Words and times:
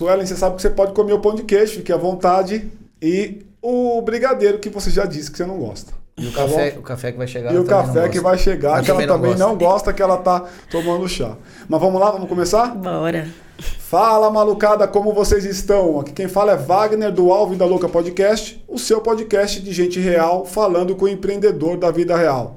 Suelen, 0.00 0.24
você 0.24 0.34
sabe 0.34 0.56
que 0.56 0.62
você 0.62 0.70
pode 0.70 0.92
comer 0.94 1.12
o 1.12 1.18
pão 1.18 1.34
de 1.34 1.42
queijo, 1.42 1.74
fique 1.74 1.92
à 1.92 1.96
vontade. 1.98 2.66
E 3.02 3.42
o 3.60 4.00
brigadeiro, 4.00 4.58
que 4.58 4.70
você 4.70 4.88
já 4.88 5.04
disse 5.04 5.30
que 5.30 5.36
você 5.36 5.44
não 5.44 5.58
gosta. 5.58 5.92
E 6.16 6.26
o 6.26 6.32
Tá 6.32 6.38
café, 6.44 6.74
o 6.78 6.82
café 6.82 7.12
que 7.12 7.18
vai 7.18 7.26
chegar. 7.26 7.52
E 7.52 7.58
o 7.58 7.64
café 7.66 8.08
que 8.08 8.18
vai 8.18 8.38
chegar, 8.38 8.82
que 8.82 8.90
ela 8.90 8.98
também 9.00 9.06
não 9.06 9.14
também 9.16 9.30
gosta. 9.32 9.46
não 9.46 9.58
gosta, 9.58 9.92
que 9.92 10.00
ela 10.00 10.16
tá 10.16 10.44
tomando 10.70 11.06
chá. 11.06 11.36
Mas 11.68 11.78
vamos 11.78 12.00
lá, 12.00 12.10
vamos 12.12 12.30
começar? 12.30 12.74
Bora. 12.74 13.28
Fala 13.58 14.30
malucada, 14.30 14.88
como 14.88 15.12
vocês 15.12 15.44
estão? 15.44 16.00
Aqui 16.00 16.12
quem 16.12 16.28
fala 16.28 16.52
é 16.52 16.56
Wagner 16.56 17.12
do 17.12 17.30
Alvo 17.30 17.54
da 17.54 17.66
Louca 17.66 17.86
Podcast, 17.86 18.64
o 18.66 18.78
seu 18.78 19.02
podcast 19.02 19.60
de 19.60 19.70
gente 19.70 20.00
real 20.00 20.46
falando 20.46 20.96
com 20.96 21.04
o 21.04 21.08
empreendedor 21.08 21.76
da 21.76 21.90
vida 21.90 22.16
real. 22.16 22.56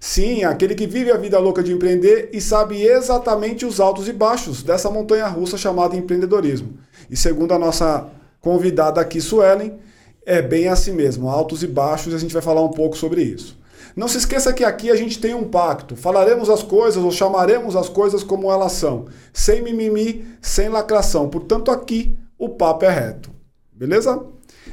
Sim, 0.00 0.44
aquele 0.44 0.74
que 0.74 0.86
vive 0.86 1.12
a 1.12 1.18
vida 1.18 1.38
louca 1.38 1.62
de 1.62 1.74
empreender 1.74 2.30
e 2.32 2.40
sabe 2.40 2.82
exatamente 2.82 3.66
os 3.66 3.78
altos 3.78 4.08
e 4.08 4.12
baixos 4.14 4.62
dessa 4.62 4.90
montanha 4.90 5.28
russa 5.28 5.58
chamada 5.58 5.94
empreendedorismo. 5.94 6.78
E 7.10 7.16
segundo 7.16 7.52
a 7.52 7.58
nossa 7.58 8.08
convidada 8.40 8.98
aqui, 8.98 9.20
Suelen, 9.20 9.78
é 10.24 10.40
bem 10.40 10.68
assim 10.68 10.92
mesmo, 10.92 11.28
altos 11.28 11.62
e 11.62 11.66
baixos, 11.66 12.14
e 12.14 12.16
a 12.16 12.18
gente 12.18 12.32
vai 12.32 12.40
falar 12.40 12.62
um 12.62 12.70
pouco 12.70 12.96
sobre 12.96 13.22
isso. 13.22 13.58
Não 13.94 14.08
se 14.08 14.16
esqueça 14.16 14.54
que 14.54 14.64
aqui 14.64 14.90
a 14.90 14.96
gente 14.96 15.18
tem 15.20 15.34
um 15.34 15.44
pacto. 15.44 15.94
Falaremos 15.94 16.48
as 16.48 16.62
coisas 16.62 17.02
ou 17.02 17.10
chamaremos 17.10 17.76
as 17.76 17.88
coisas 17.88 18.22
como 18.22 18.50
elas 18.50 18.72
são, 18.72 19.06
sem 19.34 19.60
mimimi, 19.60 20.24
sem 20.40 20.70
lacração. 20.70 21.28
Portanto, 21.28 21.70
aqui 21.70 22.16
o 22.38 22.48
papo 22.48 22.86
é 22.86 22.90
reto. 22.90 23.30
Beleza? 23.70 24.22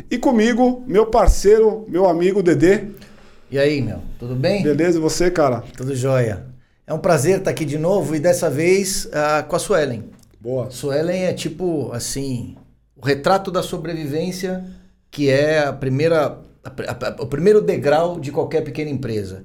E 0.09 0.17
comigo, 0.17 0.83
meu 0.87 1.07
parceiro, 1.07 1.85
meu 1.89 2.07
amigo 2.07 2.41
Dedê. 2.41 2.85
E 3.49 3.57
aí, 3.57 3.81
meu? 3.81 4.01
Tudo 4.19 4.35
bem? 4.35 4.63
Beleza, 4.63 4.97
e 4.97 5.01
você, 5.01 5.31
cara? 5.31 5.63
Tudo 5.75 5.95
jóia. 5.95 6.45
É 6.85 6.93
um 6.93 6.99
prazer 6.99 7.39
estar 7.39 7.51
aqui 7.51 7.65
de 7.65 7.77
novo 7.77 8.15
e 8.15 8.19
dessa 8.19 8.49
vez 8.49 9.07
ah, 9.13 9.43
com 9.43 9.55
a 9.55 9.59
Suelen. 9.59 10.05
Boa. 10.39 10.69
Suelen 10.69 11.23
é 11.25 11.33
tipo, 11.33 11.91
assim, 11.93 12.55
o 12.95 13.05
retrato 13.05 13.51
da 13.51 13.63
sobrevivência, 13.63 14.63
que 15.09 15.29
é 15.29 15.59
a 15.59 15.73
primeira, 15.73 16.39
a 16.63 16.69
a- 16.69 17.07
a- 17.09 17.21
o 17.21 17.25
primeiro 17.27 17.61
degrau 17.61 18.19
de 18.19 18.31
qualquer 18.31 18.61
pequena 18.63 18.89
empresa. 18.89 19.43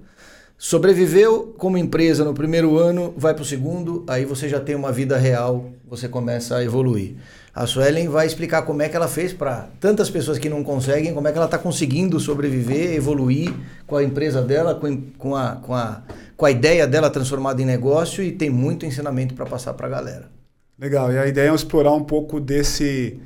Sobreviveu 0.58 1.54
como 1.58 1.76
empresa 1.76 2.24
no 2.24 2.34
primeiro 2.34 2.78
ano, 2.78 3.12
vai 3.16 3.34
para 3.34 3.42
o 3.42 3.46
segundo, 3.46 4.04
aí 4.08 4.24
você 4.24 4.48
já 4.48 4.60
tem 4.60 4.76
uma 4.76 4.92
vida 4.92 5.16
real, 5.16 5.70
você 5.88 6.08
começa 6.08 6.56
a 6.56 6.62
evoluir. 6.64 7.16
A 7.54 7.66
Suelen 7.66 8.08
vai 8.08 8.26
explicar 8.26 8.62
como 8.62 8.80
é 8.80 8.88
que 8.88 8.96
ela 8.96 9.08
fez 9.08 9.32
para 9.32 9.68
tantas 9.78 10.08
pessoas 10.08 10.38
que 10.38 10.48
não 10.48 10.64
conseguem, 10.64 11.12
como 11.12 11.28
é 11.28 11.32
que 11.32 11.36
ela 11.36 11.44
está 11.44 11.58
conseguindo 11.58 12.18
sobreviver, 12.18 12.94
evoluir 12.94 13.52
com 13.86 13.96
a 13.96 14.02
empresa 14.02 14.40
dela, 14.40 14.74
com, 14.74 15.02
com, 15.18 15.36
a, 15.36 15.56
com, 15.56 15.74
a, 15.74 16.02
com 16.34 16.46
a 16.46 16.50
ideia 16.50 16.86
dela 16.86 17.10
transformada 17.10 17.60
em 17.60 17.66
negócio 17.66 18.24
e 18.24 18.32
tem 18.32 18.48
muito 18.48 18.86
ensinamento 18.86 19.34
para 19.34 19.44
passar 19.44 19.74
para 19.74 19.86
a 19.86 19.90
galera. 19.90 20.30
Legal. 20.78 21.12
E 21.12 21.18
a 21.18 21.26
ideia 21.26 21.50
é 21.50 21.54
explorar 21.54 21.92
um 21.92 22.02
pouco 22.02 22.40
desse 22.40 23.20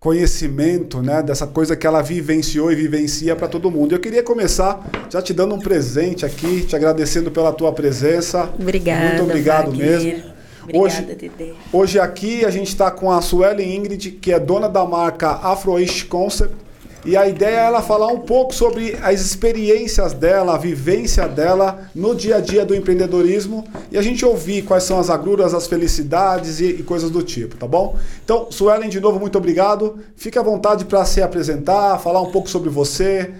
conhecimento, 0.00 1.02
né, 1.02 1.22
dessa 1.22 1.46
coisa 1.46 1.76
que 1.76 1.86
ela 1.86 2.00
vivenciou 2.00 2.72
e 2.72 2.74
vivencia 2.74 3.36
para 3.36 3.46
todo 3.46 3.70
mundo. 3.70 3.94
Eu 3.94 4.00
queria 4.00 4.22
começar 4.22 4.90
já 5.10 5.20
te 5.20 5.34
dando 5.34 5.54
um 5.54 5.58
presente 5.58 6.24
aqui, 6.24 6.62
te 6.62 6.74
agradecendo 6.74 7.30
pela 7.30 7.52
tua 7.52 7.70
presença. 7.70 8.50
Obrigada. 8.58 9.08
Muito 9.08 9.22
obrigado 9.24 9.70
Wagner. 9.70 10.00
mesmo. 10.02 10.29
Obrigada, 10.74 11.04
Hoje- 11.12 11.14
Dedê. 11.16 11.52
Hoje 11.72 11.98
aqui 12.00 12.44
a 12.44 12.50
gente 12.50 12.68
está 12.68 12.90
com 12.90 13.10
a 13.10 13.20
Suelen 13.20 13.76
Ingrid, 13.76 14.10
que 14.12 14.32
é 14.32 14.38
dona 14.40 14.68
da 14.68 14.84
marca 14.84 15.30
Afroish 15.30 16.02
Concept. 16.04 16.54
E 17.02 17.16
a 17.16 17.26
ideia 17.26 17.56
é 17.60 17.64
ela 17.64 17.80
falar 17.80 18.08
um 18.08 18.18
pouco 18.20 18.54
sobre 18.54 18.94
as 19.02 19.22
experiências 19.22 20.12
dela, 20.12 20.54
a 20.54 20.58
vivência 20.58 21.26
dela 21.26 21.88
no 21.94 22.14
dia 22.14 22.36
a 22.36 22.40
dia 22.40 22.62
do 22.62 22.74
empreendedorismo 22.74 23.64
e 23.90 23.96
a 23.96 24.02
gente 24.02 24.22
ouvir 24.22 24.60
quais 24.64 24.84
são 24.84 24.98
as 25.00 25.08
agruras, 25.08 25.54
as 25.54 25.66
felicidades 25.66 26.60
e, 26.60 26.66
e 26.66 26.82
coisas 26.82 27.10
do 27.10 27.22
tipo, 27.22 27.56
tá 27.56 27.66
bom? 27.66 27.96
Então, 28.22 28.48
Suelen, 28.50 28.90
de 28.90 29.00
novo, 29.00 29.18
muito 29.18 29.38
obrigado. 29.38 29.98
Fique 30.14 30.38
à 30.38 30.42
vontade 30.42 30.84
para 30.84 31.02
se 31.06 31.22
apresentar, 31.22 31.98
falar 32.00 32.20
um 32.20 32.30
pouco 32.30 32.50
sobre 32.50 32.68
você. 32.68 33.30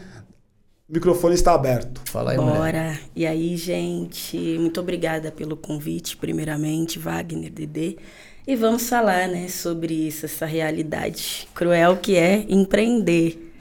O 0.91 0.93
microfone 0.93 1.35
está 1.37 1.55
aberto. 1.55 2.01
Fala 2.07 2.33
aí, 2.33 2.37
mulher. 2.37 2.57
Bora. 2.57 3.01
E 3.15 3.25
aí, 3.25 3.57
gente, 3.57 4.37
muito 4.59 4.81
obrigada 4.81 5.31
pelo 5.31 5.57
convite, 5.57 6.17
primeiramente, 6.17 6.99
Wagner, 6.99 7.53
Dedê. 7.53 7.97
E 8.45 8.57
vamos 8.57 8.89
falar, 8.89 9.29
né, 9.29 9.47
sobre 9.49 9.95
isso, 9.95 10.27
essa 10.27 10.47
realidade 10.47 11.47
cruel 11.55 11.97
que 11.99 12.17
é 12.17 12.45
empreender. 12.49 13.53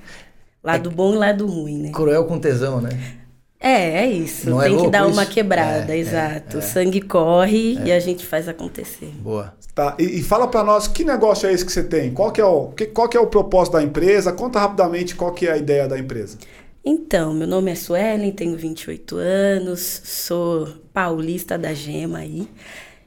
Lado 0.64 0.90
bom 0.90 1.14
e 1.14 1.18
lado 1.18 1.46
ruim, 1.46 1.78
né? 1.84 1.92
Cruel 1.92 2.26
com 2.26 2.40
tesão, 2.40 2.82
né? 2.82 2.90
É, 3.60 4.06
é 4.06 4.08
isso. 4.10 4.50
Não 4.50 4.62
é 4.62 4.70
Tem 4.70 4.78
que 4.78 4.78
louco 4.78 4.92
dar 4.92 5.06
uma 5.06 5.24
isso? 5.24 5.32
quebrada, 5.32 5.94
É, 5.94 5.98
é, 5.98 6.00
exato. 6.00 6.58
O 6.58 6.62
sangue 6.62 7.02
corre 7.02 7.80
e 7.84 7.92
a 7.92 8.00
gente 8.00 8.26
faz 8.26 8.48
acontecer. 8.48 9.14
Boa. 9.20 9.54
Tá, 9.76 9.96
e, 10.00 10.20
e 10.20 10.24
fala 10.24 10.48
para 10.48 10.64
nós 10.64 10.88
que 10.88 11.04
negócio 11.04 11.48
é 11.48 11.54
esse 11.54 11.66
que 11.66 11.72
você 11.72 11.84
tem? 11.84 12.12
Qual 12.14 12.32
que 12.32 12.42
é 12.42 12.46
o, 12.46 12.70
que, 12.70 12.88
qual 12.88 13.08
que 13.08 13.16
é 13.18 13.20
o 13.20 13.28
propósito 13.28 13.74
da 13.74 13.84
empresa? 13.84 14.32
Conta 14.34 14.60
rapidamente 14.60 15.16
qual 15.16 15.34
que 15.34 15.48
é 15.48 15.52
a 15.52 15.58
ideia 15.58 15.88
da 15.88 16.00
empresa. 16.00 16.38
Então, 16.84 17.34
meu 17.34 17.48
nome 17.48 17.72
é 17.72 17.76
Suelen, 17.76 18.32
tenho 18.32 18.56
28 18.56 19.18
anos, 19.18 20.02
sou 20.06 20.68
paulista 20.94 21.58
da 21.58 21.74
Gema 21.74 22.20
aí. 22.20 22.48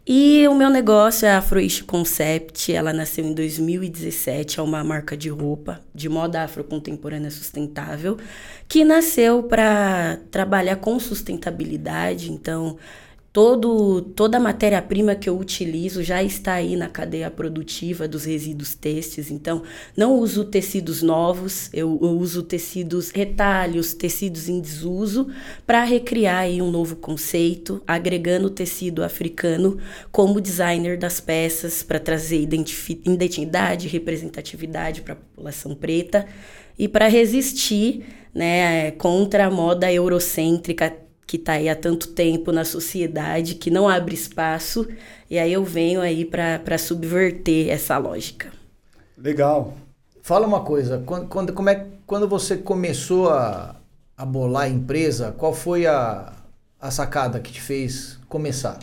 E 0.06 0.46
o 0.48 0.54
meu 0.54 0.68
negócio 0.68 1.26
é 1.26 1.30
a 1.30 1.38
Afroish 1.38 1.80
Concept, 1.80 2.72
ela 2.72 2.92
nasceu 2.92 3.24
em 3.24 3.32
2017, 3.32 4.58
é 4.58 4.62
uma 4.62 4.82
marca 4.82 5.16
de 5.16 5.28
roupa 5.28 5.80
de 5.94 6.08
moda 6.08 6.42
afrocontemporânea 6.42 7.30
sustentável, 7.30 8.18
que 8.66 8.84
nasceu 8.84 9.44
para 9.44 10.18
trabalhar 10.30 10.76
com 10.76 10.98
sustentabilidade, 10.98 12.32
então 12.32 12.76
Todo, 13.32 14.02
toda 14.02 14.36
a 14.36 14.40
matéria-prima 14.40 15.14
que 15.14 15.26
eu 15.26 15.38
utilizo 15.38 16.02
já 16.02 16.22
está 16.22 16.52
aí 16.52 16.76
na 16.76 16.86
cadeia 16.86 17.30
produtiva 17.30 18.06
dos 18.06 18.26
resíduos 18.26 18.74
têxteis. 18.74 19.30
Então, 19.30 19.62
não 19.96 20.18
uso 20.18 20.44
tecidos 20.44 21.00
novos, 21.00 21.70
eu, 21.72 21.98
eu 22.02 22.10
uso 22.10 22.42
tecidos 22.42 23.10
retalhos, 23.10 23.94
tecidos 23.94 24.50
em 24.50 24.60
desuso, 24.60 25.28
para 25.66 25.82
recriar 25.82 26.40
aí 26.40 26.60
um 26.60 26.70
novo 26.70 26.94
conceito, 26.94 27.82
agregando 27.86 28.48
o 28.48 28.50
tecido 28.50 29.02
africano 29.02 29.78
como 30.10 30.38
designer 30.38 30.98
das 30.98 31.18
peças, 31.18 31.82
para 31.82 31.98
trazer 31.98 32.46
identidade, 33.06 33.88
representatividade 33.88 35.00
para 35.00 35.14
a 35.14 35.16
população 35.16 35.74
preta 35.74 36.26
e 36.78 36.86
para 36.86 37.08
resistir 37.08 38.04
né, 38.34 38.90
contra 38.92 39.46
a 39.46 39.50
moda 39.50 39.90
eurocêntrica 39.90 41.01
que 41.32 41.38
está 41.38 41.52
aí 41.52 41.66
há 41.66 41.74
tanto 41.74 42.08
tempo 42.08 42.52
na 42.52 42.62
sociedade, 42.62 43.54
que 43.54 43.70
não 43.70 43.88
abre 43.88 44.14
espaço, 44.14 44.86
e 45.30 45.38
aí 45.38 45.50
eu 45.50 45.64
venho 45.64 46.02
aí 46.02 46.26
para 46.26 46.76
subverter 46.76 47.70
essa 47.70 47.96
lógica. 47.96 48.52
Legal. 49.16 49.72
Fala 50.20 50.46
uma 50.46 50.60
coisa, 50.60 51.02
quando, 51.06 51.28
quando, 51.28 51.52
como 51.54 51.70
é, 51.70 51.86
quando 52.06 52.28
você 52.28 52.58
começou 52.58 53.30
a, 53.30 53.76
a 54.14 54.26
bolar 54.26 54.64
a 54.64 54.68
empresa, 54.68 55.32
qual 55.32 55.54
foi 55.54 55.86
a, 55.86 56.34
a 56.78 56.90
sacada 56.90 57.40
que 57.40 57.50
te 57.50 57.62
fez 57.62 58.18
começar? 58.28 58.78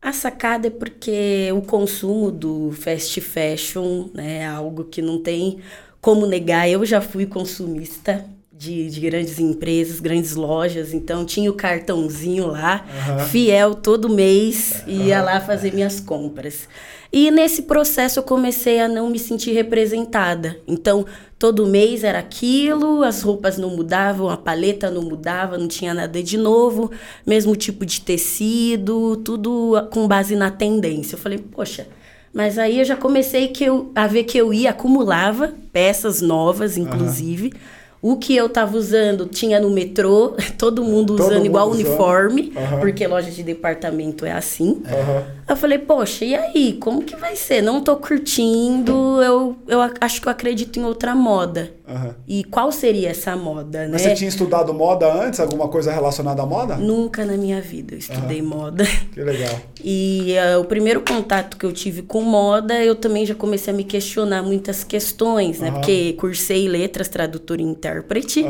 A 0.00 0.14
sacada 0.14 0.68
é 0.68 0.70
porque 0.70 1.50
o 1.52 1.60
consumo 1.60 2.30
do 2.30 2.72
fast 2.72 3.20
fashion 3.20 4.08
né, 4.14 4.38
é 4.38 4.46
algo 4.46 4.84
que 4.84 5.02
não 5.02 5.22
tem 5.22 5.60
como 6.00 6.24
negar. 6.24 6.66
Eu 6.70 6.86
já 6.86 7.02
fui 7.02 7.26
consumista 7.26 8.24
de, 8.60 8.90
de 8.90 9.00
grandes 9.00 9.38
empresas, 9.38 10.00
grandes 10.00 10.34
lojas, 10.34 10.92
então 10.92 11.24
tinha 11.24 11.50
o 11.50 11.54
cartãozinho 11.54 12.48
lá, 12.48 12.84
Aham. 13.08 13.18
fiel 13.20 13.74
todo 13.74 14.06
mês, 14.06 14.84
e 14.86 15.04
ia 15.04 15.22
lá 15.22 15.40
fazer 15.40 15.72
minhas 15.72 15.98
compras. 15.98 16.68
E 17.10 17.30
nesse 17.30 17.62
processo 17.62 18.18
eu 18.18 18.22
comecei 18.22 18.78
a 18.78 18.86
não 18.86 19.08
me 19.08 19.18
sentir 19.18 19.52
representada. 19.52 20.58
Então, 20.68 21.06
todo 21.38 21.66
mês 21.66 22.04
era 22.04 22.18
aquilo, 22.18 23.02
as 23.02 23.22
roupas 23.22 23.56
não 23.56 23.70
mudavam, 23.70 24.28
a 24.28 24.36
paleta 24.36 24.90
não 24.90 25.00
mudava, 25.00 25.56
não 25.56 25.66
tinha 25.66 25.94
nada 25.94 26.22
de 26.22 26.36
novo, 26.36 26.90
mesmo 27.26 27.56
tipo 27.56 27.86
de 27.86 28.02
tecido, 28.02 29.16
tudo 29.24 29.88
com 29.90 30.06
base 30.06 30.36
na 30.36 30.50
tendência. 30.50 31.14
Eu 31.14 31.18
falei, 31.18 31.38
poxa, 31.38 31.88
mas 32.30 32.58
aí 32.58 32.80
eu 32.80 32.84
já 32.84 32.94
comecei 32.94 33.48
que 33.48 33.64
eu, 33.64 33.90
a 33.94 34.06
ver 34.06 34.24
que 34.24 34.36
eu 34.36 34.52
ia, 34.52 34.68
acumulava 34.68 35.54
peças 35.72 36.20
novas, 36.20 36.76
inclusive. 36.76 37.54
O 38.02 38.16
que 38.16 38.34
eu 38.34 38.48
tava 38.48 38.76
usando 38.78 39.26
tinha 39.26 39.60
no 39.60 39.68
metrô, 39.70 40.34
todo 40.56 40.82
mundo 40.82 41.16
Todo 41.16 41.26
usando 41.26 41.36
mundo 41.38 41.46
igual 41.46 41.68
usando. 41.68 41.86
uniforme, 41.86 42.52
Aham. 42.56 42.80
porque 42.80 43.06
loja 43.06 43.30
de 43.30 43.42
departamento 43.42 44.24
é 44.24 44.32
assim. 44.32 44.82
Aham. 44.86 45.24
Eu 45.48 45.56
falei, 45.56 45.78
poxa, 45.78 46.24
e 46.24 46.34
aí? 46.34 46.74
Como 46.80 47.02
que 47.02 47.16
vai 47.16 47.34
ser? 47.36 47.60
Não 47.60 47.80
tô 47.82 47.96
curtindo, 47.96 49.20
eu, 49.22 49.56
eu 49.66 49.80
ac- 49.82 49.96
acho 50.00 50.20
que 50.22 50.28
eu 50.28 50.32
acredito 50.32 50.78
em 50.78 50.84
outra 50.84 51.14
moda. 51.14 51.72
Aham. 51.88 52.14
E 52.26 52.44
qual 52.44 52.70
seria 52.70 53.10
essa 53.10 53.34
moda, 53.36 53.80
né? 53.82 53.88
Mas 53.92 54.02
você 54.02 54.14
tinha 54.14 54.28
estudado 54.28 54.72
moda 54.72 55.12
antes? 55.12 55.40
Alguma 55.40 55.66
coisa 55.68 55.90
relacionada 55.92 56.40
à 56.42 56.46
moda? 56.46 56.76
Nunca 56.76 57.24
na 57.24 57.36
minha 57.36 57.60
vida 57.60 57.94
eu 57.94 57.98
estudei 57.98 58.40
moda. 58.40 58.84
Que 59.12 59.20
legal. 59.22 59.58
E 59.82 60.34
eh, 60.34 60.56
o 60.56 60.64
primeiro 60.64 61.00
contato 61.00 61.56
que 61.56 61.66
eu 61.66 61.72
tive 61.72 62.02
com 62.02 62.20
moda, 62.22 62.74
eu 62.84 62.94
também 62.94 63.26
já 63.26 63.34
comecei 63.34 63.74
a 63.74 63.76
me 63.76 63.82
questionar 63.82 64.42
muitas 64.42 64.84
questões, 64.84 65.58
né? 65.58 65.72
Porque 65.72 66.12
cursei 66.12 66.68
letras, 66.68 67.08
tradutor 67.08 67.58
e 67.58 67.64
intérprete. 67.90 68.44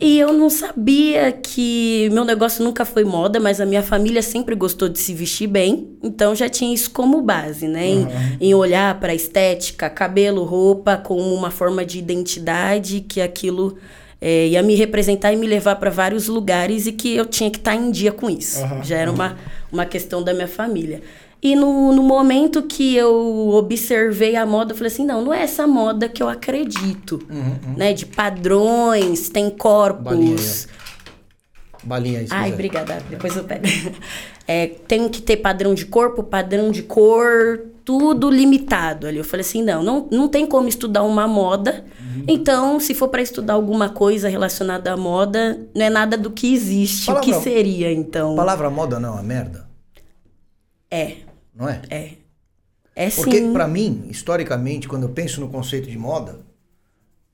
E 0.00 0.18
eu 0.18 0.32
não 0.32 0.50
sabia 0.50 1.32
que 1.32 2.08
meu 2.12 2.24
negócio 2.24 2.64
nunca 2.64 2.84
foi 2.84 3.04
moda, 3.04 3.38
mas 3.38 3.60
a 3.60 3.66
minha 3.66 3.82
família 3.82 4.22
sempre 4.22 4.54
gostou 4.54 4.88
de 4.88 4.98
se 4.98 5.14
vestir 5.14 5.46
bem. 5.46 5.88
Então 6.02 6.34
já 6.34 6.48
tinha 6.48 6.74
isso 6.74 6.90
como 6.90 7.22
base, 7.22 7.68
né? 7.68 7.86
Em, 7.86 8.08
em 8.40 8.54
olhar 8.54 8.98
para 8.98 9.14
estética, 9.14 9.88
cabelo, 9.88 10.44
roupa 10.44 10.96
como 10.96 11.34
uma 11.34 11.50
forma 11.50 11.84
de 11.84 11.98
identidade, 11.98 13.00
que 13.00 13.20
aquilo 13.20 13.76
é, 14.20 14.48
ia 14.48 14.62
me 14.62 14.74
representar 14.74 15.32
e 15.32 15.36
me 15.36 15.46
levar 15.46 15.76
para 15.76 15.90
vários 15.90 16.28
lugares 16.28 16.86
e 16.86 16.92
que 16.92 17.14
eu 17.14 17.26
tinha 17.26 17.50
que 17.50 17.58
estar 17.58 17.72
tá 17.72 17.76
em 17.76 17.90
dia 17.90 18.12
com 18.12 18.28
isso. 18.28 18.60
Já 18.82 18.96
era 18.96 19.10
uma, 19.10 19.36
uma 19.70 19.86
questão 19.86 20.22
da 20.22 20.32
minha 20.32 20.48
família. 20.48 21.02
E 21.42 21.54
no, 21.54 21.92
no 21.92 22.02
momento 22.02 22.62
que 22.62 22.96
eu 22.96 23.50
observei 23.54 24.34
a 24.36 24.44
moda, 24.46 24.72
eu 24.72 24.76
falei 24.76 24.92
assim, 24.92 25.04
não, 25.04 25.22
não 25.22 25.32
é 25.34 25.42
essa 25.42 25.66
moda 25.66 26.08
que 26.08 26.22
eu 26.22 26.28
acredito. 26.28 27.20
Uhum, 27.30 27.74
Né? 27.76 27.92
De 27.92 28.06
padrões, 28.06 29.28
tem 29.28 29.50
corpos. 29.50 30.02
Balinha. 30.04 30.36
Balinha 31.84 32.18
aí, 32.20 32.26
Ai, 32.30 32.52
obrigada. 32.52 32.98
Depois 33.08 33.36
eu 33.36 33.44
pego. 33.44 33.64
É, 34.48 34.68
tem 34.68 35.08
que 35.08 35.20
ter 35.20 35.38
padrão 35.38 35.74
de 35.74 35.84
corpo, 35.86 36.22
padrão 36.22 36.70
de 36.70 36.84
cor, 36.84 37.62
tudo 37.84 38.30
limitado 38.30 39.08
ali. 39.08 39.18
Eu 39.18 39.24
falei 39.24 39.40
assim, 39.44 39.60
não, 39.60 39.82
não, 39.82 40.06
não 40.08 40.28
tem 40.28 40.46
como 40.46 40.68
estudar 40.68 41.02
uma 41.02 41.26
moda. 41.26 41.84
Uhum. 42.00 42.24
Então, 42.28 42.78
se 42.78 42.94
for 42.94 43.08
para 43.08 43.20
estudar 43.20 43.54
alguma 43.54 43.88
coisa 43.88 44.28
relacionada 44.28 44.92
à 44.92 44.96
moda, 44.96 45.66
não 45.74 45.84
é 45.84 45.90
nada 45.90 46.16
do 46.16 46.30
que 46.30 46.54
existe. 46.54 47.10
O 47.10 47.14
que 47.18 47.32
Palavra- 47.32 47.40
seria, 47.50 47.92
então? 47.92 48.34
A 48.34 48.36
palavra 48.36 48.70
moda 48.70 49.00
não 49.00 49.18
é 49.18 49.22
merda, 49.24 49.66
É, 50.92 51.16
não 51.56 51.68
é? 51.68 51.82
é. 51.90 52.10
É 52.94 53.10
Porque, 53.10 53.38
sim. 53.38 53.52
pra 53.52 53.68
mim, 53.68 54.06
historicamente, 54.08 54.88
quando 54.88 55.02
eu 55.02 55.10
penso 55.10 55.40
no 55.40 55.48
conceito 55.48 55.88
de 55.90 55.98
moda, 55.98 56.40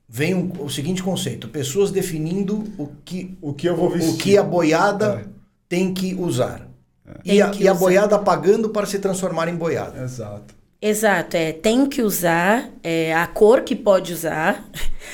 vem 0.09 0.35
um- 0.35 0.51
o 0.61 0.69
seguinte 0.69 1.03
conceito: 1.03 1.49
pessoas 1.49 1.91
definindo 1.91 2.65
o 2.77 2.89
que, 3.05 3.37
O 3.41 3.53
que 3.53 3.69
eu 3.69 3.77
vou 3.77 3.87
o 3.87 3.91
vestir. 3.91 4.17
que 4.19 4.37
a 4.39 4.43
boiada 4.43 5.23
É. 5.25 5.29
tem 5.69 5.95
que 5.95 6.15
usar. 6.15 6.69
Tem 7.25 7.37
E, 7.37 7.43
a, 7.43 7.51
que 7.51 7.63
e 7.65 7.69
a 7.69 7.75
boiada 7.75 8.19
pagando 8.19 8.71
para 8.71 8.87
se 8.87 8.99
transformar 8.99 9.49
em 9.49 9.55
boiada. 9.57 10.03
Exato. 10.03 10.55
Exato, 10.85 11.37
é, 11.37 11.53
tem 11.53 11.87
que 11.87 12.03
usar, 12.03 12.69
é, 12.83 13.15
a 13.15 13.25
cor 13.29 13.61
que 13.63 13.77
pode 13.77 14.13
usar, 14.13 14.69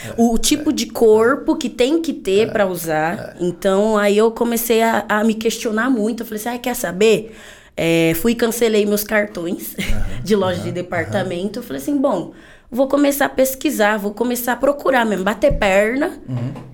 É, 0.06 0.14
o 0.16 0.38
tipo 0.38 0.72
de 0.72 0.86
corpo 0.86 1.56
que 1.56 1.68
tem 1.68 2.00
que 2.00 2.14
ter 2.14 2.50
pra 2.50 2.66
usar. 2.66 3.36
Então, 3.38 3.98
aí 3.98 4.16
eu 4.16 4.30
comecei 4.30 4.80
a, 4.82 5.04
a 5.08 5.22
me 5.24 5.34
questionar 5.34 5.90
muito. 5.90 6.22
Eu 6.22 6.26
falei 6.26 6.40
assim, 6.40 6.48
ah, 6.56 6.58
quer 6.58 6.74
saber? 6.74 7.36
É, 7.80 8.12
fui 8.16 8.34
cancelei 8.34 8.84
meus 8.84 9.04
cartões 9.04 9.76
de 10.24 10.34
loja 10.34 10.60
de 10.62 10.72
departamento. 10.72 11.60
Eu 11.60 11.62
falei 11.62 11.80
assim, 11.80 11.96
bom, 11.96 12.32
vou 12.68 12.88
começar 12.88 13.26
a 13.26 13.28
pesquisar, 13.28 13.96
vou 13.98 14.12
começar 14.12 14.54
a 14.54 14.56
procurar 14.56 15.06
mesmo, 15.06 15.24
bater 15.24 15.56
perna 15.56 16.18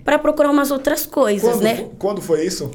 pra 0.03 0.19
procurar 0.19 0.51
umas 0.51 0.71
outras 0.71 1.05
coisas, 1.05 1.57
Quando, 1.57 1.63
né? 1.63 1.87
quando 1.99 2.23
foi 2.23 2.47
isso? 2.47 2.71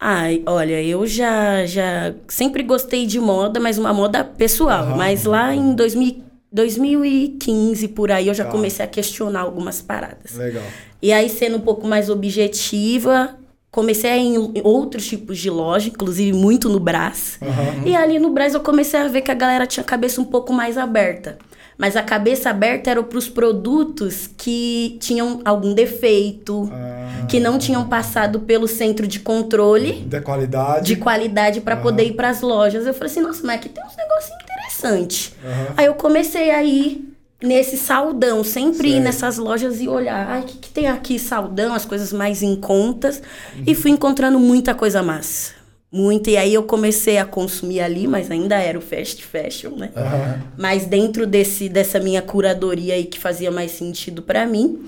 Ai, 0.00 0.42
olha, 0.44 0.82
eu 0.82 1.06
já, 1.06 1.64
já 1.64 2.12
sempre 2.26 2.64
gostei 2.64 3.06
de 3.06 3.20
moda, 3.20 3.60
mas 3.60 3.78
uma 3.78 3.94
moda 3.94 4.24
pessoal. 4.24 4.96
Mas 4.96 5.22
lá 5.24 5.54
em 5.54 5.74
2000, 5.76 6.20
2015, 6.52 7.86
por 7.88 8.10
aí, 8.10 8.26
eu 8.26 8.34
já 8.34 8.44
Tá. 8.44 8.50
comecei 8.50 8.84
a 8.84 8.88
questionar 8.88 9.40
algumas 9.42 9.80
paradas. 9.80 10.34
Legal. 10.34 10.64
E 11.00 11.12
aí, 11.12 11.28
sendo 11.28 11.56
um 11.58 11.60
pouco 11.60 11.86
mais 11.86 12.10
objetiva, 12.10 13.36
comecei 13.72 14.10
a 14.10 14.16
ir 14.18 14.36
em 14.36 14.60
outros 14.62 15.06
tipos 15.06 15.38
de 15.38 15.48
loja, 15.50 15.88
inclusive 15.88 16.32
muito 16.36 16.68
no 16.68 16.78
Brás. 16.78 17.40
E 17.84 17.96
ali 17.96 18.18
no 18.18 18.30
Brás 18.30 18.52
eu 18.54 18.60
comecei 18.60 19.00
a 19.00 19.08
ver 19.08 19.22
que 19.22 19.30
a 19.30 19.34
galera 19.34 19.66
tinha 19.66 19.82
a 19.82 19.86
cabeça 19.86 20.20
um 20.20 20.24
pouco 20.24 20.52
mais 20.52 20.76
aberta. 20.78 21.38
Mas 21.78 21.96
a 21.96 22.02
cabeça 22.02 22.50
aberta 22.50 22.90
era 22.90 23.02
para 23.02 23.16
os 23.18 23.28
produtos 23.30 24.28
que 24.36 24.98
tinham 25.00 25.40
algum 25.42 25.72
defeito, 25.72 26.68
Ah, 26.70 27.26
que 27.26 27.40
não 27.40 27.58
tinham 27.58 27.88
passado 27.88 28.40
pelo 28.40 28.68
centro 28.68 29.06
de 29.06 29.18
controle 29.18 29.92
de 30.06 30.20
qualidade. 30.20 30.84
de 30.86 30.96
qualidade 30.96 31.60
para 31.62 31.76
poder 31.76 32.04
ir 32.04 32.12
para 32.12 32.28
as 32.28 32.42
lojas. 32.42 32.86
Eu 32.86 32.92
falei 32.92 33.10
assim, 33.10 33.22
nossa, 33.22 33.40
mas 33.44 33.56
aqui 33.56 33.70
tem 33.70 33.82
uns 33.82 33.96
negócios 33.96 34.32
interessantes. 34.44 35.32
Aham. 35.42 35.66
Aí 35.78 35.86
eu 35.86 35.94
comecei 35.94 36.50
a 36.50 36.62
ir 36.62 37.11
nesse 37.42 37.76
saldão, 37.76 38.44
sempre 38.44 38.88
ir 38.96 39.00
nessas 39.00 39.36
lojas 39.38 39.80
e 39.80 39.88
olhar, 39.88 40.28
ai, 40.28 40.42
o 40.42 40.44
que, 40.44 40.58
que 40.58 40.70
tem 40.70 40.86
aqui 40.86 41.18
saldão, 41.18 41.74
as 41.74 41.84
coisas 41.84 42.12
mais 42.12 42.42
em 42.42 42.56
contas. 42.56 43.22
E 43.66 43.74
fui 43.74 43.90
encontrando 43.90 44.38
muita 44.38 44.74
coisa 44.74 45.02
massa. 45.02 45.52
Muita. 45.92 46.30
E 46.30 46.38
aí 46.38 46.54
eu 46.54 46.62
comecei 46.62 47.18
a 47.18 47.24
consumir 47.26 47.80
ali, 47.80 48.06
mas 48.06 48.30
ainda 48.30 48.56
era 48.56 48.78
o 48.78 48.80
fast 48.80 49.22
fashion, 49.22 49.72
né? 49.76 49.90
Aham. 49.94 50.42
Mas 50.56 50.86
dentro 50.86 51.26
desse, 51.26 51.68
dessa 51.68 52.00
minha 52.00 52.22
curadoria 52.22 52.94
aí 52.94 53.04
que 53.04 53.18
fazia 53.18 53.50
mais 53.50 53.72
sentido 53.72 54.22
para 54.22 54.46
mim. 54.46 54.86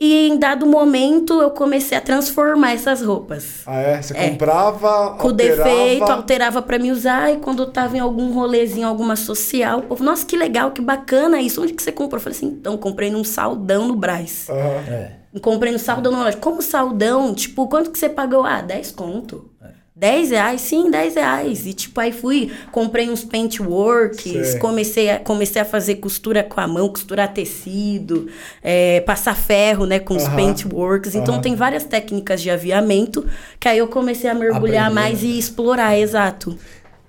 E 0.00 0.26
em 0.28 0.36
dado 0.38 0.66
momento 0.66 1.40
eu 1.40 1.50
comecei 1.52 1.96
a 1.96 2.00
transformar 2.00 2.72
essas 2.72 3.00
roupas. 3.00 3.62
Ah, 3.64 3.80
é? 3.80 4.02
Você 4.02 4.14
É. 4.16 4.30
comprava, 4.30 5.16
Com 5.18 5.28
alterava... 5.28 5.64
defeito, 5.64 6.02
alterava 6.10 6.60
pra 6.62 6.78
me 6.78 6.90
usar. 6.90 7.32
E 7.32 7.36
quando 7.36 7.62
eu 7.62 7.70
tava 7.70 7.96
em 7.96 8.00
algum 8.00 8.32
rolezinho, 8.32 8.86
alguma 8.88 9.14
social, 9.16 9.78
o 9.78 9.82
povo, 9.82 10.02
nossa, 10.02 10.26
que 10.26 10.36
legal, 10.36 10.72
que 10.72 10.82
bacana 10.82 11.40
isso. 11.40 11.62
Onde 11.62 11.72
que 11.72 11.82
você 11.82 11.92
comprou? 11.92 12.18
Eu 12.18 12.22
falei 12.22 12.36
assim, 12.36 12.46
então, 12.48 12.76
comprei 12.76 13.10
num 13.10 13.24
saldão 13.24 13.86
no 13.86 13.94
Brás. 13.94 14.48
Aham. 14.50 14.58
É. 14.92 15.12
Comprei 15.40 15.72
no 15.72 15.78
saldão 15.80 16.12
na 16.12 16.24
loja. 16.24 16.36
Como 16.36 16.62
saldão? 16.62 17.34
Tipo, 17.34 17.66
quanto 17.68 17.90
que 17.90 17.98
você 17.98 18.08
pagou? 18.08 18.44
Ah, 18.44 18.60
10 18.60 18.92
conto. 18.92 19.50
10 19.96 20.30
reais? 20.30 20.60
Sim, 20.60 20.90
10 20.90 21.14
reais. 21.14 21.66
E 21.66 21.72
tipo, 21.72 22.00
aí 22.00 22.10
fui, 22.12 22.50
comprei 22.72 23.08
uns 23.08 23.24
paintworks, 23.24 24.54
comecei 24.56 25.08
a, 25.10 25.20
comecei 25.20 25.62
a 25.62 25.64
fazer 25.64 25.96
costura 25.96 26.42
com 26.42 26.60
a 26.60 26.66
mão, 26.66 26.88
costurar 26.88 27.32
tecido, 27.32 28.28
é, 28.62 29.00
passar 29.02 29.36
ferro, 29.36 29.86
né, 29.86 30.00
com 30.00 30.16
os 30.16 30.24
Aham. 30.24 30.34
paintworks. 30.34 31.14
Então 31.14 31.34
Aham. 31.34 31.42
tem 31.42 31.54
várias 31.54 31.84
técnicas 31.84 32.42
de 32.42 32.50
aviamento 32.50 33.24
que 33.60 33.68
aí 33.68 33.78
eu 33.78 33.86
comecei 33.86 34.28
a 34.28 34.34
mergulhar 34.34 34.86
Aprender, 34.86 34.94
mais 34.94 35.22
e 35.22 35.38
explorar, 35.38 35.96
exato. 35.96 36.58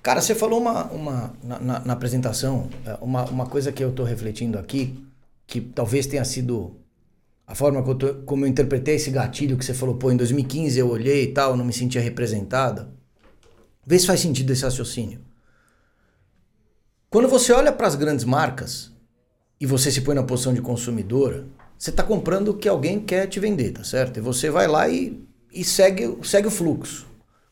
Cara, 0.02 0.20
você 0.20 0.34
falou 0.34 0.60
uma, 0.60 0.84
uma 0.92 1.34
na, 1.42 1.58
na- 1.58 1.80
na 1.80 1.92
apresentação, 1.92 2.68
é, 2.86 2.96
uma, 3.00 3.24
uma 3.24 3.46
coisa 3.46 3.72
que 3.72 3.82
eu 3.82 3.90
tô 3.92 4.04
refletindo 4.04 4.58
aqui, 4.58 4.94
que 5.46 5.60
talvez 5.60 6.06
tenha 6.06 6.24
sido 6.24 6.76
a 7.46 7.54
forma 7.54 7.78
eu 7.78 8.22
como 8.24 8.44
eu 8.44 8.48
interpretei 8.48 8.96
esse 8.96 9.10
gatilho 9.10 9.56
que 9.56 9.64
você 9.64 9.72
falou, 9.72 9.94
pô, 9.94 10.10
em 10.10 10.16
2015 10.16 10.78
eu 10.78 10.88
olhei 10.88 11.24
e 11.24 11.32
tal, 11.32 11.56
não 11.56 11.64
me 11.64 11.72
sentia 11.72 12.00
representada. 12.00 12.92
Vê 13.86 13.98
se 13.98 14.06
faz 14.06 14.20
sentido 14.20 14.52
esse 14.52 14.64
raciocínio. 14.64 15.20
Quando 17.08 17.28
você 17.28 17.52
olha 17.52 17.72
para 17.72 17.86
as 17.86 17.94
grandes 17.94 18.24
marcas 18.24 18.92
e 19.60 19.66
você 19.66 19.92
se 19.92 20.00
põe 20.00 20.14
na 20.14 20.24
posição 20.24 20.52
de 20.52 20.60
consumidora, 20.60 21.46
você 21.78 21.90
está 21.90 22.02
comprando 22.02 22.48
o 22.48 22.54
que 22.54 22.68
alguém 22.68 22.98
quer 22.98 23.28
te 23.28 23.38
vender, 23.38 23.72
tá 23.72 23.84
certo? 23.84 24.16
E 24.16 24.20
você 24.20 24.50
vai 24.50 24.66
lá 24.66 24.88
e, 24.88 25.24
e 25.52 25.62
segue, 25.62 26.18
segue 26.24 26.48
o 26.48 26.50
fluxo. 26.50 27.06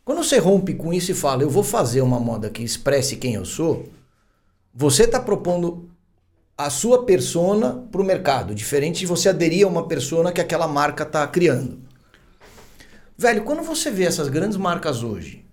Quando 0.05 0.25
você 0.25 0.39
rompe 0.39 0.75
com 0.75 0.93
isso 0.93 1.13
e 1.13 1.15
fala, 1.15 1.43
eu 1.43 1.51
vou 1.51 1.63
fazer 1.63 2.01
uma 2.01 2.19
moda 2.19 2.51
que 2.51 2.63
expresse 2.63 3.17
quem 3.17 3.35
eu 3.35 3.45
sou, 3.45 3.89
você 4.75 5.05
está 5.05 5.21
propondo 5.21 5.89
a 6.57 6.71
sua 6.71 7.05
persona 7.05 7.85
para 7.91 8.01
o 8.01 8.05
mercado, 8.05 8.55
diferente 8.55 9.01
de 9.01 9.07
você 9.07 9.29
aderir 9.29 9.67
a 9.67 9.69
uma 9.69 9.89
persona 9.89 10.33
que 10.33 10.41
aquela 10.41 10.69
marca 10.69 11.03
está 11.03 11.27
criando. 11.27 11.81
Velho, 13.17 13.45
quando 13.45 13.63
você 13.63 13.91
vê 13.91 14.05
essas 14.05 14.29
grandes 14.29 14.57
marcas 14.57 15.03
hoje 15.03 15.45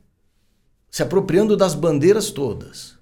se 0.89 1.01
apropriando 1.01 1.55
das 1.55 1.73
bandeiras 1.73 2.31
todas, 2.31 2.97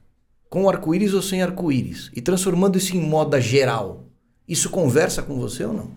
com 0.50 0.70
arco-íris 0.70 1.14
ou 1.14 1.22
sem 1.22 1.42
arco-íris, 1.42 2.12
e 2.16 2.22
transformando 2.22 2.78
isso 2.78 2.96
em 2.96 3.02
moda 3.02 3.42
geral, 3.42 4.06
isso 4.48 4.70
conversa 4.70 5.22
com 5.22 5.40
você 5.40 5.66
ou 5.66 5.74
não? 5.74 5.92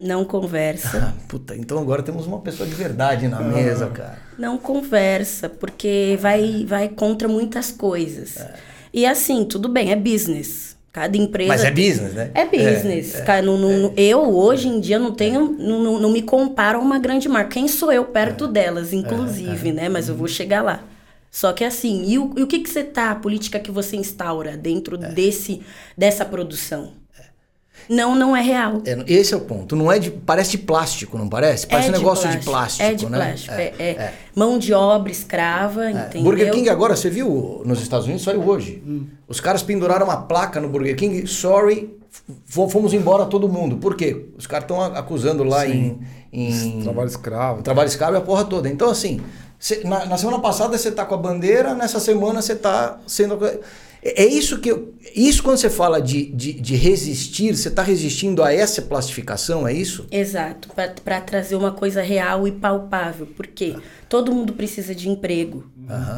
Não 0.00 0.24
conversa. 0.24 1.14
Ah, 1.14 1.22
puta, 1.28 1.56
então 1.56 1.78
agora 1.78 2.02
temos 2.02 2.26
uma 2.26 2.40
pessoa 2.40 2.68
de 2.68 2.74
verdade 2.74 3.28
na 3.28 3.40
mesa, 3.40 3.88
cara. 3.88 4.18
Não 4.38 4.58
conversa, 4.58 5.48
porque 5.48 6.18
vai, 6.20 6.64
vai 6.66 6.88
contra 6.88 7.28
muitas 7.28 7.70
coisas. 7.70 8.38
E 8.92 9.06
assim, 9.06 9.44
tudo 9.44 9.68
bem, 9.68 9.92
é 9.92 9.96
business. 9.96 10.76
Cada 10.92 11.16
empresa. 11.16 11.48
Mas 11.48 11.64
é 11.64 11.70
business, 11.70 12.12
né? 12.12 12.30
É 12.34 12.44
business. 12.44 13.20
Cara, 13.22 13.40
não- 13.40 13.56
não- 13.56 13.92
Eu, 13.96 14.20
hoje 14.36 14.68
em 14.68 14.78
dia, 14.78 14.98
não 14.98 15.12
tenho. 15.12 15.56
Não, 15.58 15.82
não- 15.82 15.98
não 15.98 16.10
me 16.10 16.20
comparo 16.20 16.78
a 16.78 16.82
uma 16.82 16.98
grande 16.98 17.28
marca. 17.30 17.50
Quem 17.52 17.66
sou 17.66 17.90
eu 17.90 18.04
perto 18.04 18.46
delas, 18.46 18.92
inclusive, 18.92 19.72
né? 19.72 19.88
Mas 19.88 20.08
eu 20.10 20.14
vou 20.14 20.28
chegar 20.28 20.60
lá. 20.62 20.84
Só 21.30 21.50
que 21.54 21.64
assim, 21.64 22.04
e 22.06 22.18
o, 22.18 22.34
e 22.36 22.42
o 22.42 22.46
que, 22.46 22.58
que 22.58 22.68
você 22.68 22.84
tá, 22.84 23.10
a 23.10 23.14
política 23.14 23.58
que 23.58 23.70
você 23.70 23.96
instaura 23.96 24.54
dentro 24.54 24.98
desse, 24.98 25.62
dessa 25.96 26.26
produção? 26.26 26.92
Não, 27.88 28.14
não 28.14 28.36
é 28.36 28.40
real. 28.40 28.80
É, 28.86 29.02
esse 29.06 29.34
é 29.34 29.36
o 29.36 29.40
ponto. 29.40 29.74
Não 29.76 29.90
é 29.90 29.98
de. 29.98 30.10
Parece 30.10 30.52
de 30.52 30.58
plástico, 30.58 31.18
não 31.18 31.28
parece? 31.28 31.66
Parece 31.66 31.90
um 31.90 31.94
é 31.94 31.98
negócio 31.98 32.28
de 32.30 32.38
plástico, 32.38 32.82
É 32.82 32.94
de 32.94 33.06
né? 33.08 33.18
plástico. 33.18 33.54
É, 33.54 33.72
É, 33.78 33.90
é 33.90 34.14
mão 34.34 34.58
de 34.58 34.72
obra 34.72 35.10
escrava, 35.12 35.90
entendeu? 35.90 36.22
Burger 36.22 36.50
King 36.52 36.68
agora, 36.68 36.96
você 36.96 37.10
viu 37.10 37.62
nos 37.64 37.80
Estados 37.82 38.06
Unidos, 38.06 38.24
saiu 38.24 38.42
hoje. 38.46 38.82
Os 39.28 39.40
caras 39.40 39.62
penduraram 39.62 40.06
uma 40.06 40.16
placa 40.22 40.60
no 40.60 40.68
Burger 40.68 40.96
King, 40.96 41.26
sorry, 41.26 41.94
fomos 42.46 42.92
embora 42.92 43.26
todo 43.26 43.48
mundo. 43.48 43.76
Por 43.76 43.96
quê? 43.96 44.26
Os 44.36 44.46
caras 44.46 44.64
estão 44.64 44.82
acusando 44.82 45.42
lá 45.44 45.66
em, 45.66 45.98
em 46.32 46.80
Trabalho 46.82 47.08
escravo. 47.08 47.62
trabalho 47.62 47.88
escravo 47.88 48.14
e 48.14 48.18
a 48.18 48.20
porra 48.20 48.44
toda. 48.44 48.68
Então, 48.68 48.90
assim, 48.90 49.20
cê- 49.58 49.82
na, 49.84 50.04
na 50.06 50.16
semana 50.16 50.38
passada 50.38 50.76
você 50.76 50.90
tá 50.90 51.04
com 51.04 51.14
a 51.14 51.18
bandeira, 51.18 51.74
nessa 51.74 51.98
semana 52.00 52.40
você 52.42 52.54
tá 52.54 52.98
sendo. 53.06 53.38
É 54.04 54.24
isso 54.24 54.58
que 54.58 54.68
eu, 54.68 54.94
isso 55.14 55.44
quando 55.44 55.58
você 55.58 55.70
fala 55.70 56.02
de, 56.02 56.26
de, 56.26 56.52
de 56.54 56.74
resistir, 56.74 57.56
você 57.56 57.68
está 57.68 57.82
resistindo 57.82 58.42
a 58.42 58.52
essa 58.52 58.82
plastificação, 58.82 59.66
é 59.66 59.72
isso? 59.72 60.08
Exato, 60.10 60.68
para 61.04 61.20
trazer 61.20 61.54
uma 61.54 61.70
coisa 61.70 62.02
real 62.02 62.48
e 62.48 62.50
palpável, 62.50 63.28
porque 63.36 63.76
todo 64.08 64.32
mundo 64.32 64.54
precisa 64.54 64.92
de 64.92 65.08
emprego. 65.08 65.70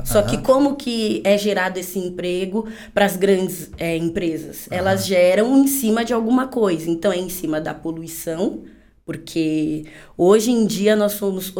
Só 0.05 0.23
que 0.23 0.39
como 0.39 0.77
que 0.77 1.21
é 1.25 1.37
gerado 1.37 1.79
esse 1.79 1.99
emprego 1.99 2.67
para 2.95 3.05
as 3.05 3.17
grandes 3.17 3.71
é, 3.77 3.97
empresas? 3.97 4.67
Elas 4.71 5.07
geram 5.07 5.59
em 5.59 5.67
cima 5.67 6.05
de 6.05 6.13
alguma 6.15 6.47
coisa. 6.47 6.89
Então 6.89 7.13
é 7.13 7.19
em 7.19 7.29
cima 7.29 7.61
da 7.61 7.75
poluição, 7.75 8.63
porque 9.05 9.85
hoje 10.17 10.51
em 10.51 10.67
dia 10.67 10.97
nós 10.97 11.13
somos 11.13 11.53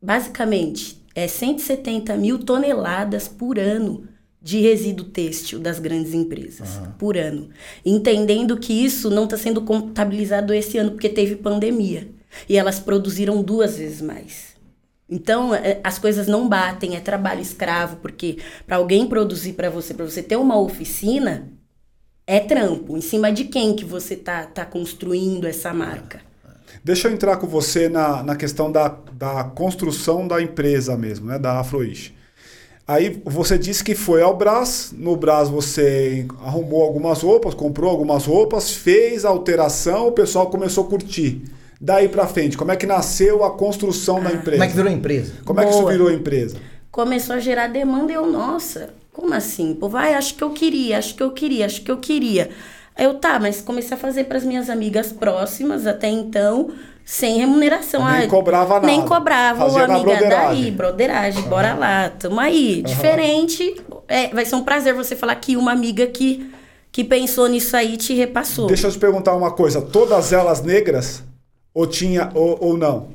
basicamente 0.00 1.02
é 1.14 1.28
170 1.28 2.16
mil 2.16 2.38
toneladas 2.38 3.28
por 3.28 3.58
ano 3.58 4.08
de 4.42 4.60
resíduo 4.60 5.06
têxtil 5.06 5.60
das 5.60 5.78
grandes 5.78 6.12
empresas 6.12 6.80
por 6.98 7.16
ano. 7.16 7.48
Entendendo 7.84 8.56
que 8.56 8.72
isso 8.72 9.08
não 9.08 9.24
está 9.24 9.36
sendo 9.36 9.62
contabilizado 9.62 10.52
esse 10.52 10.76
ano 10.78 10.92
porque 10.92 11.08
teve 11.08 11.36
pandemia. 11.36 12.08
E 12.48 12.56
elas 12.56 12.80
produziram 12.80 13.42
duas 13.42 13.76
vezes 13.76 14.00
mais. 14.00 14.52
Então, 15.08 15.54
é, 15.54 15.78
as 15.84 15.98
coisas 15.98 16.26
não 16.26 16.48
batem, 16.48 16.96
é 16.96 17.00
trabalho 17.00 17.40
escravo, 17.40 17.96
porque 17.96 18.38
para 18.66 18.76
alguém 18.76 19.06
produzir 19.06 19.52
para 19.52 19.68
você, 19.68 19.92
para 19.92 20.06
você 20.06 20.22
ter 20.22 20.36
uma 20.36 20.58
oficina, 20.58 21.48
é 22.26 22.40
trampo. 22.40 22.96
Em 22.96 23.00
cima 23.02 23.30
de 23.30 23.44
quem 23.44 23.76
que 23.76 23.84
você 23.84 24.16
tá, 24.16 24.46
tá 24.46 24.64
construindo 24.64 25.46
essa 25.46 25.72
marca? 25.74 26.20
Deixa 26.82 27.08
eu 27.08 27.12
entrar 27.12 27.36
com 27.36 27.46
você 27.46 27.88
na, 27.88 28.22
na 28.22 28.34
questão 28.34 28.72
da, 28.72 28.96
da 29.12 29.44
construção 29.44 30.26
da 30.26 30.42
empresa 30.42 30.96
mesmo, 30.96 31.26
né? 31.26 31.38
Da 31.38 31.60
Afroish. 31.60 32.14
Aí 32.86 33.22
você 33.24 33.56
disse 33.56 33.84
que 33.84 33.94
foi 33.94 34.22
ao 34.22 34.36
Brás, 34.36 34.92
no 34.96 35.16
Brás 35.16 35.48
você 35.48 36.26
arrumou 36.44 36.82
algumas 36.82 37.22
roupas, 37.22 37.54
comprou 37.54 37.90
algumas 37.90 38.24
roupas, 38.24 38.72
fez 38.72 39.24
a 39.24 39.28
alteração, 39.28 40.08
o 40.08 40.12
pessoal 40.12 40.50
começou 40.50 40.84
a 40.84 40.88
curtir. 40.88 41.42
Daí 41.80 42.08
pra 42.08 42.26
frente, 42.26 42.56
como 42.56 42.70
é 42.72 42.76
que 42.76 42.86
nasceu 42.86 43.44
a 43.44 43.50
construção 43.50 44.22
da 44.22 44.32
empresa? 44.32 44.52
Como 44.52 44.64
é 44.64 44.68
que 44.68 44.76
virou 44.76 44.92
empresa? 44.92 45.32
Como 45.44 45.60
é 45.60 45.64
que 45.64 45.70
isso 45.70 45.80
Boa. 45.80 45.92
virou 45.92 46.10
empresa? 46.10 46.56
Começou 46.90 47.36
a 47.36 47.38
gerar 47.38 47.68
demanda 47.68 48.12
e 48.12 48.14
eu, 48.14 48.26
nossa, 48.26 48.90
como 49.12 49.32
assim? 49.32 49.74
Pô, 49.74 49.88
vai, 49.88 50.14
acho 50.14 50.34
que 50.34 50.44
eu 50.44 50.50
queria, 50.50 50.98
acho 50.98 51.14
que 51.14 51.22
eu 51.22 51.30
queria, 51.30 51.66
acho 51.66 51.82
que 51.82 51.90
eu 51.90 51.98
queria. 51.98 52.50
Aí 52.94 53.04
eu, 53.04 53.14
tá, 53.14 53.38
mas 53.40 53.60
comecei 53.60 53.96
a 53.96 54.00
fazer 54.00 54.24
para 54.24 54.38
as 54.38 54.44
minhas 54.44 54.68
amigas 54.68 55.12
próximas 55.12 55.86
até 55.86 56.08
então, 56.08 56.70
sem 57.04 57.38
remuneração. 57.38 58.04
Nem 58.04 58.24
Ah, 58.24 58.28
cobrava 58.28 58.74
nada. 58.74 58.86
Nem 58.86 59.02
cobrava, 59.02 59.58
Fazia 59.64 59.84
amiga, 59.84 60.00
broderagem. 60.00 60.62
daí, 60.62 60.70
broderagem, 60.70 61.42
bora 61.42 61.74
lá, 61.74 62.10
tamo 62.10 62.38
aí. 62.40 62.82
Diferente, 62.82 63.74
é, 64.08 64.28
vai 64.28 64.44
ser 64.44 64.54
um 64.56 64.62
prazer 64.64 64.94
você 64.94 65.14
falar 65.16 65.34
que 65.36 65.56
uma 65.56 65.72
amiga 65.72 66.06
que, 66.06 66.50
que 66.90 67.02
pensou 67.04 67.48
nisso 67.48 67.76
aí 67.76 67.96
te 67.96 68.14
repassou. 68.14 68.66
Deixa 68.66 68.86
eu 68.86 68.92
te 68.92 68.98
perguntar 68.98 69.34
uma 69.34 69.50
coisa, 69.50 69.80
todas 69.82 70.32
elas 70.32 70.62
negras? 70.62 71.22
Ou 71.74 71.86
tinha, 71.86 72.30
ou, 72.34 72.58
ou 72.60 72.76
não? 72.76 73.08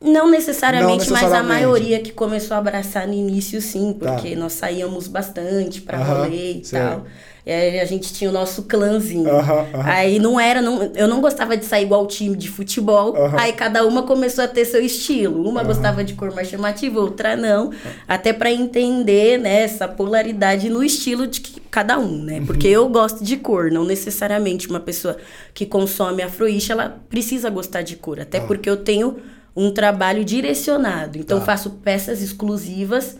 Não 0.00 0.28
necessariamente, 0.28 1.06
Não 1.06 1.12
mas 1.12 1.22
a 1.22 1.26
necessariamente. 1.28 1.48
maioria 1.48 2.00
que 2.00 2.10
começou 2.10 2.56
a 2.56 2.58
abraçar 2.58 3.06
no 3.06 3.14
início, 3.14 3.62
sim, 3.62 3.92
Tá. 3.92 4.14
porque 4.14 4.34
nós 4.34 4.52
saíamos 4.54 5.06
bastante 5.06 5.80
pra 5.80 5.98
Aham, 5.98 6.24
rolê 6.24 6.54
e 6.54 6.62
tal. 6.62 7.04
E 7.44 7.50
aí 7.50 7.80
a 7.80 7.84
gente 7.84 8.12
tinha 8.12 8.30
o 8.30 8.32
nosso 8.32 8.62
clãzinho. 8.64 9.28
Aham, 9.28 9.66
aham. 9.74 9.82
Aí 9.84 10.18
não 10.20 10.38
era, 10.38 10.62
não, 10.62 10.92
eu 10.94 11.08
não 11.08 11.20
gostava 11.20 11.56
de 11.56 11.64
sair 11.64 11.82
igual 11.84 12.04
o 12.04 12.06
time 12.06 12.36
de 12.36 12.48
futebol. 12.48 13.16
Aham. 13.16 13.36
Aí 13.36 13.52
cada 13.52 13.84
uma 13.84 14.04
começou 14.04 14.44
a 14.44 14.48
ter 14.48 14.64
seu 14.64 14.80
estilo. 14.80 15.48
Uma 15.48 15.64
gostava 15.64 16.04
de 16.04 16.14
cor 16.14 16.32
mais 16.32 16.46
chamativa, 16.48 17.00
outra 17.00 17.34
não. 17.36 17.72
Até 18.06 18.32
pra 18.32 18.52
entender, 18.52 19.38
né, 19.38 19.62
essa 19.62 19.88
polaridade 19.88 20.68
no 20.68 20.84
estilo 20.84 21.26
de 21.26 21.40
cada 21.68 21.98
um, 21.98 22.22
né? 22.22 22.40
Porque 22.46 22.68
Uhum. 22.68 22.84
eu 22.84 22.88
gosto 22.88 23.24
de 23.24 23.36
cor, 23.36 23.72
não 23.72 23.84
necessariamente 23.84 24.68
uma 24.68 24.78
pessoa 24.80 25.16
que 25.52 25.66
consome 25.66 26.22
afroish, 26.22 26.70
ela 26.70 27.00
precisa 27.08 27.50
gostar 27.50 27.82
de 27.82 27.96
cor. 27.96 28.20
Até 28.20 28.38
porque 28.38 28.70
eu 28.70 28.76
tenho 28.76 29.16
um 29.56 29.70
trabalho 29.72 30.24
direcionado. 30.24 31.18
Então 31.18 31.40
Tá. 31.40 31.46
faço 31.46 31.70
peças 31.70 32.22
exclusivas 32.22 33.16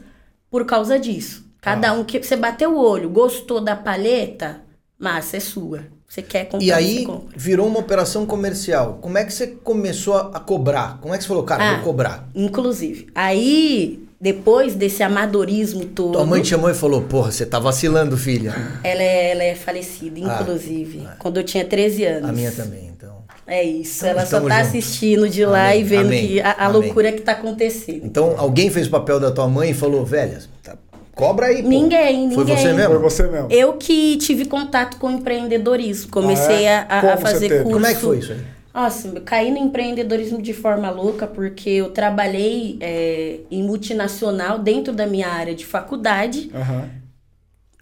por 0.48 0.64
causa 0.64 0.96
disso. 0.98 1.50
Cada 1.62 1.92
um 1.92 2.02
que 2.02 2.20
você 2.20 2.34
bateu 2.34 2.74
o 2.74 2.78
olho, 2.84 3.08
gostou 3.08 3.60
da 3.60 3.76
palheta, 3.76 4.62
massa 4.98 5.36
é 5.36 5.40
sua. 5.40 5.84
Você 6.08 6.20
quer 6.20 6.46
comprar, 6.46 6.60
E 6.64 6.72
aí 6.72 7.06
virou 7.36 7.68
uma 7.68 7.78
operação 7.78 8.26
comercial. 8.26 8.98
Como 9.00 9.16
é 9.16 9.24
que 9.24 9.32
você 9.32 9.46
começou 9.46 10.14
a 10.14 10.30
a 10.34 10.40
cobrar? 10.40 10.98
Como 11.00 11.14
é 11.14 11.16
que 11.16 11.22
você 11.22 11.28
falou, 11.28 11.44
cara, 11.44 11.62
Ah, 11.70 11.74
vou 11.76 11.84
cobrar? 11.84 12.28
Inclusive, 12.34 13.06
aí 13.14 14.00
depois 14.20 14.74
desse 14.74 15.04
amadorismo 15.04 15.84
todo, 15.86 16.12
Tua 16.14 16.26
mãe 16.26 16.42
te 16.42 16.48
chamou 16.48 16.68
e 16.68 16.74
falou, 16.74 17.02
porra, 17.02 17.30
você 17.30 17.46
tá 17.46 17.58
vacilando, 17.60 18.16
filha. 18.16 18.52
ela, 18.82 19.00
é, 19.02 19.30
ela 19.30 19.44
é 19.44 19.54
falecida, 19.54 20.20
Ah, 20.24 20.40
inclusive, 20.42 21.08
quando 21.20 21.36
eu 21.38 21.44
tinha 21.44 21.64
13 21.64 22.04
anos. 22.04 22.28
A 22.28 22.32
minha 22.32 22.50
também, 22.50 22.88
então. 22.88 23.22
É 23.46 23.62
isso, 23.62 23.98
Então, 24.04 24.10
ela 24.10 24.26
só 24.26 24.40
tá 24.40 24.62
juntos. 24.62 24.68
assistindo 24.68 25.28
de 25.28 25.44
lá 25.46 25.68
Amém, 25.68 25.80
e 25.80 25.84
vendo 25.84 26.06
amém, 26.06 26.26
que 26.28 26.40
a, 26.40 26.56
a 26.64 26.68
loucura 26.68 27.12
que 27.12 27.20
tá 27.22 27.32
acontecendo. 27.32 28.04
Então, 28.04 28.34
alguém 28.36 28.68
fez 28.68 28.88
o 28.88 28.90
papel 28.90 29.18
da 29.20 29.30
tua 29.30 29.46
mãe 29.48 29.70
e 29.70 29.74
falou, 29.74 30.04
velha, 30.04 30.40
tá- 30.62 30.76
cobra 31.14 31.46
aí, 31.46 31.62
pô. 31.62 31.68
Ninguém, 31.68 32.30
Foi 32.30 32.44
ninguém. 32.44 32.56
você 32.56 32.72
mesmo? 32.72 32.90
Foi 32.94 32.98
você 33.02 33.22
mesmo? 33.28 33.48
Eu 33.50 33.74
que 33.74 34.16
tive 34.16 34.44
contato 34.46 34.96
com 34.98 35.10
empreendedorismo, 35.10 36.10
comecei 36.10 36.66
Ah, 36.66 36.70
é? 36.70 36.86
a- 36.88 37.12
a, 37.14 37.16
fazer 37.16 37.48
curso. 37.62 37.70
Como 37.72 37.86
é 37.86 37.94
que 37.94 38.00
foi 38.00 38.18
isso 38.18 38.32
aí? 38.32 38.40
Nossa, 38.74 39.08
eu 39.08 39.20
caí 39.20 39.50
no 39.50 39.58
empreendedorismo 39.58 40.40
de 40.40 40.54
forma 40.54 40.90
louca 40.90 41.26
porque 41.26 41.68
eu 41.68 41.90
trabalhei 41.90 42.78
é, 42.80 43.40
em 43.50 43.62
multinacional 43.62 44.58
dentro 44.58 44.94
da 44.94 45.06
minha 45.06 45.28
área 45.28 45.54
de 45.54 45.66
faculdade. 45.66 46.50
Aham. 46.54 46.88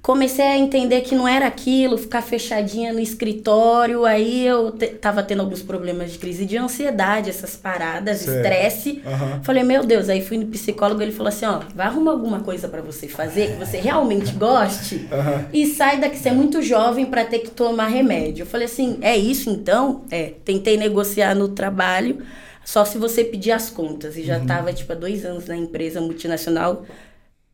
Comecei 0.02 0.44
a 0.46 0.56
entender 0.56 1.02
que 1.02 1.14
não 1.14 1.28
era 1.28 1.46
aquilo, 1.46 1.98
ficar 1.98 2.22
fechadinha 2.22 2.90
no 2.90 3.00
escritório. 3.00 4.06
Aí 4.06 4.46
eu 4.46 4.72
te- 4.72 4.86
tava 4.88 5.22
tendo 5.22 5.40
alguns 5.40 5.60
problemas 5.62 6.10
de 6.12 6.18
crise 6.18 6.46
de 6.46 6.56
ansiedade, 6.56 7.28
essas 7.28 7.54
paradas, 7.54 8.18
Certo. 8.20 8.36
estresse. 8.38 9.02
Aham. 9.04 9.40
Falei, 9.42 9.62
meu 9.62 9.84
Deus, 9.84 10.08
aí 10.08 10.22
fui 10.22 10.38
no 10.38 10.46
psicólogo, 10.46 11.02
ele 11.02 11.12
falou 11.12 11.28
assim, 11.28 11.44
ó, 11.44 11.60
vai 11.74 11.86
arrumar 11.86 12.12
alguma 12.12 12.40
coisa 12.40 12.66
pra 12.66 12.80
você 12.80 13.08
fazer 13.08 13.52
que 13.52 13.56
você 13.64 13.76
realmente 13.76 14.32
goste 14.32 15.06
Aham. 15.12 15.44
e 15.52 15.66
sai 15.66 16.00
daqui, 16.00 16.16
você 16.16 16.30
é 16.30 16.32
muito 16.32 16.62
jovem 16.62 17.04
pra 17.04 17.24
ter 17.26 17.40
que 17.40 17.50
tomar 17.50 17.88
remédio. 17.88 18.42
Eu 18.44 18.46
falei 18.46 18.64
assim, 18.66 18.96
é 19.02 19.14
isso 19.16 19.50
então? 19.50 20.04
É, 20.10 20.32
tentei 20.44 20.78
negociar 20.78 21.34
no 21.34 21.48
trabalho, 21.48 22.22
só 22.64 22.86
se 22.86 22.96
você 22.96 23.22
pedir 23.22 23.52
as 23.52 23.68
contas. 23.68 24.16
E 24.16 24.22
já 24.22 24.38
Uhum. 24.38 24.46
tava, 24.46 24.72
tipo, 24.72 24.90
há 24.92 24.96
dois 24.96 25.26
anos 25.26 25.46
na 25.46 25.56
empresa 25.56 26.00
multinacional. 26.00 26.84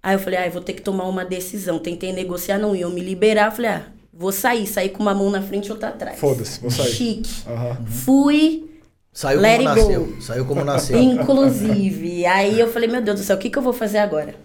Aí 0.06 0.14
eu 0.14 0.20
falei, 0.20 0.38
ah, 0.38 0.46
eu 0.46 0.52
vou 0.52 0.62
ter 0.62 0.72
que 0.72 0.82
tomar 0.82 1.02
uma 1.08 1.24
decisão. 1.24 1.80
Tentei 1.80 2.12
negociar, 2.12 2.58
não 2.58 2.76
iam 2.76 2.90
me 2.90 3.00
liberar. 3.00 3.46
Eu 3.46 3.50
falei, 3.50 3.70
ah, 3.72 3.82
vou 4.14 4.30
sair, 4.30 4.64
sair 4.64 4.90
com 4.90 5.02
uma 5.02 5.12
mão 5.12 5.30
na 5.32 5.42
frente 5.42 5.66
e 5.66 5.72
outra 5.72 5.88
atrás. 5.88 6.16
Foda-se, 6.16 6.60
vou 6.60 6.70
sair. 6.70 6.92
Chique. 6.92 7.28
Aham. 7.44 7.84
Fui, 7.86 8.70
Saiu 9.12 9.40
Let 9.40 9.56
como 9.56 9.68
it 9.68 9.80
nasceu. 9.80 10.04
go. 10.04 10.22
Saiu 10.22 10.44
como 10.44 10.64
nasceu. 10.64 10.96
Inclusive. 10.96 12.24
aí 12.24 12.60
eu 12.60 12.70
falei, 12.72 12.88
meu 12.88 13.02
Deus 13.02 13.18
do 13.18 13.24
céu, 13.26 13.34
o 13.34 13.38
que, 13.40 13.50
que 13.50 13.58
eu 13.58 13.62
vou 13.62 13.72
fazer 13.72 13.98
agora? 13.98 14.36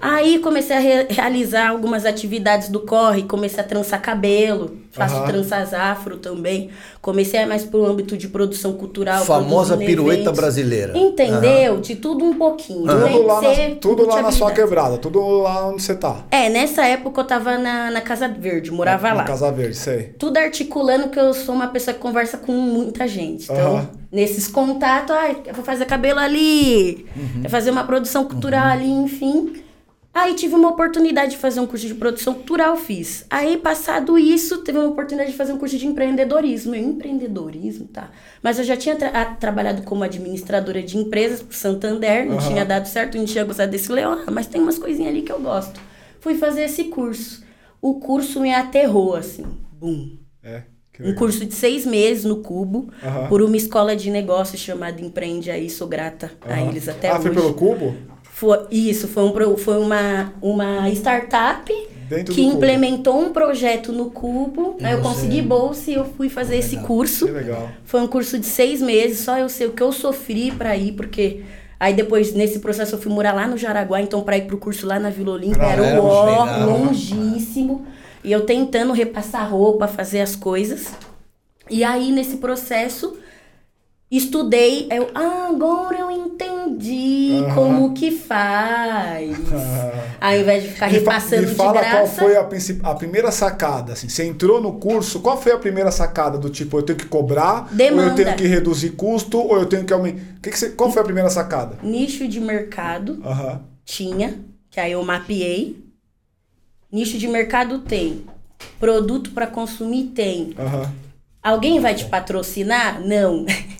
Aí 0.00 0.38
comecei 0.38 0.76
a 0.76 0.80
re- 0.80 1.06
realizar 1.10 1.68
algumas 1.68 2.04
atividades 2.06 2.68
do 2.68 2.80
corre, 2.80 3.22
comecei 3.24 3.60
a 3.60 3.64
trançar 3.64 4.00
cabelo, 4.00 4.76
faço 4.92 5.16
Aham. 5.16 5.26
tranças 5.26 5.74
afro 5.74 6.16
também. 6.18 6.70
Comecei 7.00 7.40
a 7.40 7.42
ir 7.42 7.46
mais 7.46 7.64
pro 7.64 7.84
âmbito 7.84 8.16
de 8.16 8.28
produção 8.28 8.72
cultural. 8.74 9.24
Famosa 9.24 9.76
pirueta 9.76 10.20
eventos. 10.22 10.38
brasileira. 10.38 10.96
Entendeu? 10.96 11.80
De 11.80 11.96
tudo 11.96 12.24
um 12.24 12.34
pouquinho. 12.34 12.86
Tem 12.86 13.12
Tudo 13.12 13.26
lá, 13.26 13.40
ser 13.40 13.68
na, 13.70 13.74
tudo 13.76 14.06
lá 14.06 14.22
na 14.22 14.30
sua 14.32 14.50
quebrada, 14.52 14.98
tudo 14.98 15.20
lá 15.40 15.68
onde 15.68 15.82
você 15.82 15.94
tá. 15.94 16.24
É, 16.30 16.48
nessa 16.48 16.86
época 16.86 17.20
eu 17.20 17.24
tava 17.26 17.58
na, 17.58 17.90
na 17.90 18.00
Casa 18.00 18.28
Verde, 18.28 18.70
morava 18.70 19.08
na 19.08 19.14
lá. 19.14 19.24
Casa 19.24 19.50
Verde, 19.50 19.76
sei. 19.76 20.14
Tudo 20.18 20.36
articulando 20.36 21.08
que 21.08 21.18
eu 21.18 21.32
sou 21.34 21.54
uma 21.54 21.68
pessoa 21.68 21.94
que 21.94 22.00
conversa 22.00 22.38
com 22.38 22.52
muita 22.52 23.06
gente. 23.08 23.44
Então, 23.44 23.88
nesses 24.12 24.46
contatos, 24.48 25.14
ai, 25.14 25.36
eu 25.46 25.54
vou 25.54 25.64
fazer 25.64 25.84
cabelo 25.86 26.18
ali, 26.20 27.06
Uhum. 27.16 27.42
vou 27.42 27.50
fazer 27.50 27.70
uma 27.70 27.84
produção 27.84 28.24
cultural 28.24 28.66
ali, 28.68 28.88
enfim. 28.90 29.52
Aí 30.18 30.34
tive 30.34 30.54
uma 30.54 30.68
oportunidade 30.70 31.32
de 31.32 31.36
fazer 31.36 31.60
um 31.60 31.66
curso 31.66 31.86
de 31.86 31.94
produção 31.94 32.34
cultural, 32.34 32.76
fiz. 32.76 33.24
Aí, 33.30 33.56
passado 33.56 34.18
isso, 34.18 34.58
teve 34.58 34.78
uma 34.78 34.88
oportunidade 34.88 35.30
de 35.30 35.36
fazer 35.36 35.52
um 35.52 35.58
curso 35.58 35.78
de 35.78 35.86
empreendedorismo. 35.86 36.74
Eu, 36.74 36.82
empreendedorismo, 36.82 37.86
tá. 37.86 38.10
Mas 38.42 38.58
eu 38.58 38.64
já 38.64 38.76
tinha 38.76 38.96
tra- 38.96 39.24
trabalhado 39.36 39.82
como 39.82 40.02
administradora 40.02 40.82
de 40.82 40.96
empresas 40.98 41.40
pro 41.40 41.56
Santander, 41.56 42.26
não 42.26 42.38
tinha 42.38 42.64
dado 42.64 42.86
certo, 42.86 43.16
não 43.16 43.24
tinha 43.24 43.44
gostado 43.44 43.70
desse 43.70 43.92
leão, 43.92 44.24
ah, 44.26 44.30
mas 44.30 44.46
tem 44.46 44.60
umas 44.60 44.78
coisinhas 44.78 45.10
ali 45.12 45.22
que 45.22 45.32
eu 45.32 45.40
gosto. 45.40 45.80
Fui 46.20 46.34
fazer 46.34 46.64
esse 46.64 46.84
curso. 46.84 47.44
O 47.80 48.00
curso 48.00 48.40
me 48.40 48.52
aterrou, 48.52 49.14
assim, 49.14 49.44
bum. 49.72 50.16
É. 50.42 50.62
Um 51.00 51.14
curso 51.14 51.46
de 51.46 51.54
seis 51.54 51.86
meses 51.86 52.24
no 52.24 52.38
Cubo, 52.38 52.88
por 53.28 53.40
uma 53.40 53.56
escola 53.56 53.94
de 53.94 54.10
negócios 54.10 54.60
chamada 54.60 55.00
Empreende 55.00 55.48
Aí, 55.48 55.70
sou 55.70 55.86
grata 55.86 56.32
a 56.40 56.60
eles 56.60 56.88
até 56.88 57.08
ah, 57.08 57.14
hoje. 57.14 57.22
foi 57.22 57.30
pelo 57.30 57.54
cubo? 57.54 57.94
Foi, 58.38 58.66
isso, 58.70 59.08
foi, 59.08 59.24
um, 59.24 59.56
foi 59.56 59.78
uma, 59.78 60.32
uma 60.40 60.88
startup 60.90 61.72
Dentro 62.08 62.32
que 62.32 62.40
do 62.40 62.46
Cubo. 62.46 62.56
implementou 62.56 63.20
um 63.20 63.32
projeto 63.32 63.90
no 63.92 64.12
Cubo. 64.12 64.76
Aí 64.80 64.92
eu 64.92 65.00
consegui 65.00 65.42
bolsa 65.42 65.90
e 65.90 65.94
eu 65.94 66.04
fui 66.04 66.28
fazer 66.28 66.56
esse 66.56 66.76
curso. 66.76 67.26
Que 67.26 67.32
legal. 67.32 67.68
Foi 67.84 68.00
um 68.00 68.06
curso 68.06 68.38
de 68.38 68.46
seis 68.46 68.80
meses, 68.80 69.18
só 69.18 69.36
eu 69.36 69.48
sei 69.48 69.66
o 69.66 69.72
que 69.72 69.82
eu 69.82 69.90
sofri 69.90 70.52
pra 70.52 70.76
ir, 70.76 70.92
porque 70.92 71.42
aí 71.80 71.92
depois, 71.94 72.32
nesse 72.32 72.60
processo, 72.60 72.94
eu 72.94 73.00
fui 73.00 73.10
morar 73.12 73.32
lá 73.32 73.44
no 73.48 73.58
Jaraguá, 73.58 74.00
então 74.00 74.22
pra 74.22 74.38
ir 74.38 74.42
pro 74.46 74.56
curso 74.56 74.86
lá 74.86 75.00
na 75.00 75.10
Vila 75.10 75.32
Olímpia 75.32 75.60
Era 75.60 76.00
o 76.00 76.06
ó, 76.06 76.24
legal. 76.44 76.70
longíssimo. 76.70 77.86
E 78.22 78.30
eu 78.30 78.46
tentando 78.46 78.92
repassar 78.92 79.50
roupa, 79.50 79.88
fazer 79.88 80.20
as 80.20 80.36
coisas. 80.36 80.92
E 81.68 81.82
aí, 81.82 82.12
nesse 82.12 82.36
processo, 82.36 83.16
estudei. 84.08 84.86
Eu, 84.92 85.08
ah, 85.12 85.48
agora 85.50 85.98
eu 85.98 86.10
entendi 86.70 87.54
como 87.54 87.92
que 87.94 88.10
faz. 88.10 89.36
Ao 90.20 90.34
invés 90.36 90.62
de 90.62 90.68
ficar 90.70 90.86
Me 90.90 91.00
fa- 91.00 91.12
repassando 91.12 91.48
me 91.48 91.54
fala 91.54 91.72
de 91.72 91.78
graça. 91.78 91.96
qual 91.96 92.06
foi 92.06 92.36
a, 92.36 92.90
a 92.90 92.94
primeira 92.94 93.30
sacada. 93.30 93.92
Assim, 93.92 94.08
você 94.08 94.24
entrou 94.24 94.60
no 94.60 94.74
curso, 94.74 95.20
qual 95.20 95.40
foi 95.40 95.52
a 95.52 95.58
primeira 95.58 95.90
sacada 95.90 96.38
do 96.38 96.50
tipo, 96.50 96.78
eu 96.78 96.82
tenho 96.82 96.98
que 96.98 97.06
cobrar, 97.06 97.62
ou 97.64 97.70
eu 97.70 97.76
Demanda. 97.76 98.14
tenho 98.14 98.36
que 98.36 98.46
reduzir 98.46 98.90
custo, 98.90 99.38
ou 99.38 99.56
eu 99.58 99.66
tenho 99.66 99.84
que 99.84 99.92
aumentar. 99.92 100.20
Que 100.42 100.50
que 100.50 100.58
você- 100.58 100.70
qual 100.70 100.90
foi 100.90 101.02
a 101.02 101.04
primeira 101.04 101.30
sacada? 101.30 101.76
Nicho 101.82 102.26
de 102.28 102.40
mercado 102.40 103.22
tinha, 103.84 104.38
que 104.70 104.80
aí 104.80 104.92
eu 104.92 105.02
mapeei. 105.04 105.84
Nicho 106.90 107.18
de 107.18 107.28
mercado 107.28 107.80
tem. 107.80 108.24
Produto 108.80 109.30
para 109.30 109.46
consumir 109.46 110.04
tem. 110.14 110.54
Alguém 111.42 111.78
vai 111.80 111.94
te 111.94 112.04
patrocinar? 112.06 113.00
Não. 113.00 113.46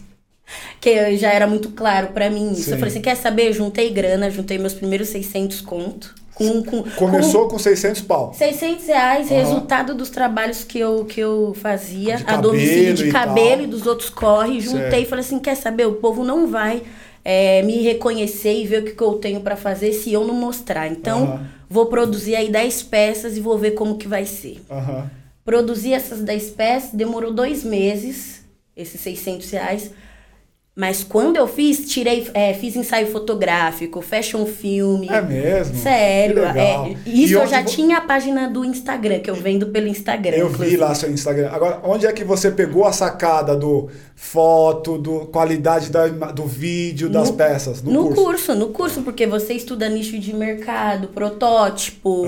que 0.80 1.16
já 1.16 1.32
era 1.32 1.46
muito 1.46 1.70
claro 1.70 2.08
pra 2.08 2.30
mim 2.30 2.52
isso. 2.52 2.64
Sim. 2.64 2.70
Eu 2.72 2.78
falei 2.78 2.92
assim, 2.92 3.02
quer 3.02 3.16
saber? 3.16 3.52
Juntei 3.52 3.90
grana, 3.90 4.30
juntei 4.30 4.58
meus 4.58 4.74
primeiros 4.74 5.08
600 5.08 5.60
conto. 5.60 6.14
Com, 6.34 6.62
com, 6.62 6.84
Começou 6.90 7.48
com 7.48 7.58
600 7.58 8.00
pau. 8.02 8.28
com 8.28 8.34
600 8.34 8.86
reais, 8.86 9.26
Aham. 9.28 9.40
resultado 9.40 9.92
dos 9.92 10.08
trabalhos 10.08 10.62
que 10.62 10.78
eu, 10.78 11.04
que 11.04 11.18
eu 11.18 11.52
fazia 11.60 12.16
De 12.18 12.24
a 12.28 12.36
domicílio 12.36 12.94
de 12.94 13.08
e 13.08 13.12
cabelo 13.12 13.56
tal. 13.56 13.64
e 13.64 13.66
dos 13.66 13.86
outros 13.88 14.08
corre. 14.08 14.60
Juntei 14.60 14.82
Certo. 14.90 15.02
e 15.02 15.06
falei 15.06 15.24
assim, 15.24 15.40
quer 15.40 15.56
saber? 15.56 15.86
O 15.88 15.94
povo 15.94 16.22
não 16.22 16.46
vai 16.46 16.82
é, 17.24 17.60
me 17.62 17.82
reconhecer 17.82 18.54
e 18.56 18.64
ver 18.68 18.82
o 18.82 18.84
que, 18.84 18.92
que 18.92 19.02
eu 19.02 19.14
tenho 19.14 19.40
pra 19.40 19.56
fazer 19.56 19.92
se 19.92 20.12
eu 20.12 20.24
não 20.24 20.34
mostrar. 20.34 20.86
Então, 20.86 21.24
Aham. 21.24 21.46
vou 21.68 21.86
produzir 21.86 22.36
aí 22.36 22.48
10 22.48 22.84
peças 22.84 23.36
e 23.36 23.40
vou 23.40 23.58
ver 23.58 23.72
como 23.72 23.96
que 23.98 24.06
vai 24.06 24.24
ser. 24.24 24.62
Aham. 24.70 25.10
Produzi 25.44 25.92
essas 25.92 26.20
10 26.20 26.50
peças, 26.50 26.90
demorou 26.92 27.32
dois 27.32 27.64
meses, 27.64 28.44
esses 28.76 29.00
600 29.00 29.50
reais. 29.50 29.90
Mas 30.80 31.02
quando 31.02 31.34
eu 31.36 31.48
fiz, 31.48 31.90
tirei, 31.90 32.30
é, 32.32 32.54
fiz 32.54 32.76
ensaio 32.76 33.08
fotográfico, 33.08 34.00
fashion 34.00 34.46
filme. 34.46 35.08
É 35.08 35.20
mesmo? 35.20 35.74
Sério, 35.76 36.44
é, 36.44 36.94
isso 37.04 37.34
eu 37.34 37.48
já 37.48 37.64
tinha 37.64 37.96
a 37.98 38.00
página 38.00 38.48
do 38.48 38.64
Instagram, 38.64 39.18
que 39.18 39.28
eu 39.28 39.34
vendo 39.34 39.66
pelo 39.66 39.88
Instagram. 39.88 40.36
Eu 40.36 40.46
vi 40.46 40.54
inclusive. 40.54 40.76
lá 40.76 40.94
seu 40.94 41.10
Instagram. 41.10 41.50
Agora, 41.50 41.80
onde 41.82 42.06
é 42.06 42.12
que 42.12 42.22
você 42.22 42.52
pegou 42.52 42.84
a 42.84 42.92
sacada 42.92 43.56
do 43.56 43.88
foto, 44.14 44.96
do 44.98 45.26
qualidade 45.26 45.90
da, 45.90 46.06
do 46.06 46.46
vídeo, 46.46 47.08
das 47.10 47.28
No- 47.30 47.36
peças? 47.36 47.82
No, 47.82 47.90
No 47.90 48.02
curso. 48.04 48.22
curso. 48.24 48.54
no 48.54 48.68
curso, 48.68 49.02
porque 49.02 49.26
você 49.26 49.54
estuda 49.54 49.88
nicho 49.88 50.16
de 50.16 50.32
mercado, 50.32 51.08
protótipo, 51.08 52.24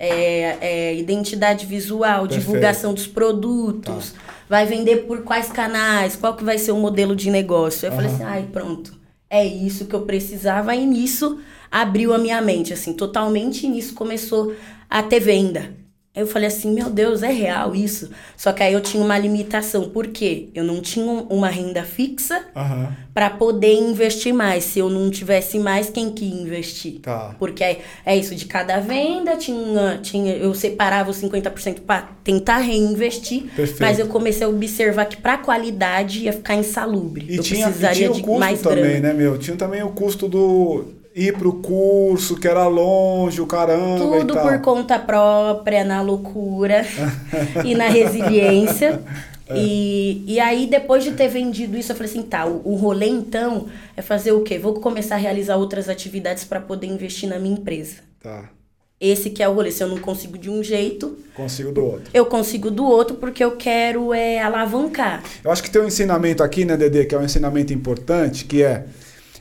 é, 0.00 0.56
é, 0.60 0.94
identidade 0.96 1.64
visual, 1.64 2.22
Perfeito. 2.22 2.40
divulgação 2.40 2.92
dos 2.92 3.06
produtos, 3.06 4.10
Tá. 4.10 4.34
Vai 4.54 4.66
vender 4.66 4.98
por 4.98 5.22
quais 5.22 5.50
canais, 5.50 6.14
qual 6.14 6.36
que 6.36 6.44
vai 6.44 6.58
ser 6.58 6.70
o 6.70 6.76
modelo 6.76 7.16
de 7.16 7.28
negócio. 7.28 7.86
Eu 7.86 7.90
falei 7.90 8.06
Aham. 8.06 8.14
assim, 8.14 8.24
ai, 8.24 8.48
pronto, 8.52 8.94
é 9.28 9.44
isso 9.44 9.86
que 9.86 9.94
eu 9.96 10.02
precisava 10.02 10.76
e 10.76 10.86
nisso 10.86 11.40
abriu 11.68 12.14
a 12.14 12.18
minha 12.18 12.40
mente, 12.40 12.72
assim, 12.72 12.92
totalmente 12.92 13.66
e 13.66 13.68
nisso 13.68 13.94
começou 13.94 14.54
a 14.88 15.02
ter 15.02 15.18
venda. 15.18 15.74
Aí 16.16 16.22
eu 16.22 16.26
falei 16.28 16.46
assim, 16.46 16.72
meu 16.72 16.88
Deus, 16.88 17.24
é 17.24 17.32
real 17.32 17.74
isso? 17.74 18.08
Só 18.36 18.52
que 18.52 18.62
aí 18.62 18.72
eu 18.72 18.80
tinha 18.80 19.02
uma 19.02 19.18
limitação, 19.18 19.88
por 19.88 20.06
quê? 20.06 20.48
Eu 20.54 20.62
não 20.62 20.80
tinha 20.80 21.04
um- 21.04 21.22
uma 21.24 21.48
renda 21.48 21.82
fixa 21.82 22.40
Aham. 22.54 22.92
para 23.12 23.30
poder 23.30 23.74
investir 23.74 24.32
mais. 24.32 24.62
Se 24.62 24.78
eu 24.78 24.88
não 24.88 25.10
tivesse 25.10 25.58
mais, 25.58 25.90
quem 25.90 26.12
que 26.12 26.24
ia 26.24 26.34
investir? 26.42 27.00
Tá. 27.00 27.34
Porque 27.36 27.64
é, 27.64 27.80
é 28.06 28.16
isso, 28.16 28.32
de 28.36 28.44
cada 28.44 28.78
venda 28.78 29.36
tinha, 29.36 29.98
tinha 30.02 30.36
eu 30.36 30.54
separava 30.54 31.10
os 31.10 31.16
50% 31.16 31.80
para 31.80 32.02
tentar 32.22 32.58
reinvestir, 32.58 33.42
Perfeito. 33.56 33.80
mas 33.82 33.98
eu 33.98 34.06
comecei 34.06 34.46
a 34.46 34.48
observar 34.48 35.06
que 35.06 35.16
para 35.16 35.36
qualidade 35.38 36.20
ia 36.20 36.32
ficar 36.32 36.54
insalubre. 36.54 37.26
E 37.28 37.36
eu 37.38 37.42
tinha, 37.42 37.60
e 37.60 37.64
precisaria 37.64 37.96
tinha 37.96 38.10
o 38.12 38.14
de 38.14 38.22
custo 38.22 38.38
mais 38.38 38.60
também, 38.62 38.82
grana. 39.00 39.08
né, 39.08 39.14
meu? 39.14 39.36
Tinha 39.36 39.56
também 39.56 39.82
o 39.82 39.88
custo 39.90 40.28
do 40.28 40.84
ir 41.14 41.32
pro 41.38 41.52
curso, 41.54 42.34
que 42.36 42.48
era 42.48 42.66
longe, 42.66 43.40
o 43.40 43.46
caramba 43.46 43.98
Tudo 43.98 44.36
e 44.36 44.42
por 44.42 44.60
conta 44.60 44.98
própria, 44.98 45.84
na 45.84 46.02
loucura 46.02 46.84
e 47.64 47.74
na 47.74 47.88
resiliência. 47.88 49.00
É. 49.48 49.56
E, 49.56 50.24
e 50.26 50.40
aí, 50.40 50.66
depois 50.66 51.04
de 51.04 51.12
ter 51.12 51.28
vendido 51.28 51.76
isso, 51.76 51.92
eu 51.92 51.96
falei 51.96 52.10
assim: 52.10 52.22
tá, 52.22 52.46
o, 52.46 52.62
o 52.64 52.74
rolê 52.74 53.06
então 53.06 53.66
é 53.96 54.02
fazer 54.02 54.32
o 54.32 54.42
quê? 54.42 54.58
Vou 54.58 54.74
começar 54.74 55.14
a 55.14 55.18
realizar 55.18 55.56
outras 55.56 55.88
atividades 55.88 56.44
para 56.44 56.60
poder 56.60 56.86
investir 56.86 57.28
na 57.28 57.38
minha 57.38 57.54
empresa. 57.54 57.96
Tá. 58.20 58.50
Esse 58.98 59.28
que 59.28 59.42
é 59.42 59.48
o 59.48 59.52
rolê. 59.52 59.70
Se 59.70 59.82
eu 59.82 59.88
não 59.88 59.98
consigo 59.98 60.38
de 60.38 60.48
um 60.48 60.62
jeito, 60.62 61.18
Consigo 61.36 61.72
do 61.72 61.84
outro. 61.84 62.10
eu 62.14 62.24
consigo 62.24 62.70
do 62.70 62.84
outro 62.86 63.16
porque 63.16 63.44
eu 63.44 63.54
quero 63.56 64.14
é, 64.14 64.40
alavancar. 64.40 65.22
Eu 65.44 65.50
acho 65.50 65.62
que 65.62 65.70
tem 65.70 65.82
um 65.82 65.86
ensinamento 65.86 66.42
aqui, 66.42 66.64
né, 66.64 66.74
Dedê, 66.74 67.04
que 67.04 67.14
é 67.14 67.18
um 67.18 67.24
ensinamento 67.24 67.70
importante, 67.72 68.46
que 68.46 68.62
é 68.62 68.86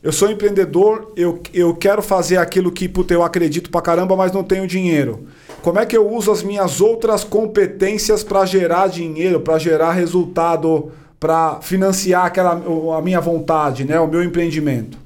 eu 0.03 0.11
sou 0.11 0.29
empreendedor, 0.29 1.13
eu, 1.15 1.41
eu 1.53 1.73
quero 1.73 2.01
fazer 2.01 2.35
aquilo 2.35 2.73
que 2.73 2.89
puta, 2.89 3.13
eu 3.13 3.23
acredito 3.23 3.71
pra 3.71 3.81
caramba, 3.81 4.17
mas 4.17 4.33
não 4.33 4.43
tenho 4.43 4.67
dinheiro. 4.67 5.27
Como 5.61 5.79
é 5.79 5.85
que 5.85 5.95
eu 5.95 6.11
uso 6.11 6.29
as 6.29 6.43
minhas 6.43 6.81
outras 6.81 7.23
competências 7.23 8.21
para 8.21 8.45
gerar 8.45 8.87
dinheiro, 8.87 9.39
para 9.39 9.57
gerar 9.57 9.93
resultado, 9.93 10.91
para 11.17 11.61
financiar 11.61 12.25
aquela 12.25 12.51
a 12.97 13.01
minha 13.01 13.21
vontade, 13.21 13.85
né, 13.85 13.97
o 13.97 14.07
meu 14.07 14.21
empreendimento? 14.21 14.97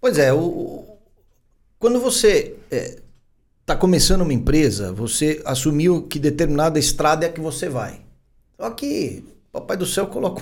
Pois 0.00 0.16
é, 0.16 0.32
o, 0.32 0.84
quando 1.76 1.98
você 1.98 2.54
está 3.60 3.74
começando 3.74 4.20
uma 4.20 4.32
empresa, 4.32 4.92
você 4.92 5.42
assumiu 5.44 6.02
que 6.02 6.20
determinada 6.20 6.78
estrada 6.78 7.26
é 7.26 7.28
a 7.28 7.32
que 7.32 7.40
você 7.40 7.68
vai. 7.68 8.00
Só 8.56 8.70
que 8.70 9.24
Papai 9.50 9.76
do 9.76 9.86
Céu 9.86 10.06
coloca 10.06 10.40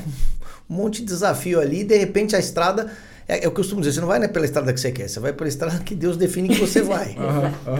um 0.68 0.74
monte 0.74 1.00
de 1.00 1.06
desafio 1.06 1.58
ali 1.58 1.80
e 1.80 1.85
de 1.85 1.96
repente 1.96 2.37
a 2.37 2.38
estrada. 2.38 2.92
É, 3.26 3.44
eu 3.46 3.52
costumo 3.52 3.80
dizer, 3.80 3.92
você 3.92 4.00
não 4.00 4.08
vai 4.08 4.18
né, 4.18 4.28
pela 4.28 4.44
estrada 4.44 4.72
que 4.72 4.80
você 4.80 4.90
quer, 4.90 5.08
você 5.08 5.20
vai 5.20 5.32
pela 5.32 5.48
estrada 5.48 5.78
que 5.78 5.94
Deus 5.94 6.16
define 6.16 6.48
que 6.48 6.61
você 6.61 6.82
vai. 6.82 7.16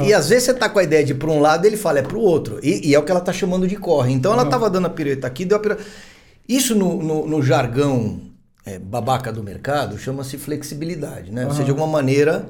E 0.07 0.13
às 0.15 0.29
vezes 0.29 0.45
você 0.45 0.55
tá 0.55 0.69
com 0.69 0.79
a 0.79 0.83
ideia 0.83 1.05
de 1.05 1.13
ir 1.13 1.17
para 1.17 1.31
um 1.31 1.41
lado, 1.41 1.67
ele 1.67 1.77
fala, 1.77 1.99
é 1.99 2.03
para 2.03 2.17
o 2.17 2.21
outro. 2.21 2.59
E, 2.63 2.89
e 2.89 2.95
é 2.95 2.99
o 2.99 3.03
que 3.03 3.11
ela 3.11 3.21
tá 3.21 3.33
chamando 3.33 3.67
de 3.67 3.77
corre. 3.77 4.13
Então 4.13 4.33
ela 4.33 4.47
tava 4.47 4.71
dando 4.71 4.87
a 4.87 4.91
pirueta 4.91 5.27
aqui, 5.27 5.45
deu 5.45 5.57
a 5.57 5.61
pirueta. 5.61 5.83
Isso 6.49 6.75
no, 6.75 7.03
no, 7.03 7.27
no 7.27 7.43
jargão 7.43 8.21
é, 8.65 8.79
babaca 8.79 9.33
do 9.33 9.43
mercado 9.43 9.99
chama-se 9.99 10.39
flexibilidade, 10.39 11.33
né? 11.33 11.45
Você 11.47 11.65
de 11.65 11.71
alguma 11.71 11.87
maneira 11.87 12.47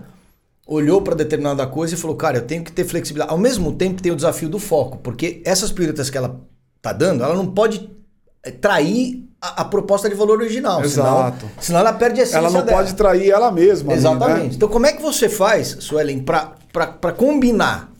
olhou 0.66 1.02
para 1.02 1.14
determinada 1.14 1.66
coisa 1.66 1.94
e 1.94 1.98
falou, 1.98 2.16
cara, 2.16 2.38
eu 2.38 2.42
tenho 2.42 2.62
que 2.62 2.72
ter 2.72 2.84
flexibilidade. 2.84 3.32
Ao 3.32 3.38
mesmo 3.38 3.72
tempo 3.72 4.02
tem 4.02 4.12
o 4.12 4.16
desafio 4.16 4.48
do 4.48 4.58
foco, 4.58 4.98
porque 4.98 5.42
essas 5.44 5.72
piruetas 5.72 6.08
que 6.08 6.16
ela 6.16 6.40
tá 6.80 6.92
dando, 6.92 7.22
ela 7.24 7.34
não 7.34 7.46
pode 7.46 7.90
é, 8.42 8.50
trair 8.50 9.28
a, 9.42 9.62
a 9.62 9.64
proposta 9.64 10.08
de 10.08 10.14
valor 10.14 10.38
original. 10.38 10.82
Exato. 10.84 11.40
Senão, 11.40 11.52
senão 11.60 11.80
ela 11.80 11.92
perde 11.92 12.20
a 12.20 12.22
essência 12.22 12.38
Ela 12.38 12.50
não 12.50 12.64
dela. 12.64 12.78
pode 12.78 12.94
trair 12.94 13.28
ela 13.30 13.50
mesma. 13.50 13.90
ali, 13.92 13.98
Exatamente. 14.00 14.48
né? 14.48 14.50
Então, 14.54 14.68
como 14.68 14.86
é 14.86 14.92
que 14.92 15.02
você 15.02 15.28
faz, 15.28 15.76
Suelen, 15.80 16.20
para 16.22 17.12
combinar, 17.12 17.90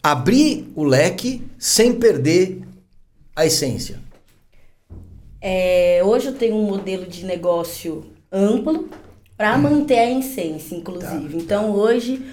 abrir 0.00 0.70
o 0.76 0.84
leque 0.84 1.44
sem 1.58 1.92
perder 1.92 2.62
a 3.34 3.44
essência? 3.44 4.00
É, 5.40 6.00
hoje 6.04 6.28
eu 6.28 6.34
tenho 6.34 6.54
um 6.54 6.62
modelo 6.62 7.04
de 7.04 7.24
negócio 7.26 8.04
amplo 8.30 8.88
para 9.36 9.58
manter 9.58 9.98
a 9.98 10.18
essência, 10.20 10.76
inclusive. 10.76 11.36
Então 11.36 11.72
hoje 11.72 12.24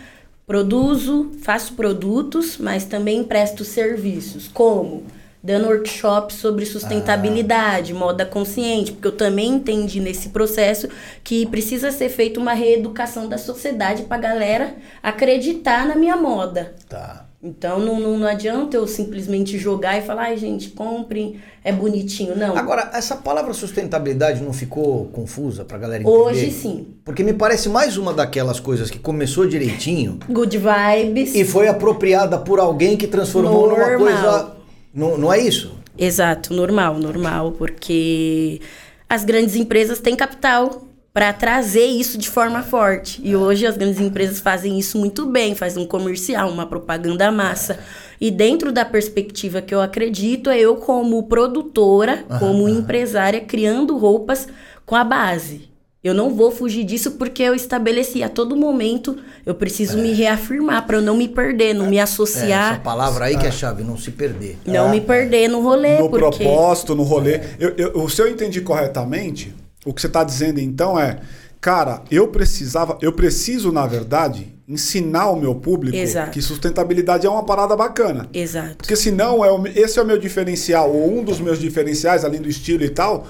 produzo, 0.45 1.31
faço 1.41 1.73
produtos, 1.73 2.57
mas 2.59 2.85
também 2.85 3.23
presto 3.23 3.65
serviços, 3.65 4.47
como 4.47 5.03
dando 5.41 5.67
workshops 5.67 6.35
sobre 6.35 6.65
sustentabilidade, 6.65 7.93
moda 7.93 8.25
consciente, 8.25 8.91
porque 8.91 9.07
eu 9.07 9.11
também 9.13 9.49
entendi 9.53 9.99
nesse 9.99 10.29
processo 10.29 10.89
que 11.23 11.45
precisa 11.45 11.91
ser 11.91 12.09
feita 12.09 12.39
uma 12.39 12.53
reeducação 12.53 13.27
da 13.27 13.37
sociedade 13.37 14.03
para 14.03 14.17
galera 14.17 14.75
acreditar 15.01 15.87
na 15.87 15.95
minha 15.95 16.17
moda. 16.17 16.75
Tá. 16.87 17.25
Então 17.41 17.79
não, 17.79 17.97
não, 18.01 18.17
não 18.17 18.27
adianta 18.27 18.75
eu 18.75 18.85
simplesmente 18.85 19.57
jogar 19.57 19.97
e 19.97 20.01
falar, 20.01 20.23
ai 20.23 20.35
gente, 20.35 20.71
comprem, 20.71 21.39
é 21.63 21.71
bonitinho. 21.71 22.35
Não. 22.35 22.57
Agora, 22.57 22.91
essa 22.93 23.15
palavra 23.15 23.53
sustentabilidade 23.53 24.43
não 24.43 24.51
ficou 24.51 25.05
confusa 25.05 25.63
pra 25.63 25.77
galera 25.77 26.03
entender? 26.03 26.17
Hoje 26.17 26.51
sim. 26.51 26.87
Porque 27.05 27.23
me 27.23 27.31
parece 27.31 27.69
mais 27.69 27.95
uma 27.95 28.13
daquelas 28.13 28.59
coisas 28.59 28.91
que 28.91 28.99
começou 28.99 29.47
direitinho 29.47 30.19
Good 30.29 30.57
vibes. 30.57 31.33
e 31.33 31.45
foi 31.45 31.69
apropriada 31.69 32.37
por 32.37 32.59
alguém 32.59 32.97
que 32.97 33.07
transformou 33.07 33.69
numa 33.69 33.87
Normal. 33.87 33.99
coisa. 33.99 34.58
Não, 34.93 35.17
não 35.17 35.31
é 35.31 35.39
isso? 35.39 35.75
Exato, 35.97 36.53
normal, 36.53 36.97
normal, 36.97 37.51
porque 37.53 38.61
as 39.07 39.23
grandes 39.23 39.55
empresas 39.55 39.99
têm 39.99 40.15
capital 40.15 40.87
para 41.13 41.33
trazer 41.33 41.85
isso 41.85 42.17
de 42.17 42.29
forma 42.29 42.63
forte. 42.63 43.21
E 43.23 43.35
hoje 43.35 43.65
as 43.65 43.75
grandes 43.75 43.99
empresas 43.99 44.39
fazem 44.39 44.79
isso 44.79 44.97
muito 44.97 45.25
bem, 45.25 45.55
fazem 45.55 45.83
um 45.83 45.87
comercial, 45.87 46.49
uma 46.49 46.65
propaganda 46.65 47.31
massa. 47.31 47.79
E 48.21 48.31
dentro 48.31 48.71
da 48.71 48.85
perspectiva 48.85 49.61
que 49.61 49.73
eu 49.73 49.81
acredito, 49.81 50.49
é 50.49 50.59
eu 50.59 50.75
como 50.77 51.23
produtora, 51.23 52.23
como 52.39 52.69
empresária, 52.69 53.41
criando 53.41 53.97
roupas 53.97 54.47
com 54.85 54.95
a 54.95 55.03
base. 55.03 55.68
Eu 56.01 56.13
não 56.13 56.33
vou 56.33 56.49
fugir 56.49 56.85
disso 56.85 57.11
porque 57.11 57.43
eu 57.43 57.53
estabeleci 57.53 58.23
a 58.23 58.29
todo 58.29 58.55
momento 58.55 59.17
eu 59.45 59.53
preciso 59.53 59.97
me 59.97 60.13
reafirmar 60.13 60.87
para 60.87 60.95
eu 60.97 61.01
não 61.01 61.17
me 61.17 61.27
perder, 61.27 61.73
não 61.73 61.87
me 61.87 61.97
É, 61.97 62.01
essa 62.01 62.13
associar, 62.13 62.81
palavra 62.81 63.25
aí 63.25 63.37
que 63.37 63.45
é 63.45 63.49
a 63.49 63.51
chave, 63.51 63.83
não 63.83 63.97
se 63.97 64.11
perder. 64.11 64.57
não 64.65 64.89
me 64.89 65.01
perder 65.01 65.49
no 65.49 65.61
rolê, 65.61 65.99
no 65.99 66.09
porque 66.09 66.43
propósito, 66.43 66.95
no 66.95 67.03
rolê. 67.03 67.41
Eu, 67.59 67.73
eu, 67.77 68.09
se 68.09 68.21
eu 68.21 68.29
entendi 68.29 68.61
corretamente, 68.61 69.53
o 69.85 69.93
que 69.93 69.99
você 69.99 70.07
está 70.07 70.23
dizendo 70.23 70.61
então 70.61 70.97
é, 70.97 71.19
cara, 71.59 72.01
eu 72.09 72.29
precisava, 72.29 72.97
eu 73.01 73.11
preciso, 73.11 73.69
na 73.69 73.85
verdade, 73.85 74.55
ensinar 74.69 75.29
o 75.31 75.35
meu 75.35 75.55
público 75.55 75.97
Exato. 75.97 76.31
que 76.31 76.41
sustentabilidade 76.41 77.27
é 77.27 77.29
uma 77.29 77.43
parada 77.43 77.75
bacana. 77.75 78.29
exato. 78.33 78.77
Porque 78.77 78.95
senão 78.95 79.43
é 79.43 79.51
o, 79.51 79.67
esse 79.67 79.99
é 79.99 80.01
o 80.01 80.05
meu 80.05 80.17
diferencial, 80.17 80.93
ou 80.93 81.19
um 81.19 81.23
dos 81.25 81.41
meus 81.41 81.59
diferenciais, 81.59 82.23
além 82.23 82.39
do 82.39 82.47
estilo 82.47 82.85
e 82.85 82.89
tal. 82.89 83.27